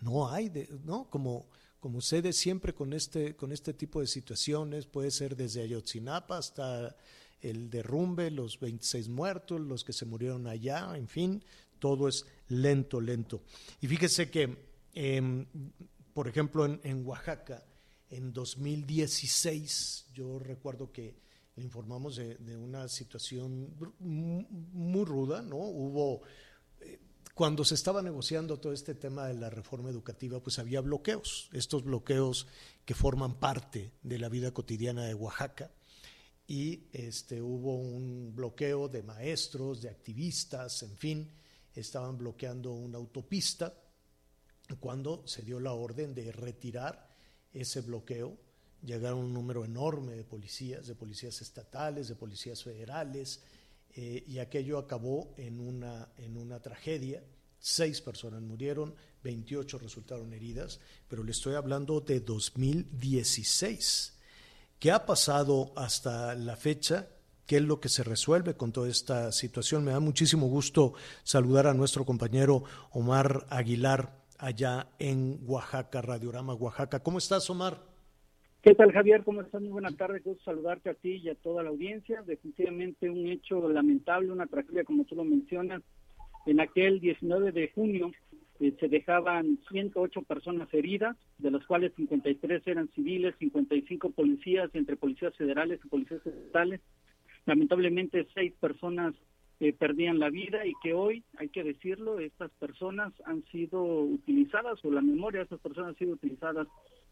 No 0.00 0.30
hay, 0.30 0.48
de, 0.48 0.68
¿no? 0.84 1.08
Como, 1.10 1.46
como 1.78 2.00
sucede 2.00 2.32
siempre 2.32 2.74
con 2.74 2.92
este, 2.92 3.36
con 3.36 3.52
este 3.52 3.72
tipo 3.74 4.00
de 4.00 4.06
situaciones, 4.06 4.86
puede 4.86 5.10
ser 5.10 5.36
desde 5.36 5.62
Ayotzinapa 5.62 6.38
hasta 6.38 6.96
el 7.40 7.70
derrumbe, 7.70 8.30
los 8.30 8.60
26 8.60 9.08
muertos, 9.08 9.60
los 9.60 9.84
que 9.84 9.92
se 9.92 10.04
murieron 10.04 10.46
allá, 10.46 10.92
en 10.94 11.08
fin, 11.08 11.42
todo 11.78 12.08
es 12.08 12.26
lento, 12.48 13.00
lento. 13.00 13.42
Y 13.80 13.86
fíjese 13.86 14.30
que, 14.30 14.56
em, 14.92 15.46
por 16.12 16.28
ejemplo, 16.28 16.66
en, 16.66 16.80
en, 16.84 17.06
Oaxaca, 17.06 17.64
en 18.10 18.32
2016, 18.32 20.06
yo 20.12 20.38
recuerdo 20.38 20.92
que 20.92 21.16
le 21.56 21.64
informamos 21.64 22.16
de, 22.16 22.36
de 22.36 22.56
una 22.56 22.88
situación 22.88 23.74
muy 23.98 25.04
ruda, 25.04 25.42
¿no? 25.42 25.56
Hubo 25.56 26.22
cuando 27.40 27.64
se 27.64 27.74
estaba 27.74 28.02
negociando 28.02 28.60
todo 28.60 28.74
este 28.74 28.94
tema 28.94 29.26
de 29.26 29.32
la 29.32 29.48
reforma 29.48 29.88
educativa, 29.88 30.42
pues 30.42 30.58
había 30.58 30.82
bloqueos, 30.82 31.48
estos 31.54 31.84
bloqueos 31.84 32.46
que 32.84 32.92
forman 32.94 33.40
parte 33.40 33.92
de 34.02 34.18
la 34.18 34.28
vida 34.28 34.52
cotidiana 34.52 35.06
de 35.06 35.14
Oaxaca. 35.14 35.70
Y 36.46 36.82
este, 36.92 37.40
hubo 37.40 37.76
un 37.76 38.34
bloqueo 38.36 38.88
de 38.88 39.02
maestros, 39.02 39.80
de 39.80 39.88
activistas, 39.88 40.82
en 40.82 40.94
fin, 40.98 41.30
estaban 41.74 42.18
bloqueando 42.18 42.72
una 42.72 42.98
autopista 42.98 43.72
cuando 44.78 45.26
se 45.26 45.40
dio 45.40 45.60
la 45.60 45.72
orden 45.72 46.14
de 46.14 46.32
retirar 46.32 47.08
ese 47.54 47.80
bloqueo 47.80 48.36
llegaron 48.84 49.20
un 49.20 49.34
número 49.34 49.64
enorme 49.64 50.14
de 50.14 50.24
policías, 50.24 50.86
de 50.86 50.94
policías 50.94 51.40
estatales, 51.40 52.08
de 52.08 52.16
policías 52.16 52.62
federales, 52.62 53.40
eh, 53.94 54.24
y 54.26 54.38
aquello 54.38 54.78
acabó 54.78 55.34
en 55.36 55.60
una, 55.60 56.08
en 56.16 56.36
una 56.36 56.60
tragedia. 56.60 57.24
Seis 57.58 58.00
personas 58.00 58.40
murieron, 58.42 58.94
28 59.22 59.78
resultaron 59.78 60.32
heridas, 60.32 60.80
pero 61.08 61.22
le 61.22 61.32
estoy 61.32 61.54
hablando 61.54 62.00
de 62.00 62.20
2016. 62.20 64.16
¿Qué 64.78 64.90
ha 64.92 65.04
pasado 65.04 65.72
hasta 65.76 66.34
la 66.34 66.56
fecha? 66.56 67.08
¿Qué 67.44 67.56
es 67.56 67.62
lo 67.62 67.80
que 67.80 67.88
se 67.88 68.04
resuelve 68.04 68.56
con 68.56 68.72
toda 68.72 68.88
esta 68.88 69.32
situación? 69.32 69.84
Me 69.84 69.90
da 69.90 70.00
muchísimo 70.00 70.46
gusto 70.46 70.94
saludar 71.24 71.66
a 71.66 71.74
nuestro 71.74 72.06
compañero 72.06 72.64
Omar 72.92 73.46
Aguilar 73.50 74.24
allá 74.38 74.88
en 74.98 75.40
Oaxaca, 75.46 76.00
Radiorama 76.00 76.54
Oaxaca. 76.54 77.02
¿Cómo 77.02 77.18
estás, 77.18 77.50
Omar? 77.50 77.89
¿Qué 78.62 78.74
tal, 78.74 78.92
Javier? 78.92 79.24
¿Cómo 79.24 79.40
estás? 79.40 79.62
Muy 79.62 79.70
buenas 79.70 79.96
tardes. 79.96 80.22
Gusto 80.22 80.44
saludarte 80.44 80.90
a 80.90 80.94
ti 80.94 81.12
y 81.12 81.30
a 81.30 81.34
toda 81.34 81.62
la 81.62 81.70
audiencia. 81.70 82.20
Definitivamente 82.20 83.08
un 83.08 83.26
hecho 83.26 83.66
lamentable, 83.70 84.30
una 84.30 84.46
tragedia, 84.46 84.84
como 84.84 85.04
tú 85.04 85.16
lo 85.16 85.24
mencionas. 85.24 85.82
En 86.44 86.60
aquel 86.60 87.00
19 87.00 87.52
de 87.52 87.70
junio 87.74 88.12
eh, 88.60 88.76
se 88.78 88.88
dejaban 88.88 89.58
108 89.70 90.22
personas 90.24 90.68
heridas, 90.74 91.16
de 91.38 91.50
las 91.50 91.64
cuales 91.64 91.94
53 91.96 92.66
eran 92.66 92.88
civiles, 92.88 93.34
55 93.38 94.10
policías, 94.10 94.68
entre 94.74 94.98
policías 94.98 95.34
federales 95.36 95.80
y 95.82 95.88
policías 95.88 96.26
estatales. 96.26 96.82
Lamentablemente, 97.46 98.28
seis 98.34 98.52
personas 98.60 99.14
eh, 99.60 99.72
perdían 99.72 100.18
la 100.18 100.28
vida 100.28 100.66
y 100.66 100.74
que 100.82 100.92
hoy, 100.92 101.24
hay 101.38 101.48
que 101.48 101.64
decirlo, 101.64 102.18
estas 102.20 102.50
personas 102.58 103.14
han 103.24 103.42
sido 103.44 103.82
utilizadas, 103.82 104.84
o 104.84 104.90
la 104.90 105.00
memoria 105.00 105.38
de 105.38 105.44
estas 105.44 105.60
personas 105.60 105.94
ha 105.94 105.98
sido 105.98 106.12
utilizadas 106.12 106.68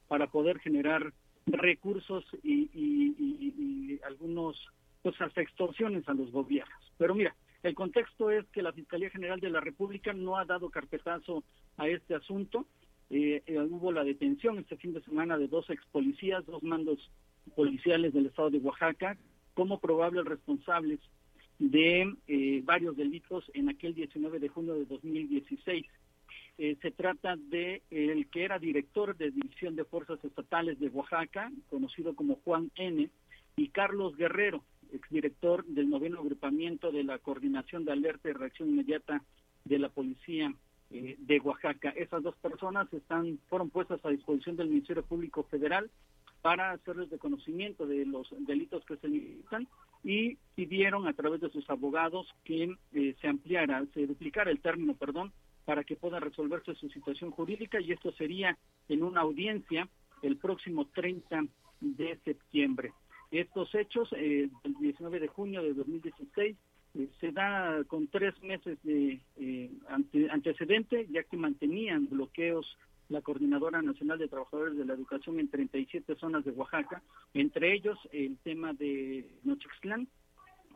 para 0.09 0.27
poder 0.27 0.59
generar 0.59 1.13
recursos 1.53 2.25
y, 2.43 2.71
y, 2.75 4.01
algunos 4.07 4.57
pues 5.03 5.17
extorsiones 5.37 6.09
a 6.09 6.15
los 6.15 6.31
gobiernos. 6.31 6.93
Pero 6.97 7.15
mira, 7.15 7.35
el 7.63 7.75
contexto 7.75 8.31
es 8.31 8.47
que 8.49 8.63
la 8.63 8.73
Fiscalía 8.73 9.11
General 9.11 9.41
de 9.41 9.51
la 9.51 9.61
República 9.61 10.13
no 10.13 10.37
ha 10.37 10.45
dado 10.45 10.71
carpetazo 10.71 11.45
a 11.77 11.89
este 11.89 12.15
asunto. 12.15 12.67
Eh, 13.11 13.43
eh, 13.47 13.59
hubo 13.59 13.91
la 13.93 14.05
detención 14.05 14.59
este 14.59 14.77
fin 14.77 14.93
de 14.93 15.03
semana 15.03 15.37
de 15.37 15.49
dos 15.49 15.69
ex 15.71 15.85
policías, 15.87 16.45
dos 16.47 16.63
mandos 16.63 17.11
policiales 17.57 18.13
del 18.13 18.27
estado 18.27 18.51
de 18.51 18.59
Oaxaca, 18.59 19.17
como 19.55 19.81
probables 19.81 20.25
responsables 20.25 21.01
de 21.59 22.15
eh, 22.29 22.63
varios 22.65 22.97
delitos 22.97 23.51
en 23.55 23.69
aquel 23.69 23.95
19 23.95 24.39
de 24.39 24.49
junio 24.49 24.75
de 24.75 24.85
2016. 24.85 25.87
Eh, 26.59 26.77
se 26.83 26.91
trata 26.91 27.37
de 27.37 27.83
el 27.91 28.29
que 28.29 28.45
era 28.45 28.59
director 28.59 29.17
de 29.17 29.31
División 29.31 29.77
de 29.77 29.85
Fuerzas 29.85 30.23
Estatales 30.25 30.79
de 30.81 30.89
Oaxaca, 30.89 31.51
conocido 31.71 32.15
como 32.15 32.37
Juan 32.45 32.71
N., 32.75 33.09
y 33.59 33.69
Carlos 33.71 34.17
Guerrero, 34.17 34.63
exdirector 34.93 35.65
del 35.67 35.91
noveno 35.91 36.21
agrupamiento 36.21 36.93
de 36.93 37.03
la 37.03 37.19
Coordinación 37.19 37.85
de 37.85 37.93
Alerta 37.93 38.29
y 38.29 38.33
Reacción 38.33 38.71
Inmediata 38.71 39.23
de 39.65 39.79
la 39.79 39.89
Policía 39.89 40.55
eh, 40.91 41.17
de 41.19 41.41
Oaxaca. 41.41 41.91
Esas 41.91 42.23
dos 42.23 42.37
personas 42.37 42.91
están 42.93 43.39
fueron 43.49 43.69
puestas 43.71 44.03
a 44.05 44.11
disposición 44.11 44.57
del 44.57 44.69
Ministerio 44.69 45.03
Público 45.03 45.43
Federal 45.45 45.91
para 46.41 46.71
hacerles 46.71 47.11
de 47.11 47.19
conocimiento 47.19 47.85
de 47.87 48.07
los 48.07 48.29
delitos 48.47 48.85
que 48.85 48.97
se 48.97 49.09
limitan 49.09 49.67
y 50.05 50.37
pidieron 50.55 51.09
a 51.09 51.13
través 51.13 51.41
de 51.41 51.51
sus 51.51 51.69
abogados 51.69 52.33
que 52.45 52.77
eh, 52.93 53.17
se 53.21 53.29
ampliara, 53.29 53.85
se 53.93 54.07
duplicara 54.07 54.53
el 54.53 54.61
término, 54.61 54.95
perdón, 54.95 55.33
para 55.69 55.85
que 55.85 55.97
pueda 55.97 56.19
resolverse 56.19 56.75
su 56.77 56.89
situación 56.89 57.31
jurídica 57.31 57.79
y 57.79 57.93
esto 57.93 58.11
sería 58.13 58.57
en 58.89 59.03
una 59.03 59.21
audiencia 59.21 59.87
el 60.23 60.39
próximo 60.39 60.87
30 60.95 61.45
de 61.83 62.19
septiembre. 62.25 62.95
Estos 63.31 63.75
hechos, 63.75 64.09
eh, 64.17 64.49
el 64.65 64.75
19 64.81 65.21
de 65.21 65.29
junio 65.29 65.63
de 65.63 65.75
2016, 65.75 66.57
eh, 66.95 67.09
se 67.21 67.33
da 67.33 67.85
con 67.87 68.09
tres 68.09 68.33
meses 68.43 68.79
de 68.83 69.21
eh, 69.37 69.71
antecedente, 70.31 71.07
ya 71.11 71.23
que 71.25 71.37
mantenían 71.37 72.09
bloqueos 72.09 72.67
la 73.11 73.21
Coordinadora 73.21 73.83
Nacional 73.83 74.19
de 74.19 74.29
Trabajadores 74.29 74.75
de 74.75 74.87
la 74.87 74.95
Educación 74.95 75.39
en 75.39 75.51
37 75.51 76.15
zonas 76.15 76.47
de 76.47 76.53
Oaxaca, 76.53 77.03
entre 77.35 77.75
ellos 77.75 77.99
el 78.11 78.39
tema 78.39 78.73
de 78.73 79.29
Nochixtlán, 79.45 80.09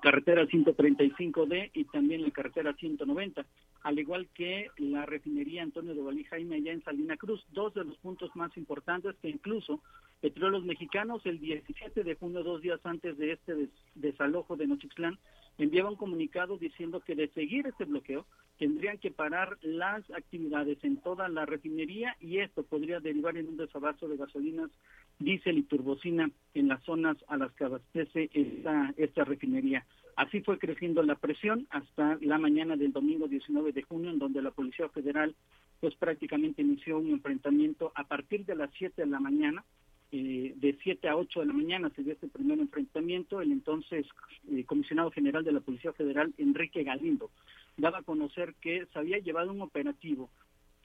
carretera 0.02 0.44
135D 0.44 1.70
y 1.72 1.84
también 1.84 2.22
la 2.22 2.30
carretera 2.30 2.74
190 2.74 3.46
al 3.82 3.98
igual 3.98 4.28
que 4.34 4.68
la 4.76 5.06
refinería 5.06 5.62
Antonio 5.62 5.94
de 5.94 6.02
Valí 6.02 6.24
Jaime 6.24 6.56
allá 6.56 6.72
en 6.72 6.84
Salina 6.84 7.16
Cruz, 7.16 7.44
dos 7.52 7.74
de 7.74 7.84
los 7.84 7.96
puntos 7.98 8.34
más 8.34 8.56
importantes 8.56 9.16
que 9.20 9.28
incluso 9.28 9.80
Petróleos 10.20 10.64
Mexicanos 10.64 11.20
el 11.26 11.40
17 11.40 12.04
de 12.04 12.14
junio, 12.14 12.44
dos 12.44 12.62
días 12.62 12.80
antes 12.84 13.18
de 13.18 13.32
este 13.32 13.68
desalojo 13.96 14.56
de 14.56 14.68
Nochixtlán, 14.68 15.18
enviaba 15.58 15.90
un 15.90 15.96
comunicado 15.96 16.58
diciendo 16.58 17.00
que 17.00 17.16
de 17.16 17.28
seguir 17.28 17.66
este 17.66 17.84
bloqueo 17.84 18.24
tendrían 18.58 18.98
que 18.98 19.10
parar 19.10 19.58
las 19.62 20.08
actividades 20.10 20.78
en 20.84 20.98
toda 20.98 21.28
la 21.28 21.44
refinería 21.44 22.16
y 22.20 22.38
esto 22.38 22.62
podría 22.62 23.00
derivar 23.00 23.36
en 23.36 23.48
un 23.48 23.56
desabasto 23.56 24.06
de 24.06 24.16
gasolinas, 24.16 24.70
diésel 25.18 25.58
y 25.58 25.64
turbocina 25.64 26.30
en 26.54 26.68
las 26.68 26.82
zonas 26.84 27.16
a 27.26 27.36
las 27.36 27.52
que 27.54 27.64
abastece 27.64 28.30
esta, 28.32 28.94
esta 28.96 29.24
refinería. 29.24 29.84
Así 30.16 30.40
fue 30.40 30.58
creciendo 30.58 31.02
la 31.02 31.14
presión 31.14 31.66
hasta 31.70 32.18
la 32.20 32.38
mañana 32.38 32.76
del 32.76 32.92
domingo 32.92 33.28
19 33.28 33.72
de 33.72 33.82
junio, 33.82 34.10
en 34.10 34.18
donde 34.18 34.42
la 34.42 34.50
Policía 34.50 34.88
Federal 34.88 35.34
pues 35.80 35.94
prácticamente 35.96 36.62
inició 36.62 36.98
un 36.98 37.10
enfrentamiento 37.10 37.92
a 37.94 38.04
partir 38.04 38.44
de 38.44 38.54
las 38.54 38.70
7 38.78 39.02
de 39.02 39.08
la 39.08 39.18
mañana, 39.18 39.64
eh, 40.12 40.52
de 40.56 40.78
7 40.82 41.08
a 41.08 41.16
8 41.16 41.40
de 41.40 41.46
la 41.46 41.52
mañana 41.54 41.90
se 41.96 42.02
dio 42.02 42.12
este 42.12 42.28
primer 42.28 42.58
enfrentamiento, 42.58 43.40
el 43.40 43.50
entonces 43.50 44.06
eh, 44.50 44.64
comisionado 44.64 45.10
general 45.10 45.42
de 45.42 45.52
la 45.52 45.60
Policía 45.60 45.92
Federal, 45.92 46.32
Enrique 46.38 46.84
Galindo, 46.84 47.30
daba 47.76 47.98
a 47.98 48.02
conocer 48.02 48.54
que 48.60 48.86
se 48.92 48.98
había 48.98 49.18
llevado 49.18 49.50
un 49.50 49.62
operativo 49.62 50.30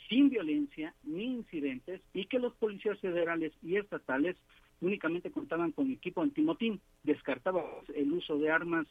sin 0.09 0.29
violencia 0.29 0.93
ni 1.03 1.25
incidentes 1.25 2.01
y 2.13 2.25
que 2.25 2.39
los 2.39 2.53
policías 2.55 2.97
federales 2.99 3.51
y 3.61 3.75
estatales 3.75 4.37
únicamente 4.81 5.31
contaban 5.31 5.71
con 5.71 5.91
equipo 5.91 6.21
antimotín, 6.21 6.79
descartaba 7.03 7.63
el 7.93 8.11
uso 8.13 8.37
de 8.37 8.49
armas 8.49 8.87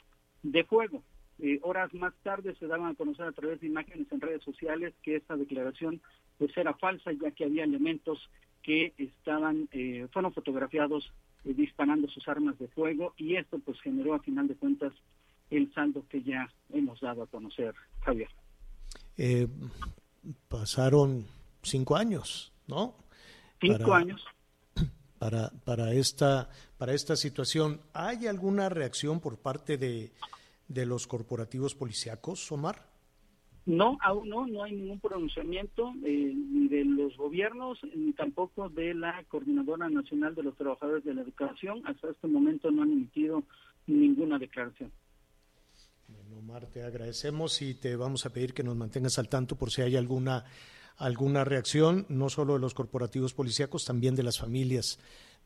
de 0.53 0.65
fuego. 0.65 1.03
Eh, 1.39 1.59
horas 1.63 1.93
más 1.93 2.15
tarde 2.23 2.55
se 2.59 2.67
daban 2.67 2.93
a 2.93 2.95
conocer 2.95 3.27
a 3.27 3.33
través 3.33 3.61
de 3.61 3.67
imágenes 3.67 4.11
en 4.11 4.21
redes 4.21 4.43
sociales 4.43 4.95
que 5.03 5.17
esta 5.17 5.37
declaración 5.37 6.01
pues 6.39 6.57
era 6.57 6.73
falsa 6.75 7.11
ya 7.13 7.31
que 7.31 7.45
había 7.45 7.65
elementos 7.65 8.19
que 8.63 8.95
estaban 8.97 9.69
eh, 9.73 10.07
fueron 10.13 10.33
fotografiados 10.33 11.13
eh, 11.45 11.53
disparando 11.53 12.09
sus 12.09 12.27
armas 12.27 12.59
de 12.59 12.69
fuego 12.69 13.13
y 13.19 13.37
esto 13.37 13.59
pues 13.59 13.79
generó 13.83 14.15
a 14.15 14.21
final 14.21 14.49
de 14.49 14.55
cuentas 14.55 14.95
el 15.51 15.71
saldo 15.75 16.05
que 16.09 16.23
ya 16.23 16.51
hemos 16.73 17.01
dado 17.01 17.23
a 17.23 17.27
conocer 17.27 17.75
Javier. 18.01 18.29
Pasaron 20.49 21.27
cinco 21.63 21.97
años 21.97 22.51
no 22.67 22.95
cinco 23.61 23.93
años. 23.93 24.25
para 25.19 25.51
para 25.67 25.93
esta 25.93 26.49
para 26.79 26.95
esta 26.95 27.17
situación. 27.17 27.81
Hay 27.93 28.27
alguna 28.27 28.69
reacción 28.69 29.21
por 29.21 29.39
parte 29.39 29.77
de 29.77 30.13
de 30.69 30.87
los 30.87 31.07
corporativos 31.07 31.75
policíacos, 31.75 32.51
Omar? 32.53 32.87
No, 33.67 33.99
aún 34.01 34.29
no, 34.29 34.47
no 34.47 34.63
hay 34.63 34.73
ningún 34.73 35.01
pronunciamiento 35.01 35.93
eh, 36.05 36.33
ni 36.35 36.69
de 36.69 36.85
los 36.85 37.17
gobiernos 37.17 37.79
ni 37.97 38.13
tampoco 38.13 38.69
de 38.69 38.95
la 38.95 39.25
Coordinadora 39.25 39.89
Nacional 39.89 40.37
de 40.37 40.45
los 40.45 40.57
Trabajadores 40.57 41.05
de 41.05 41.15
la 41.15 41.23
Educación. 41.23 41.83
Hasta 41.85 42.11
este 42.11 42.29
momento 42.29 42.71
no 42.71 42.83
han 42.83 42.93
emitido 42.93 43.43
ninguna 43.89 44.39
declaración. 44.39 44.93
Bueno, 46.07 46.39
Omar, 46.39 46.67
te 46.67 46.85
agradecemos 46.85 47.61
y 47.61 47.75
te 47.75 47.97
vamos 47.97 48.25
a 48.25 48.33
pedir 48.33 48.55
que 48.55 48.63
nos 48.63 48.77
mantengas 48.77 49.19
al 49.19 49.29
tanto 49.29 49.57
por 49.57 49.73
si 49.73 49.83
hay 49.83 49.97
alguna 49.97 50.45
alguna 50.97 51.45
reacción, 51.45 52.07
no 52.09 52.29
solo 52.29 52.55
de 52.55 52.61
los 52.61 52.75
corporativos 52.75 53.35
policíacos, 53.35 53.85
también 53.85 54.15
de 54.15 54.23
las 54.23 54.39
familias 54.39 54.99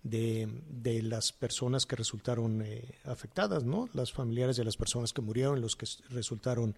de, 0.02 0.48
de 0.68 1.02
las 1.02 1.32
personas 1.32 1.86
que 1.86 1.96
resultaron 1.96 2.62
eh, 2.62 2.98
afectadas, 3.04 3.64
¿no? 3.64 3.88
Las 3.92 4.12
familiares 4.12 4.56
de 4.56 4.64
las 4.64 4.76
personas 4.76 5.12
que 5.12 5.20
murieron, 5.20 5.60
los 5.60 5.76
que 5.76 5.86
resultaron 6.10 6.76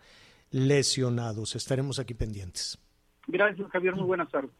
lesionados. 0.50 1.54
Estaremos 1.56 1.98
aquí 1.98 2.14
pendientes. 2.14 2.78
Gracias, 3.26 3.70
Javier. 3.70 3.94
Muy 3.94 4.04
buenas 4.04 4.30
tardes. 4.30 4.50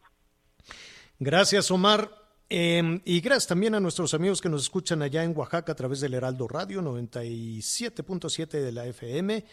Gracias, 1.19 1.69
Omar. 1.71 2.09
Em, 2.49 3.01
y 3.05 3.21
gracias 3.21 3.47
también 3.47 3.73
a 3.73 3.79
nuestros 3.79 4.13
amigos 4.13 4.41
que 4.41 4.49
nos 4.49 4.63
escuchan 4.63 5.01
allá 5.01 5.23
en 5.23 5.35
Oaxaca 5.35 5.71
a 5.71 5.75
través 5.75 6.01
del 6.01 6.13
Heraldo 6.13 6.47
Radio 6.47 6.81
97.7 6.81 8.61
de 8.61 8.71
la 8.71 8.85
FM 8.85 9.43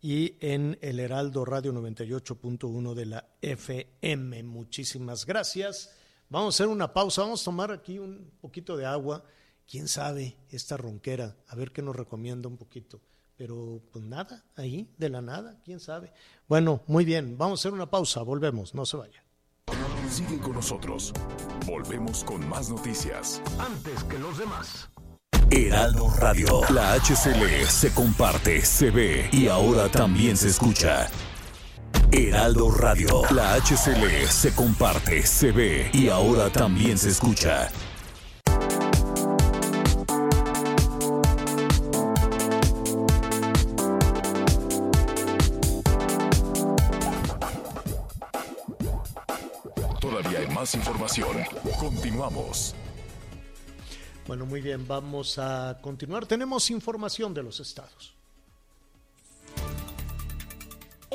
y 0.00 0.36
en 0.40 0.78
el 0.80 1.00
Heraldo 1.00 1.44
Radio 1.44 1.72
98.1 1.72 2.94
de 2.94 3.06
la 3.06 3.26
FM. 3.40 4.42
Muchísimas 4.42 5.26
gracias. 5.26 5.96
Vamos 6.28 6.54
a 6.54 6.56
hacer 6.56 6.68
una 6.68 6.92
pausa, 6.92 7.22
vamos 7.22 7.42
a 7.42 7.44
tomar 7.44 7.70
aquí 7.70 7.98
un 7.98 8.32
poquito 8.40 8.76
de 8.76 8.86
agua. 8.86 9.24
¿Quién 9.66 9.88
sabe 9.88 10.36
esta 10.50 10.76
ronquera? 10.76 11.36
A 11.48 11.54
ver 11.56 11.72
qué 11.72 11.82
nos 11.82 11.96
recomienda 11.96 12.48
un 12.48 12.56
poquito. 12.56 13.00
Pero 13.36 13.82
pues 13.92 14.04
nada, 14.04 14.44
ahí, 14.56 14.92
de 14.98 15.08
la 15.08 15.20
nada, 15.20 15.60
quién 15.64 15.80
sabe. 15.80 16.12
Bueno, 16.48 16.82
muy 16.86 17.04
bien, 17.04 17.36
vamos 17.36 17.58
a 17.58 17.60
hacer 17.62 17.72
una 17.72 17.90
pausa, 17.90 18.22
volvemos, 18.22 18.74
no 18.74 18.86
se 18.86 18.96
vaya. 18.96 19.24
Sigue 20.08 20.38
con 20.38 20.52
nosotros. 20.52 21.12
Volvemos 21.66 22.22
con 22.24 22.46
más 22.48 22.68
noticias. 22.68 23.42
Antes 23.58 24.04
que 24.04 24.18
los 24.18 24.38
demás. 24.38 24.88
Heraldo 25.50 26.08
Radio. 26.18 26.60
La 26.70 26.94
HCL 26.94 27.66
se 27.68 27.92
comparte, 27.92 28.64
se 28.64 28.90
ve 28.90 29.28
y 29.32 29.48
ahora 29.48 29.88
también 29.88 30.36
se 30.36 30.48
escucha. 30.48 31.08
Heraldo 32.16 32.70
Radio. 32.70 33.22
La 33.32 33.54
HCL 33.54 34.28
se 34.28 34.54
comparte, 34.54 35.26
se 35.26 35.50
ve 35.50 35.90
y 35.92 36.08
ahora 36.08 36.48
también 36.48 36.96
se 36.96 37.08
escucha. 37.08 37.68
Todavía 50.00 50.38
hay 50.38 50.46
más 50.54 50.72
información. 50.76 51.36
Continuamos. 51.80 52.76
Bueno, 54.28 54.46
muy 54.46 54.60
bien, 54.60 54.86
vamos 54.86 55.36
a 55.40 55.78
continuar. 55.82 56.26
Tenemos 56.26 56.70
información 56.70 57.34
de 57.34 57.42
los 57.42 57.58
estados. 57.58 58.14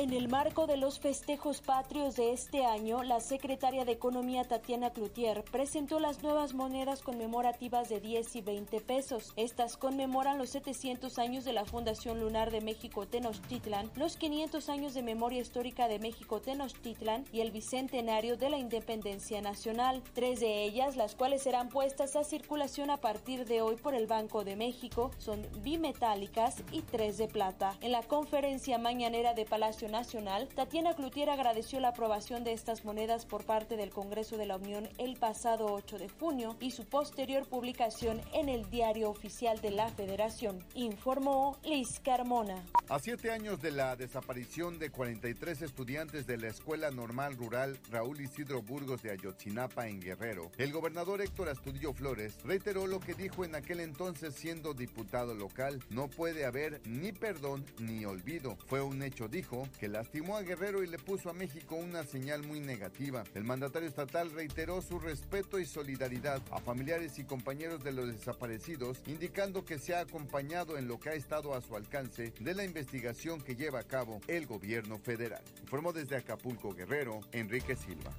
En 0.00 0.14
el 0.14 0.28
marco 0.28 0.66
de 0.66 0.78
los 0.78 0.98
festejos 0.98 1.60
patrios 1.60 2.16
de 2.16 2.32
este 2.32 2.64
año, 2.64 3.02
la 3.02 3.20
secretaria 3.20 3.84
de 3.84 3.92
Economía 3.92 4.44
Tatiana 4.44 4.88
Cloutier 4.88 5.44
presentó 5.52 6.00
las 6.00 6.22
nuevas 6.22 6.54
monedas 6.54 7.02
conmemorativas 7.02 7.90
de 7.90 8.00
10 8.00 8.36
y 8.36 8.40
20 8.40 8.80
pesos. 8.80 9.34
Estas 9.36 9.76
conmemoran 9.76 10.38
los 10.38 10.48
700 10.48 11.18
años 11.18 11.44
de 11.44 11.52
la 11.52 11.66
Fundación 11.66 12.18
Lunar 12.18 12.50
de 12.50 12.62
México 12.62 13.06
Tenochtitlan, 13.06 13.90
los 13.94 14.16
500 14.16 14.70
años 14.70 14.94
de 14.94 15.02
memoria 15.02 15.42
histórica 15.42 15.86
de 15.86 15.98
México 15.98 16.40
Tenochtitlan 16.40 17.26
y 17.30 17.42
el 17.42 17.50
bicentenario 17.50 18.38
de 18.38 18.48
la 18.48 18.56
Independencia 18.56 19.42
Nacional. 19.42 20.02
Tres 20.14 20.40
de 20.40 20.64
ellas, 20.64 20.96
las 20.96 21.14
cuales 21.14 21.42
serán 21.42 21.68
puestas 21.68 22.16
a 22.16 22.24
circulación 22.24 22.88
a 22.88 22.96
partir 22.96 23.44
de 23.44 23.60
hoy 23.60 23.76
por 23.76 23.94
el 23.94 24.06
Banco 24.06 24.44
de 24.44 24.56
México, 24.56 25.10
son 25.18 25.46
bimetálicas 25.62 26.62
y 26.72 26.80
tres 26.80 27.18
de 27.18 27.28
plata. 27.28 27.76
En 27.82 27.92
la 27.92 28.02
conferencia 28.02 28.78
mañanera 28.78 29.34
de 29.34 29.44
Palacio 29.44 29.89
Nacional, 29.90 30.48
Tatiana 30.48 30.94
Cloutier 30.94 31.30
agradeció 31.30 31.80
la 31.80 31.88
aprobación 31.88 32.44
de 32.44 32.52
estas 32.52 32.84
monedas 32.84 33.26
por 33.26 33.44
parte 33.44 33.76
del 33.76 33.90
Congreso 33.90 34.36
de 34.36 34.46
la 34.46 34.56
Unión 34.56 34.88
el 34.98 35.16
pasado 35.16 35.66
8 35.72 35.98
de 35.98 36.08
junio 36.08 36.56
y 36.60 36.70
su 36.70 36.84
posterior 36.86 37.46
publicación 37.46 38.20
en 38.32 38.48
el 38.48 38.68
Diario 38.70 39.10
Oficial 39.10 39.60
de 39.60 39.70
la 39.70 39.88
Federación, 39.88 40.64
informó 40.74 41.58
Liz 41.64 42.00
Carmona. 42.00 42.64
A 42.88 42.98
siete 42.98 43.30
años 43.30 43.60
de 43.60 43.70
la 43.70 43.96
desaparición 43.96 44.78
de 44.78 44.90
43 44.90 45.62
estudiantes 45.62 46.26
de 46.26 46.38
la 46.38 46.48
Escuela 46.48 46.90
Normal 46.90 47.36
Rural 47.36 47.78
Raúl 47.90 48.20
Isidro 48.20 48.62
Burgos 48.62 49.02
de 49.02 49.12
Ayotzinapa 49.12 49.88
en 49.88 50.00
Guerrero, 50.00 50.50
el 50.58 50.72
gobernador 50.72 51.20
Héctor 51.20 51.48
Astudillo 51.48 51.92
Flores 51.92 52.36
reiteró 52.44 52.86
lo 52.86 53.00
que 53.00 53.14
dijo 53.14 53.44
en 53.44 53.54
aquel 53.54 53.80
entonces 53.80 54.34
siendo 54.34 54.74
diputado 54.74 55.34
local, 55.34 55.82
no 55.90 56.08
puede 56.08 56.44
haber 56.44 56.80
ni 56.86 57.12
perdón 57.12 57.64
ni 57.78 58.04
olvido. 58.04 58.56
Fue 58.66 58.80
un 58.80 59.02
hecho, 59.02 59.28
dijo, 59.28 59.66
que 59.80 59.88
lastimó 59.88 60.36
a 60.36 60.42
Guerrero 60.42 60.84
y 60.84 60.86
le 60.86 60.98
puso 60.98 61.30
a 61.30 61.32
México 61.32 61.74
una 61.74 62.04
señal 62.04 62.46
muy 62.46 62.60
negativa. 62.60 63.24
El 63.34 63.44
mandatario 63.44 63.88
estatal 63.88 64.30
reiteró 64.30 64.82
su 64.82 64.98
respeto 64.98 65.58
y 65.58 65.64
solidaridad 65.64 66.42
a 66.50 66.60
familiares 66.60 67.18
y 67.18 67.24
compañeros 67.24 67.82
de 67.82 67.92
los 67.92 68.06
desaparecidos, 68.08 69.00
indicando 69.06 69.64
que 69.64 69.78
se 69.78 69.94
ha 69.94 70.00
acompañado 70.00 70.76
en 70.76 70.86
lo 70.86 71.00
que 71.00 71.08
ha 71.08 71.14
estado 71.14 71.54
a 71.54 71.62
su 71.62 71.76
alcance 71.76 72.34
de 72.38 72.54
la 72.54 72.64
investigación 72.64 73.40
que 73.40 73.56
lleva 73.56 73.80
a 73.80 73.84
cabo 73.84 74.20
el 74.28 74.46
gobierno 74.46 74.98
federal. 74.98 75.42
Informó 75.62 75.94
desde 75.94 76.16
Acapulco 76.16 76.74
Guerrero, 76.74 77.20
Enrique 77.32 77.74
Silva. 77.74 78.12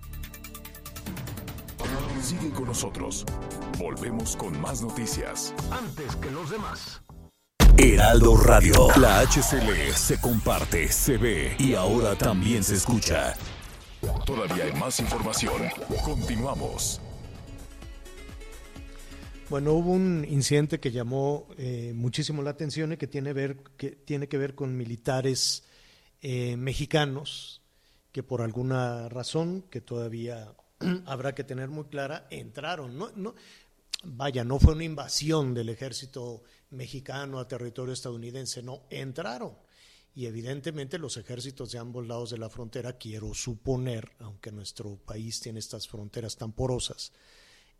Sigue 2.22 2.49
con 2.51 2.66
nosotros. 2.66 3.26
Volvemos 3.78 4.36
con 4.36 4.59
más 4.62 4.82
noticias. 4.82 5.53
Antes 5.72 6.16
que 6.16 6.32
los 6.32 6.49
demás. 6.49 7.01
Heraldo 7.82 8.38
Radio. 8.38 8.90
La 9.00 9.22
HCL 9.22 9.96
se 9.96 10.22
comparte, 10.22 10.92
se 10.92 11.18
ve 11.18 11.56
y 11.58 11.74
ahora 11.74 12.16
también 12.16 12.64
se 12.64 12.76
escucha. 12.76 13.34
Todavía 14.24 14.66
hay 14.66 14.74
más 14.74 15.00
información. 15.00 15.64
Continuamos. 16.06 17.02
Bueno, 19.50 19.74
hubo 19.74 19.94
un 19.94 20.28
incidente 20.30 20.80
que 20.80 20.92
llamó 20.92 21.48
eh, 21.58 21.92
muchísimo 21.96 22.44
la 22.44 22.52
atención 22.52 22.94
y 22.94 22.98
que 22.98 23.08
tiene, 23.08 23.34
ver, 23.34 23.58
que 23.78 23.90
tiene 23.90 24.28
que 24.28 24.38
ver 24.38 24.54
con 24.54 24.78
militares 24.78 25.64
eh, 26.22 26.58
mexicanos 26.58 27.64
que 28.12 28.22
por 28.22 28.44
alguna 28.44 29.10
razón 29.10 29.64
que 29.72 29.82
todavía 29.82 30.54
habrá 31.08 31.34
que 31.34 31.44
tener 31.44 31.70
muy 31.70 31.86
clara, 31.86 32.28
entraron. 32.30 32.96
No, 32.96 33.10
no, 33.16 33.34
vaya, 34.04 34.44
no 34.44 34.60
fue 34.60 34.74
una 34.76 34.84
invasión 34.84 35.56
del 35.56 35.70
ejército 35.70 36.44
mexicano 36.72 37.40
a 37.40 37.48
territorio 37.48 37.94
estadounidense, 37.94 38.64
no, 38.64 38.84
entraron. 38.90 39.56
Y 40.14 40.26
evidentemente 40.26 40.98
los 40.98 41.16
ejércitos 41.16 41.72
de 41.72 41.80
ambos 41.80 42.06
lados 42.06 42.32
de 42.32 42.38
la 42.38 42.50
frontera, 42.50 42.98
quiero 42.98 43.34
suponer, 43.34 44.12
aunque 44.20 44.52
nuestro 44.52 44.98
país 44.98 45.40
tiene 45.40 45.60
estas 45.60 45.88
fronteras 45.88 46.36
tan 46.36 46.52
porosas, 46.52 47.14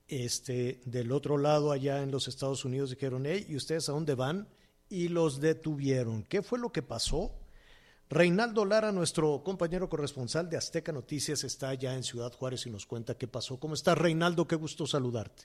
este, 0.08 0.82
del 0.86 1.12
otro 1.12 1.38
lado 1.38 1.72
allá 1.72 2.02
en 2.04 2.12
los 2.12 2.28
Estados 2.28 2.64
Unidos 2.66 2.90
dijeron, 2.90 3.26
hey, 3.26 3.46
¿y 3.50 3.56
ustedes 3.56 3.90
a 3.90 3.94
dónde 3.94 4.16
van? 4.16 4.48
Y 4.90 5.08
los 5.08 5.40
detuvieron. 5.40 6.24
¿Qué 6.24 6.42
fue 6.42 6.60
lo 6.60 6.72
que 6.72 6.82
pasó? 6.82 7.34
Reinaldo 8.10 8.66
Lara, 8.66 8.92
nuestro 8.92 9.42
compañero 9.42 9.88
corresponsal 9.88 10.50
de 10.50 10.58
Azteca 10.58 10.92
Noticias, 10.92 11.46
está 11.46 11.70
allá 11.70 11.96
en 11.96 12.04
Ciudad 12.04 12.34
Juárez 12.34 12.66
y 12.66 12.70
nos 12.70 12.86
cuenta 12.86 13.18
qué 13.18 13.28
pasó. 13.28 13.58
¿Cómo 13.58 13.74
estás, 13.74 13.98
Reinaldo? 13.98 14.48
Qué 14.48 14.58
gusto 14.58 14.86
saludarte. 14.86 15.44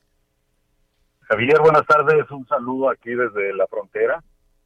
Javier, 1.28 1.58
buenas 1.60 1.84
tardes. 1.86 2.30
Un 2.30 2.46
saludo 2.46 2.88
aquí 2.88 3.12
desde 3.12 3.52
la 3.52 3.66
frontera. 3.66 4.22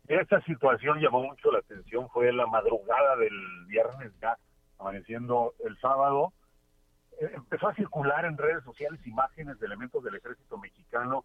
Esta 0.07 0.43
situación 0.43 1.01
llamó 1.01 1.23
mucho 1.23 1.51
la 1.51 1.61
atención. 1.61 2.11
Fue 2.11 2.31
la 2.35 2.47
madrugada 2.47 3.17
del 3.17 3.65
viernes 3.67 4.13
ya, 4.21 4.37
amaneciendo 4.79 5.55
el 5.65 5.79
sábado. 5.79 6.35
Eh, 7.19 7.31
empezó 7.35 7.69
a 7.69 7.75
circular 7.75 8.27
en 8.27 8.37
redes 8.37 8.63
sociales 8.63 9.01
imágenes 9.07 9.59
de 9.59 9.67
elementos 9.67 10.05
del 10.05 10.17
ejército 10.17 10.59
mexicano 10.59 11.25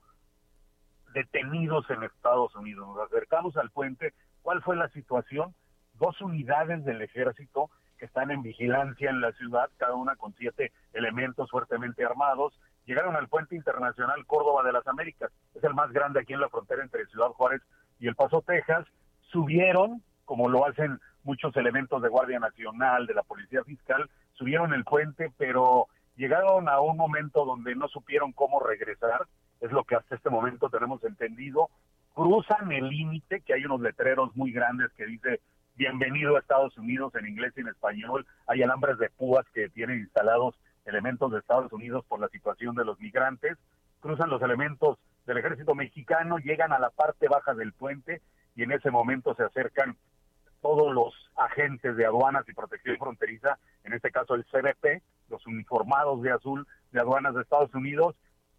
detenidos 1.13 1.89
en 1.89 2.03
Estados 2.03 2.55
Unidos. 2.55 2.87
Nos 2.87 3.05
acercamos 3.05 3.57
al 3.57 3.71
puente. 3.71 4.13
¿Cuál 4.41 4.61
fue 4.61 4.77
la 4.77 4.87
situación? 4.89 5.53
Dos 5.95 6.21
unidades 6.21 6.85
del 6.85 7.01
ejército 7.01 7.69
que 7.97 8.05
están 8.05 8.31
en 8.31 8.41
vigilancia 8.41 9.09
en 9.09 9.19
la 9.19 9.33
ciudad, 9.33 9.69
cada 9.75 9.95
una 9.95 10.15
con 10.15 10.33
siete 10.35 10.71
elementos 10.93 11.51
fuertemente 11.51 12.05
armados, 12.05 12.57
llegaron 12.85 13.15
al 13.15 13.27
puente 13.27 13.55
internacional 13.55 14.25
Córdoba 14.25 14.63
de 14.63 14.73
las 14.73 14.87
Américas, 14.87 15.31
es 15.53 15.63
el 15.63 15.73
más 15.73 15.91
grande 15.91 16.19
aquí 16.19 16.33
en 16.33 16.41
la 16.41 16.49
frontera 16.49 16.83
entre 16.83 17.05
Ciudad 17.07 17.29
Juárez 17.29 17.61
y 17.99 18.07
El 18.07 18.15
Paso, 18.15 18.41
Texas, 18.41 18.85
subieron, 19.31 20.03
como 20.25 20.49
lo 20.49 20.65
hacen 20.65 20.99
muchos 21.23 21.55
elementos 21.57 22.01
de 22.01 22.09
Guardia 22.09 22.39
Nacional, 22.39 23.07
de 23.07 23.15
la 23.15 23.23
Policía 23.23 23.63
Fiscal, 23.63 24.09
subieron 24.33 24.73
el 24.73 24.83
puente, 24.83 25.31
pero 25.37 25.87
llegaron 26.15 26.69
a 26.69 26.79
un 26.79 26.97
momento 26.97 27.45
donde 27.45 27.75
no 27.75 27.87
supieron 27.87 28.31
cómo 28.31 28.59
regresar, 28.59 29.27
es 29.61 29.71
lo 29.71 29.83
que 29.83 29.95
hasta 29.95 30.15
este 30.15 30.29
momento 30.29 30.69
tenemos 30.69 31.03
entendido, 31.03 31.69
cruzan 32.13 32.71
el 32.71 32.87
límite, 32.89 33.41
que 33.41 33.53
hay 33.53 33.65
unos 33.65 33.81
letreros 33.81 34.35
muy 34.35 34.51
grandes 34.51 34.91
que 34.93 35.05
dice 35.05 35.41
bienvenido 35.75 36.35
a 36.35 36.39
Estados 36.39 36.77
Unidos 36.77 37.13
en 37.15 37.27
inglés 37.27 37.53
y 37.57 37.61
en 37.61 37.67
español, 37.67 38.25
hay 38.47 38.63
alambres 38.63 38.97
de 38.97 39.09
púas 39.09 39.45
que 39.53 39.69
tienen 39.69 39.99
instalados 39.99 40.55
elementos 40.85 41.31
de 41.31 41.39
Estados 41.39 41.71
Unidos 41.73 42.05
por 42.07 42.19
la 42.19 42.29
situación 42.29 42.75
de 42.75 42.85
los 42.85 42.99
migrantes, 42.99 43.57
cruzan 43.99 44.29
los 44.29 44.41
elementos 44.41 44.97
del 45.25 45.37
ejército 45.37 45.75
mexicano, 45.75 46.37
llegan 46.37 46.71
a 46.71 46.79
la 46.79 46.89
parte 46.89 47.27
baja 47.27 47.53
del 47.53 47.73
puente 47.73 48.21
y 48.55 48.63
en 48.63 48.71
ese 48.71 48.91
momento 48.91 49.33
se 49.35 49.43
acercan 49.43 49.97
todos 50.61 50.93
los 50.93 51.13
agentes 51.35 51.95
de 51.95 52.05
aduanas 52.05 52.47
y 52.47 52.53
protección 52.53 52.97
fronteriza, 52.97 53.59
en 53.83 53.93
este 53.93 54.11
caso 54.11 54.35
el 54.35 54.45
CBP, 54.45 55.03
los 55.29 55.45
uniformados 55.45 56.21
de 56.21 56.31
azul 56.31 56.67
de 56.91 56.99
aduanas 56.99 57.35
de 57.35 57.41
Estados 57.41 57.73
Unidos, 57.73 58.15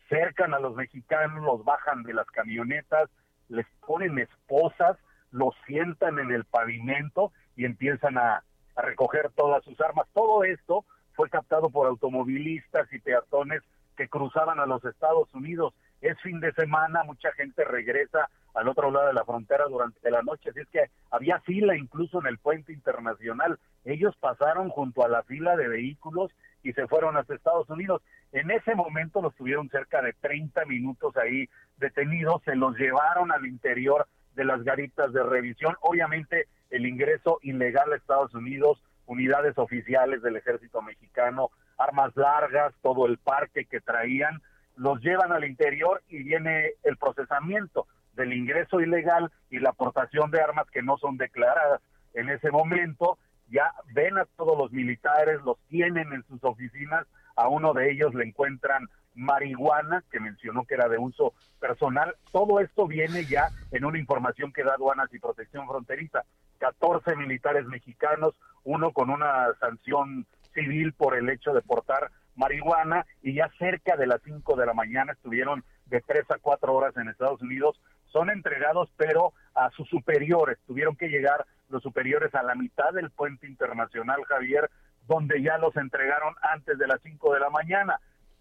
cercan 0.09 0.55
a 0.55 0.61
los 0.61 0.77
mexicanos, 0.77 1.43
los 1.45 1.65
bajan 1.65 2.03
de 2.03 2.15
las 2.15 2.27
camionetas, 2.27 3.11
les 3.49 3.67
ponen 3.85 4.19
esposas, 4.19 4.97
los 5.31 5.55
sientan 5.67 6.19
en 6.19 6.31
el 6.31 6.45
pavimento 6.45 7.33
y 7.57 7.65
empiezan 7.65 8.19
a, 8.19 8.45
a 8.77 8.83
recoger 8.83 9.31
todas 9.35 9.65
sus 9.65 9.81
armas. 9.81 10.07
Todo 10.13 10.45
esto 10.45 10.85
fue 11.17 11.31
captado 11.31 11.71
por 11.71 11.87
automovilistas 11.87 12.93
y 12.93 12.99
peatones 13.01 13.63
que 13.97 14.09
cruzaban 14.09 14.61
a 14.61 14.67
los 14.67 14.85
Estados 14.85 15.33
Unidos. 15.35 15.75
Es 16.03 16.21
fin 16.21 16.41
de 16.41 16.53
semana, 16.53 17.03
mucha 17.05 17.33
gente 17.33 17.65
regresa 17.65 18.29
al 18.55 18.69
otro 18.69 18.91
lado 18.91 19.09
de 19.09 19.15
la 19.15 19.25
frontera 19.25 19.65
durante 19.69 20.11
la 20.11 20.23
noche, 20.23 20.51
así 20.51 20.61
es 20.61 20.69
que 20.69 20.91
había 21.11 21.41
fila 21.41 21.77
incluso 21.77 22.21
en 22.21 22.27
el 22.27 22.39
puente 22.39 22.73
internacional. 22.73 23.59
Ellos 23.85 24.15
pasaron 24.19 24.69
junto 24.71 25.05
a 25.05 25.09
la 25.09 25.23
fila 25.25 25.57
de 25.57 25.69
vehículos 25.69 26.31
y 26.63 26.73
se 26.73 26.87
fueron 26.87 27.17
hasta 27.17 27.35
Estados 27.35 27.69
Unidos. 27.71 28.03
En 28.33 28.51
ese 28.51 28.75
momento 28.75 29.23
los 29.23 29.35
tuvieron 29.35 29.69
cerca 29.69 30.03
de 30.03 30.13
30 30.15 30.65
minutos 30.67 31.17
ahí 31.17 31.49
detenidos, 31.77 32.43
se 32.45 32.57
los 32.57 32.77
llevaron 32.77 33.33
al 33.33 33.47
interior 33.47 34.07
de 34.35 34.45
las 34.45 34.63
garitas 34.63 35.13
de 35.13 35.23
revisión. 35.23 35.77
Obviamente 35.81 36.49
el 36.71 36.87
ingreso 36.87 37.39
ilegal 37.43 37.93
a 37.93 37.97
Estados 37.97 38.35
Unidos 38.35 38.83
unidades 39.07 39.57
oficiales 39.59 40.23
del 40.23 40.37
ejército 40.37 40.83
mexicano 40.83 41.51
armas 41.79 42.17
largas, 42.17 42.75
todo 42.83 43.07
el 43.07 43.19
parque 43.19 43.67
que 43.67 43.81
traían, 43.81 44.41
los 44.77 45.01
llevan 45.01 45.33
al 45.33 45.45
interior 45.45 46.03
y 46.09 46.23
viene 46.23 46.73
el 46.83 46.97
procesamiento 46.97 47.87
del 48.15 48.33
ingreso 48.33 48.81
ilegal 48.81 49.31
y 49.51 49.59
la 49.59 49.71
aportación 49.71 50.31
de 50.31 50.41
armas 50.41 50.67
que 50.71 50.83
no 50.83 50.97
son 50.99 51.17
declaradas. 51.17 51.81
En 52.15 52.31
ese 52.31 52.51
momento 52.51 53.19
ya 53.49 53.73
ven 53.93 54.19
a 54.19 54.25
todos 54.37 54.57
los 54.59 54.73
militares, 54.73 55.41
los 55.45 55.59
tienen 55.69 56.13
en 56.13 56.25
sus 56.25 56.43
oficinas, 56.45 57.07
a 57.37 57.49
uno 57.49 57.75
de 57.75 57.91
ellos 57.91 58.15
le 58.15 58.25
encuentran 58.25 58.89
marihuana, 59.17 60.05
que 60.11 60.21
mencionó 60.21 60.65
que 60.65 60.75
era 60.75 60.89
de 60.89 60.99
uso 60.99 61.35
personal. 61.59 62.15
Todo 62.33 62.61
esto 62.61 62.87
viene 62.87 63.25
ya 63.25 63.49
en 63.73 63.85
una 63.85 63.99
información 63.99 64.53
que 64.53 64.63
da 64.63 64.75
aduanas 64.75 65.13
y 65.13 65.19
protección 65.19 65.67
fronteriza. 65.67 66.25
14 66.59 67.17
militares 67.17 67.67
mexicanos, 67.67 68.35
uno 68.65 68.93
con 68.93 69.11
una 69.11 69.49
sanción 69.61 70.27
civil 70.55 70.93
por 70.93 71.17
el 71.17 71.29
hecho 71.29 71.53
de 71.53 71.63
portar 71.63 72.11
marihuana 72.35 73.07
y 73.23 73.35
ya 73.35 73.51
cerca 73.59 73.97
de 73.97 74.07
las 74.07 74.21
5 74.23 74.57
de 74.57 74.67
la 74.67 74.75
mañana 74.75 75.13
estuvieron 75.13 75.65
de 75.87 76.01
3 76.01 76.31
a 76.31 76.39
4 76.39 76.75
horas 76.75 76.97
en 76.97 77.09
Estados 77.09 77.43
Unidos. 77.43 77.81
Son 78.13 78.31
entregados, 78.31 78.91
pero 78.97 79.33
a 79.55 79.71
sus 79.71 79.89
superiores. 79.89 80.59
Tuvieron 80.67 80.97
que 80.97 81.09
llegar 81.09 81.47
los 81.69 81.83
superiores 81.83 82.35
a 82.35 82.43
la 82.43 82.55
mitad 82.55 82.93
del 82.93 83.11
puente 83.11 83.47
internacional, 83.47 84.23
Javier, 84.25 84.71
donde 85.07 85.43
ya 85.43 85.59
los 85.59 85.77
entregaron 85.77 86.35
antes 86.43 86.79
de 86.79 86.87
las 86.87 87.01
5 87.03 87.35
de 87.35 87.41
la 87.41 87.51
mañana. 87.51 88.01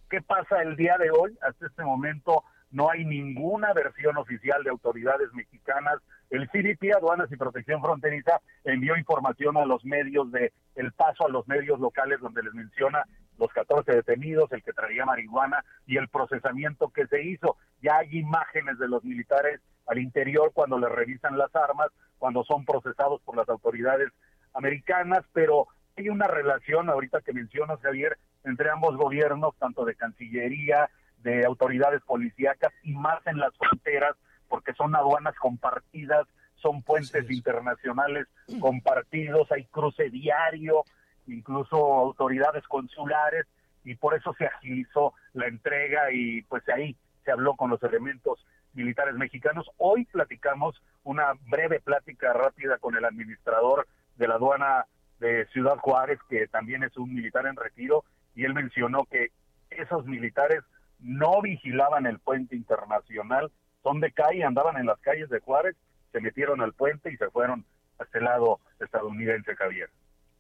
¿Qué 0.10 0.22
pasa 0.22 0.62
el 0.62 0.76
día 0.76 0.98
de 0.98 1.10
hoy? 1.12 1.38
Hasta 1.42 1.66
este 1.66 1.84
momento 1.84 2.44
no 2.72 2.90
hay 2.90 3.06
ninguna 3.06 3.74
versión 3.74 4.18
oficial 4.18 4.64
de 4.64 4.70
autoridades 4.70 5.34
mexicanas. 5.34 5.96
El 6.30 6.50
CDP, 6.50 6.96
Aduanas 6.96 7.32
y 7.32 7.38
Protección 7.38 7.82
Fronteriza, 7.82 8.40
envió 8.64 8.98
información 8.98 9.58
a 9.58 9.66
los 9.66 9.84
medios 9.86 10.32
de 10.32 10.54
El 10.76 10.92
Paso, 10.92 11.26
a 11.26 11.30
los 11.30 11.48
medios 11.48 11.80
locales 11.80 12.20
donde 12.20 12.44
les 12.44 12.54
menciona 12.54 13.06
los 13.38 13.52
14 13.52 13.92
detenidos, 13.92 14.52
el 14.52 14.64
que 14.64 14.74
traía 14.74 15.06
marihuana 15.06 15.64
y 15.86 15.98
el 15.98 16.08
procesamiento 16.10 16.90
que 16.90 17.08
se 17.08 17.24
hizo. 17.24 17.58
Ya 17.82 17.98
hay 17.98 18.20
imágenes 18.20 18.78
de 18.78 18.88
los 18.88 19.04
militares 19.04 19.62
al 19.88 20.00
interior 20.00 20.52
cuando 20.54 20.78
les 20.80 20.92
revisan 20.92 21.38
las 21.38 21.56
armas, 21.56 21.88
cuando 22.18 22.44
son 22.44 22.66
procesados 22.66 23.22
por 23.22 23.36
las 23.36 23.48
autoridades 23.50 24.12
americanas, 24.54 25.24
pero 25.34 25.68
hay 25.98 26.10
una 26.10 26.28
relación, 26.28 26.90
ahorita 26.90 27.22
que 27.22 27.34
mencionas, 27.34 27.80
Javier, 27.82 28.18
entre 28.44 28.70
ambos 28.70 28.98
gobiernos, 28.98 29.56
tanto 29.58 29.86
de 29.86 29.96
Cancillería, 29.96 30.90
de 31.24 31.46
autoridades 31.46 32.02
policíacas 32.02 32.74
y 32.84 32.94
más 32.94 33.26
en 33.26 33.40
las 33.40 33.56
fronteras, 33.58 34.16
porque 34.48 34.74
son 34.74 34.96
aduanas 34.96 35.36
compartidas, 35.36 36.28
son 36.56 36.84
puentes 36.84 37.30
internacionales 37.30 38.28
compartidos, 38.60 39.52
hay 39.52 39.66
cruce 39.66 40.10
diario, 40.10 40.84
incluso 41.28 41.78
autoridades 41.78 42.64
consulares, 42.68 43.46
y 43.84 43.96
por 43.96 44.16
eso 44.16 44.34
se 44.38 44.46
agilizó 44.46 45.14
la 45.34 45.48
entrega 45.48 46.12
y 46.12 46.42
pues 46.44 46.68
ahí 46.70 46.96
se 47.24 47.32
habló 47.32 47.56
con 47.56 47.70
los 47.70 47.82
elementos 47.84 48.46
militares 48.74 49.16
mexicanos. 49.16 49.70
Hoy 49.78 50.06
platicamos 50.06 50.82
una 51.04 51.34
breve 51.48 51.80
plática 51.80 52.34
rápida 52.34 52.78
con 52.78 52.96
el 52.96 53.06
administrador 53.06 53.88
de 54.18 54.28
la 54.28 54.36
aduana 54.36 54.86
de 55.20 55.46
Ciudad 55.48 55.78
Juárez, 55.78 56.20
que 56.30 56.48
también 56.48 56.84
es 56.84 56.96
un 56.98 57.14
militar 57.14 57.46
en 57.46 57.56
retiro, 57.56 58.04
y 58.36 58.44
él 58.44 58.54
mencionó 58.54 59.06
que 59.06 59.30
esos 59.70 60.06
militares 60.06 60.62
no 61.00 61.42
vigilaban 61.42 62.06
el 62.06 62.20
puente 62.20 62.56
internacional, 62.56 63.52
son 63.84 64.00
de 64.00 64.12
calle, 64.12 64.44
andaban 64.44 64.78
en 64.78 64.88
las 64.88 65.00
calles 65.00 65.30
de 65.30 65.40
Juárez, 65.40 65.76
se 66.12 66.22
metieron 66.22 66.62
al 66.62 66.74
puente 66.74 67.12
y 67.12 67.18
se 67.18 67.30
fueron 67.30 67.66
a 68.00 68.04
este 68.04 68.22
lado 68.22 68.60
estadounidense, 68.80 69.56
Javier. 69.56 69.90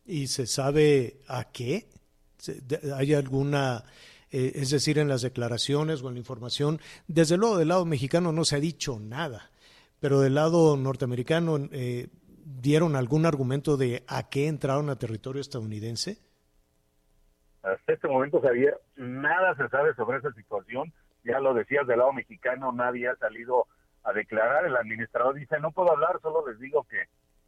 ¿Y 0.05 0.27
se 0.27 0.45
sabe 0.45 1.17
a 1.27 1.45
qué? 1.51 1.87
¿Hay 2.95 3.13
alguna, 3.13 3.83
eh, 4.31 4.53
es 4.55 4.69
decir, 4.69 4.99
en 4.99 5.07
las 5.07 5.21
declaraciones 5.21 6.01
o 6.01 6.07
en 6.07 6.15
la 6.15 6.19
información? 6.19 6.79
Desde 7.07 7.37
luego 7.37 7.57
del 7.57 7.69
lado 7.69 7.85
mexicano 7.85 8.31
no 8.31 8.45
se 8.45 8.55
ha 8.55 8.59
dicho 8.59 8.99
nada, 8.99 9.51
pero 9.99 10.21
del 10.21 10.35
lado 10.35 10.77
norteamericano 10.77 11.57
eh, 11.71 12.07
dieron 12.45 12.95
algún 12.95 13.25
argumento 13.25 13.75
de 13.75 14.03
a 14.07 14.29
qué 14.29 14.47
entraron 14.47 14.89
a 14.89 14.97
territorio 14.97 15.41
estadounidense? 15.41 16.19
Hasta 17.63 17.93
este 17.93 18.07
momento, 18.07 18.39
Javier, 18.39 18.79
nada 18.95 19.55
se 19.55 19.67
sabe 19.69 19.95
sobre 19.95 20.19
esa 20.19 20.31
situación. 20.33 20.93
Ya 21.23 21.39
lo 21.39 21.55
decías 21.55 21.87
del 21.87 21.97
lado 21.99 22.13
mexicano, 22.13 22.71
nadie 22.71 23.07
ha 23.07 23.15
salido 23.15 23.65
a 24.03 24.13
declarar. 24.13 24.65
El 24.65 24.77
administrador 24.77 25.33
dice, 25.33 25.59
no 25.59 25.71
puedo 25.71 25.91
hablar, 25.91 26.19
solo 26.21 26.47
les 26.47 26.59
digo 26.59 26.83
que 26.83 27.01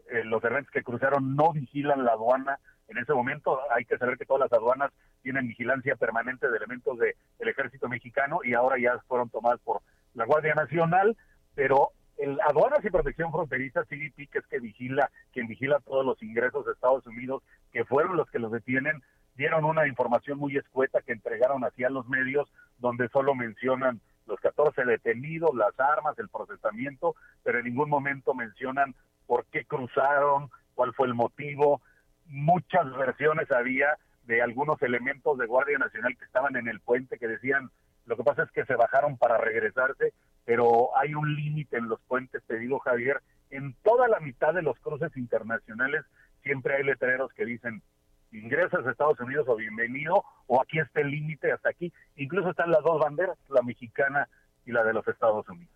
eh, 0.09 0.23
los 0.23 0.43
elementos 0.43 0.71
que 0.71 0.81
cruzaron 0.81 1.35
no 1.35 1.53
vigilan 1.53 2.03
la 2.03 2.13
aduana. 2.13 2.59
En 2.87 2.97
ese 2.97 3.13
momento 3.13 3.59
hay 3.71 3.85
que 3.85 3.97
saber 3.99 4.17
que 4.17 4.25
todas 4.25 4.49
las 4.49 4.53
aduanas 4.53 4.91
tienen 5.21 5.47
vigilancia 5.47 5.95
permanente 5.95 6.49
de 6.49 6.57
elementos 6.57 6.97
del 6.97 7.47
ejército 7.47 7.87
mexicano 7.87 8.39
y 8.43 8.55
ahora 8.55 8.79
ya 8.79 8.97
fueron 9.07 9.29
tomadas 9.29 9.59
por 9.59 9.81
la 10.15 10.25
Guardia 10.25 10.55
Nacional, 10.55 11.15
pero 11.53 11.91
el 12.17 12.39
Aduanas 12.41 12.83
y 12.83 12.89
Protección 12.89 13.31
Fronteriza, 13.31 13.83
CBP, 13.83 14.29
que 14.31 14.39
es 14.39 14.47
que 14.47 14.59
vigila, 14.59 15.09
quien 15.31 15.47
vigila 15.47 15.79
todos 15.79 16.05
los 16.05 16.21
ingresos 16.23 16.65
de 16.65 16.73
Estados 16.73 17.05
Unidos, 17.05 17.43
que 17.71 17.85
fueron 17.85 18.17
los 18.17 18.29
que 18.29 18.39
los 18.39 18.51
detienen, 18.51 19.01
dieron 19.35 19.65
una 19.65 19.87
información 19.87 20.39
muy 20.39 20.57
escueta 20.57 21.01
que 21.01 21.11
entregaron 21.11 21.63
hacia 21.63 21.89
los 21.89 22.07
medios, 22.07 22.51
donde 22.79 23.07
solo 23.09 23.35
mencionan 23.35 24.01
los 24.25 24.39
14 24.39 24.83
detenidos, 24.83 25.55
las 25.55 25.79
armas, 25.79 26.17
el 26.19 26.29
procesamiento, 26.29 27.15
pero 27.43 27.59
en 27.59 27.65
ningún 27.65 27.89
momento 27.89 28.33
mencionan 28.33 28.95
por 29.25 29.45
qué 29.45 29.65
cruzaron, 29.65 30.49
cuál 30.75 30.93
fue 30.93 31.07
el 31.07 31.13
motivo. 31.13 31.81
Muchas 32.25 32.91
versiones 32.97 33.49
había 33.51 33.97
de 34.23 34.41
algunos 34.41 34.81
elementos 34.81 35.37
de 35.37 35.45
Guardia 35.45 35.77
Nacional 35.77 36.17
que 36.17 36.25
estaban 36.25 36.55
en 36.57 36.67
el 36.67 36.81
puente 36.81 37.17
que 37.17 37.27
decían, 37.27 37.69
lo 38.05 38.17
que 38.17 38.23
pasa 38.23 38.43
es 38.43 38.51
que 38.51 38.65
se 38.65 38.75
bajaron 38.75 39.17
para 39.17 39.37
regresarse, 39.37 40.13
pero 40.47 40.97
hay 40.97 41.13
un 41.13 41.35
límite 41.35 41.75
en 41.75 41.89
los 41.89 41.99
puentes, 42.07 42.41
te 42.47 42.57
digo 42.57 42.79
Javier, 42.79 43.21
en 43.49 43.75
toda 43.83 44.07
la 44.07 44.21
mitad 44.21 44.53
de 44.53 44.61
los 44.61 44.79
cruces 44.79 45.11
internacionales 45.17 46.05
siempre 46.41 46.77
hay 46.77 46.83
letreros 46.83 47.33
que 47.33 47.43
dicen 47.43 47.83
ingresas 48.31 48.85
a 48.85 48.91
Estados 48.91 49.19
Unidos 49.19 49.45
o 49.49 49.57
bienvenido, 49.57 50.23
o 50.47 50.61
aquí 50.61 50.79
está 50.79 51.01
el 51.01 51.11
límite 51.11 51.51
hasta 51.51 51.69
aquí. 51.69 51.91
Incluso 52.15 52.51
están 52.51 52.71
las 52.71 52.81
dos 52.81 52.97
banderas, 52.97 53.37
la 53.49 53.61
mexicana 53.61 54.29
y 54.65 54.71
la 54.71 54.85
de 54.85 54.93
los 54.93 55.05
Estados 55.09 55.47
Unidos. 55.49 55.73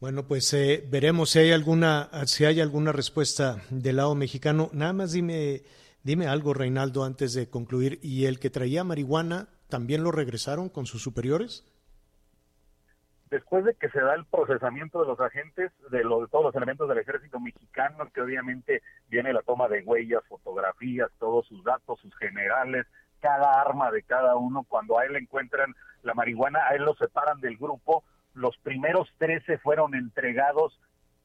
Bueno, 0.00 0.24
pues 0.24 0.52
eh, 0.52 0.84
veremos 0.90 1.30
si 1.30 1.38
hay 1.38 1.52
alguna 1.52 2.10
si 2.26 2.44
hay 2.44 2.60
alguna 2.60 2.90
respuesta 2.90 3.58
del 3.70 3.96
lado 3.98 4.16
mexicano. 4.16 4.68
Nada 4.72 4.92
más 4.94 5.12
dime 5.12 5.62
dime 6.02 6.26
algo, 6.26 6.54
Reinaldo, 6.54 7.04
antes 7.04 7.34
de 7.34 7.48
concluir. 7.48 8.00
¿Y 8.02 8.24
el 8.24 8.40
que 8.40 8.50
traía 8.50 8.82
marihuana 8.82 9.48
también 9.68 10.02
lo 10.02 10.10
regresaron 10.10 10.68
con 10.68 10.86
sus 10.86 11.02
superiores? 11.02 11.64
Después 13.32 13.64
de 13.64 13.74
que 13.74 13.88
se 13.88 13.98
da 13.98 14.14
el 14.14 14.26
procesamiento 14.26 15.00
de 15.00 15.06
los 15.06 15.18
agentes, 15.18 15.72
de, 15.90 15.98
de 15.98 16.04
todos 16.30 16.44
los 16.44 16.54
elementos 16.54 16.86
del 16.86 16.98
ejército 16.98 17.40
mexicano, 17.40 18.06
que 18.12 18.20
obviamente 18.20 18.82
viene 19.08 19.32
la 19.32 19.40
toma 19.40 19.68
de 19.68 19.82
huellas, 19.82 20.22
fotografías, 20.28 21.08
todos 21.18 21.46
sus 21.46 21.64
datos, 21.64 21.98
sus 22.00 22.14
generales, 22.18 22.86
cada 23.20 23.58
arma 23.58 23.90
de 23.90 24.02
cada 24.02 24.36
uno, 24.36 24.66
cuando 24.68 24.98
a 24.98 25.06
él 25.06 25.16
encuentran 25.16 25.74
la 26.02 26.12
marihuana, 26.12 26.60
a 26.68 26.74
él 26.74 26.82
lo 26.82 26.94
separan 26.94 27.40
del 27.40 27.56
grupo, 27.56 28.04
los 28.34 28.54
primeros 28.58 29.08
13 29.16 29.56
fueron 29.58 29.94
entregados 29.94 30.78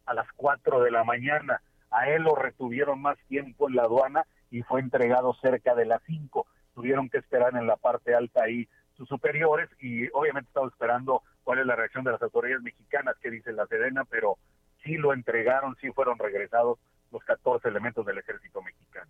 a 0.05 0.13
las 0.13 0.31
4 0.37 0.83
de 0.83 0.91
la 0.91 1.03
mañana, 1.03 1.61
a 1.91 2.07
él 2.07 2.21
lo 2.21 2.35
retuvieron 2.35 3.01
más 3.01 3.17
tiempo 3.27 3.67
en 3.67 3.75
la 3.75 3.83
aduana 3.83 4.25
y 4.49 4.61
fue 4.61 4.79
entregado 4.79 5.33
cerca 5.41 5.75
de 5.75 5.85
las 5.85 6.01
5, 6.05 6.47
tuvieron 6.73 7.09
que 7.09 7.17
esperar 7.17 7.53
en 7.57 7.67
la 7.67 7.75
parte 7.75 8.15
alta 8.15 8.43
ahí 8.43 8.69
sus 8.97 9.07
superiores 9.07 9.69
y 9.79 10.07
obviamente 10.13 10.49
estaba 10.49 10.67
esperando 10.67 11.21
cuál 11.43 11.59
es 11.59 11.65
la 11.65 11.75
reacción 11.75 12.03
de 12.03 12.11
las 12.11 12.21
autoridades 12.21 12.63
mexicanas, 12.63 13.15
que 13.21 13.29
dice 13.31 13.53
la 13.53 13.67
Sedena, 13.67 14.03
pero 14.05 14.37
sí 14.83 14.95
lo 14.95 15.13
entregaron, 15.13 15.77
sí 15.79 15.91
fueron 15.91 16.17
regresados 16.17 16.79
los 17.11 17.23
14 17.23 17.67
elementos 17.69 18.05
del 18.05 18.17
ejército 18.17 18.61
mexicano. 18.61 19.09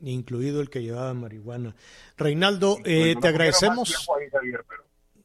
Incluido 0.00 0.60
el 0.60 0.68
que 0.68 0.82
llevaba 0.82 1.14
marihuana. 1.14 1.74
Reinaldo, 2.16 2.78
eh, 2.84 3.14
te 3.20 3.28
agradecemos. 3.28 4.08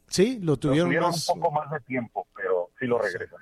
sí, 0.07 0.39
lo 0.41 0.57
tuvieron, 0.57 0.93
un 0.93 1.39
poco 1.41 1.51
más 1.51 1.71
de 1.71 1.79
tiempo, 1.81 2.27
pero 2.35 2.69
sí 2.79 2.85
lo 2.85 2.99
regresan. 2.99 3.39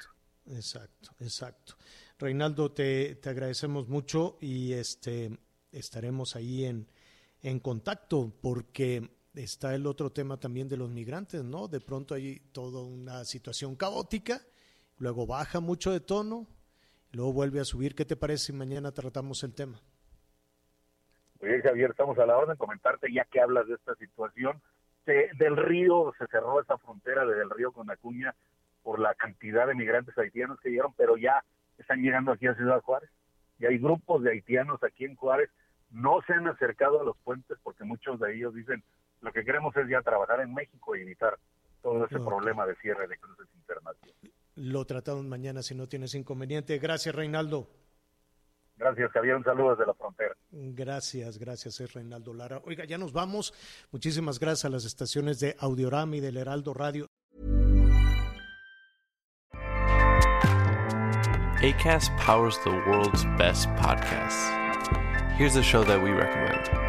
Exacto, 0.48 1.12
exacto. 1.20 1.76
Reinaldo, 2.18 2.72
te, 2.72 3.16
te 3.16 3.30
agradecemos 3.30 3.88
mucho 3.88 4.38
y 4.42 4.74
este 4.74 5.32
estaremos 5.72 6.36
ahí 6.36 6.66
en, 6.66 6.88
en 7.42 7.60
contacto 7.60 8.34
porque 8.42 9.19
está 9.34 9.76
el 9.76 9.86
otro 9.86 10.12
tema 10.12 10.38
también 10.38 10.68
de 10.68 10.78
los 10.78 10.90
migrantes, 10.90 11.44
¿no? 11.44 11.68
De 11.68 11.80
pronto 11.80 12.16
hay 12.16 12.40
toda 12.52 12.84
una 12.84 13.26
situación 13.26 13.76
caótica, 13.76 14.42
luego 14.98 15.26
baja 15.28 15.60
mucho 15.60 15.92
de 15.92 16.00
tono, 16.00 16.48
luego 17.12 17.34
vuelve 17.34 17.60
a 17.60 17.66
subir. 17.66 17.96
¿Qué 17.96 18.06
te 18.06 18.16
parece 18.16 18.48
si 18.48 18.54
mañana 18.54 18.92
tratamos 18.92 19.44
el 19.44 19.54
tema? 19.54 19.80
Oye, 21.42 21.62
Javier, 21.62 21.92
estamos 21.92 22.18
a 22.20 22.26
la 22.26 22.38
orden 22.38 22.54
de 22.54 22.58
comentarte, 22.58 23.12
ya 23.14 23.24
que 23.26 23.40
hablas 23.40 23.68
de 23.68 23.76
esta 23.76 23.96
situación, 23.96 24.62
del 25.06 25.58
río, 25.58 26.14
se 26.20 26.28
cerró 26.28 26.62
esa 26.62 26.78
frontera 26.78 27.26
del 27.26 27.50
río 27.50 27.72
con 27.72 27.90
Acuña 27.90 28.36
por 28.84 29.00
la 29.00 29.16
cantidad 29.16 29.66
de 29.66 29.74
migrantes 29.74 30.16
haitianos 30.18 30.60
que 30.60 30.70
llegaron, 30.70 30.94
pero 30.96 31.18
ya 31.18 31.44
están 31.80 32.02
llegando 32.02 32.32
aquí 32.32 32.46
a 32.46 32.54
Ciudad 32.54 32.82
Juárez. 32.82 33.10
Y 33.58 33.66
hay 33.66 33.80
grupos 33.80 34.22
de 34.22 34.32
haitianos 34.32 34.84
aquí 34.84 35.06
en 35.06 35.16
Juárez 35.16 35.50
no 35.92 36.22
se 36.28 36.34
han 36.34 36.48
acercado 36.48 37.02
a 37.02 37.04
los 37.04 37.18
puentes 37.18 37.58
porque 37.64 37.84
muchos 37.84 38.20
de 38.20 38.36
ellos 38.36 38.54
dicen 38.54 38.84
lo 39.22 39.32
que 39.32 39.44
queremos 39.44 39.76
es 39.76 39.88
ya 39.90 40.02
trabajar 40.02 40.42
en 40.42 40.54
México 40.54 40.96
y 40.96 41.02
evitar 41.02 41.38
todo 41.82 42.06
ese 42.06 42.20
problema 42.20 42.66
de 42.66 42.76
cierre 42.76 43.08
de 43.08 43.18
cruces 43.18 43.48
internacionales. 43.56 44.34
Lo 44.56 44.86
tratamos 44.86 45.26
mañana 45.26 45.62
si 45.62 45.76
no 45.76 45.88
tienes 45.88 46.14
inconveniente. 46.16 46.78
Gracias, 46.80 47.16
Reinaldo. 47.16 47.68
Gracias, 48.76 49.12
Javier. 49.12 49.36
Un 49.36 49.44
saludo 49.44 49.72
desde 49.72 49.86
la 49.86 49.94
frontera. 49.94 50.36
Gracias, 50.52 51.38
gracias, 51.38 51.80
es 51.82 51.94
Reinaldo 51.94 52.34
Lara. 52.34 52.62
Oiga, 52.64 52.86
ya 52.86 52.98
nos 52.98 53.12
vamos. 53.12 53.54
Muchísimas 53.92 54.40
gracias 54.40 54.66
a 54.66 54.70
las 54.70 54.86
estaciones 54.86 55.40
de 55.40 55.56
Audiorama 55.60 56.16
y 56.16 56.20
del 56.22 56.38
Heraldo 56.38 56.74
Radio. 56.74 57.08
ACAST 61.62 62.10
powers 62.18 62.58
the 62.64 62.72
world's 62.88 63.26
best 63.38 63.68
podcasts. 63.76 64.50
Here's 65.38 65.58
a 65.58 65.64
show 65.64 65.84
that 65.84 66.02
we 66.02 66.12
recommend. 66.12 66.89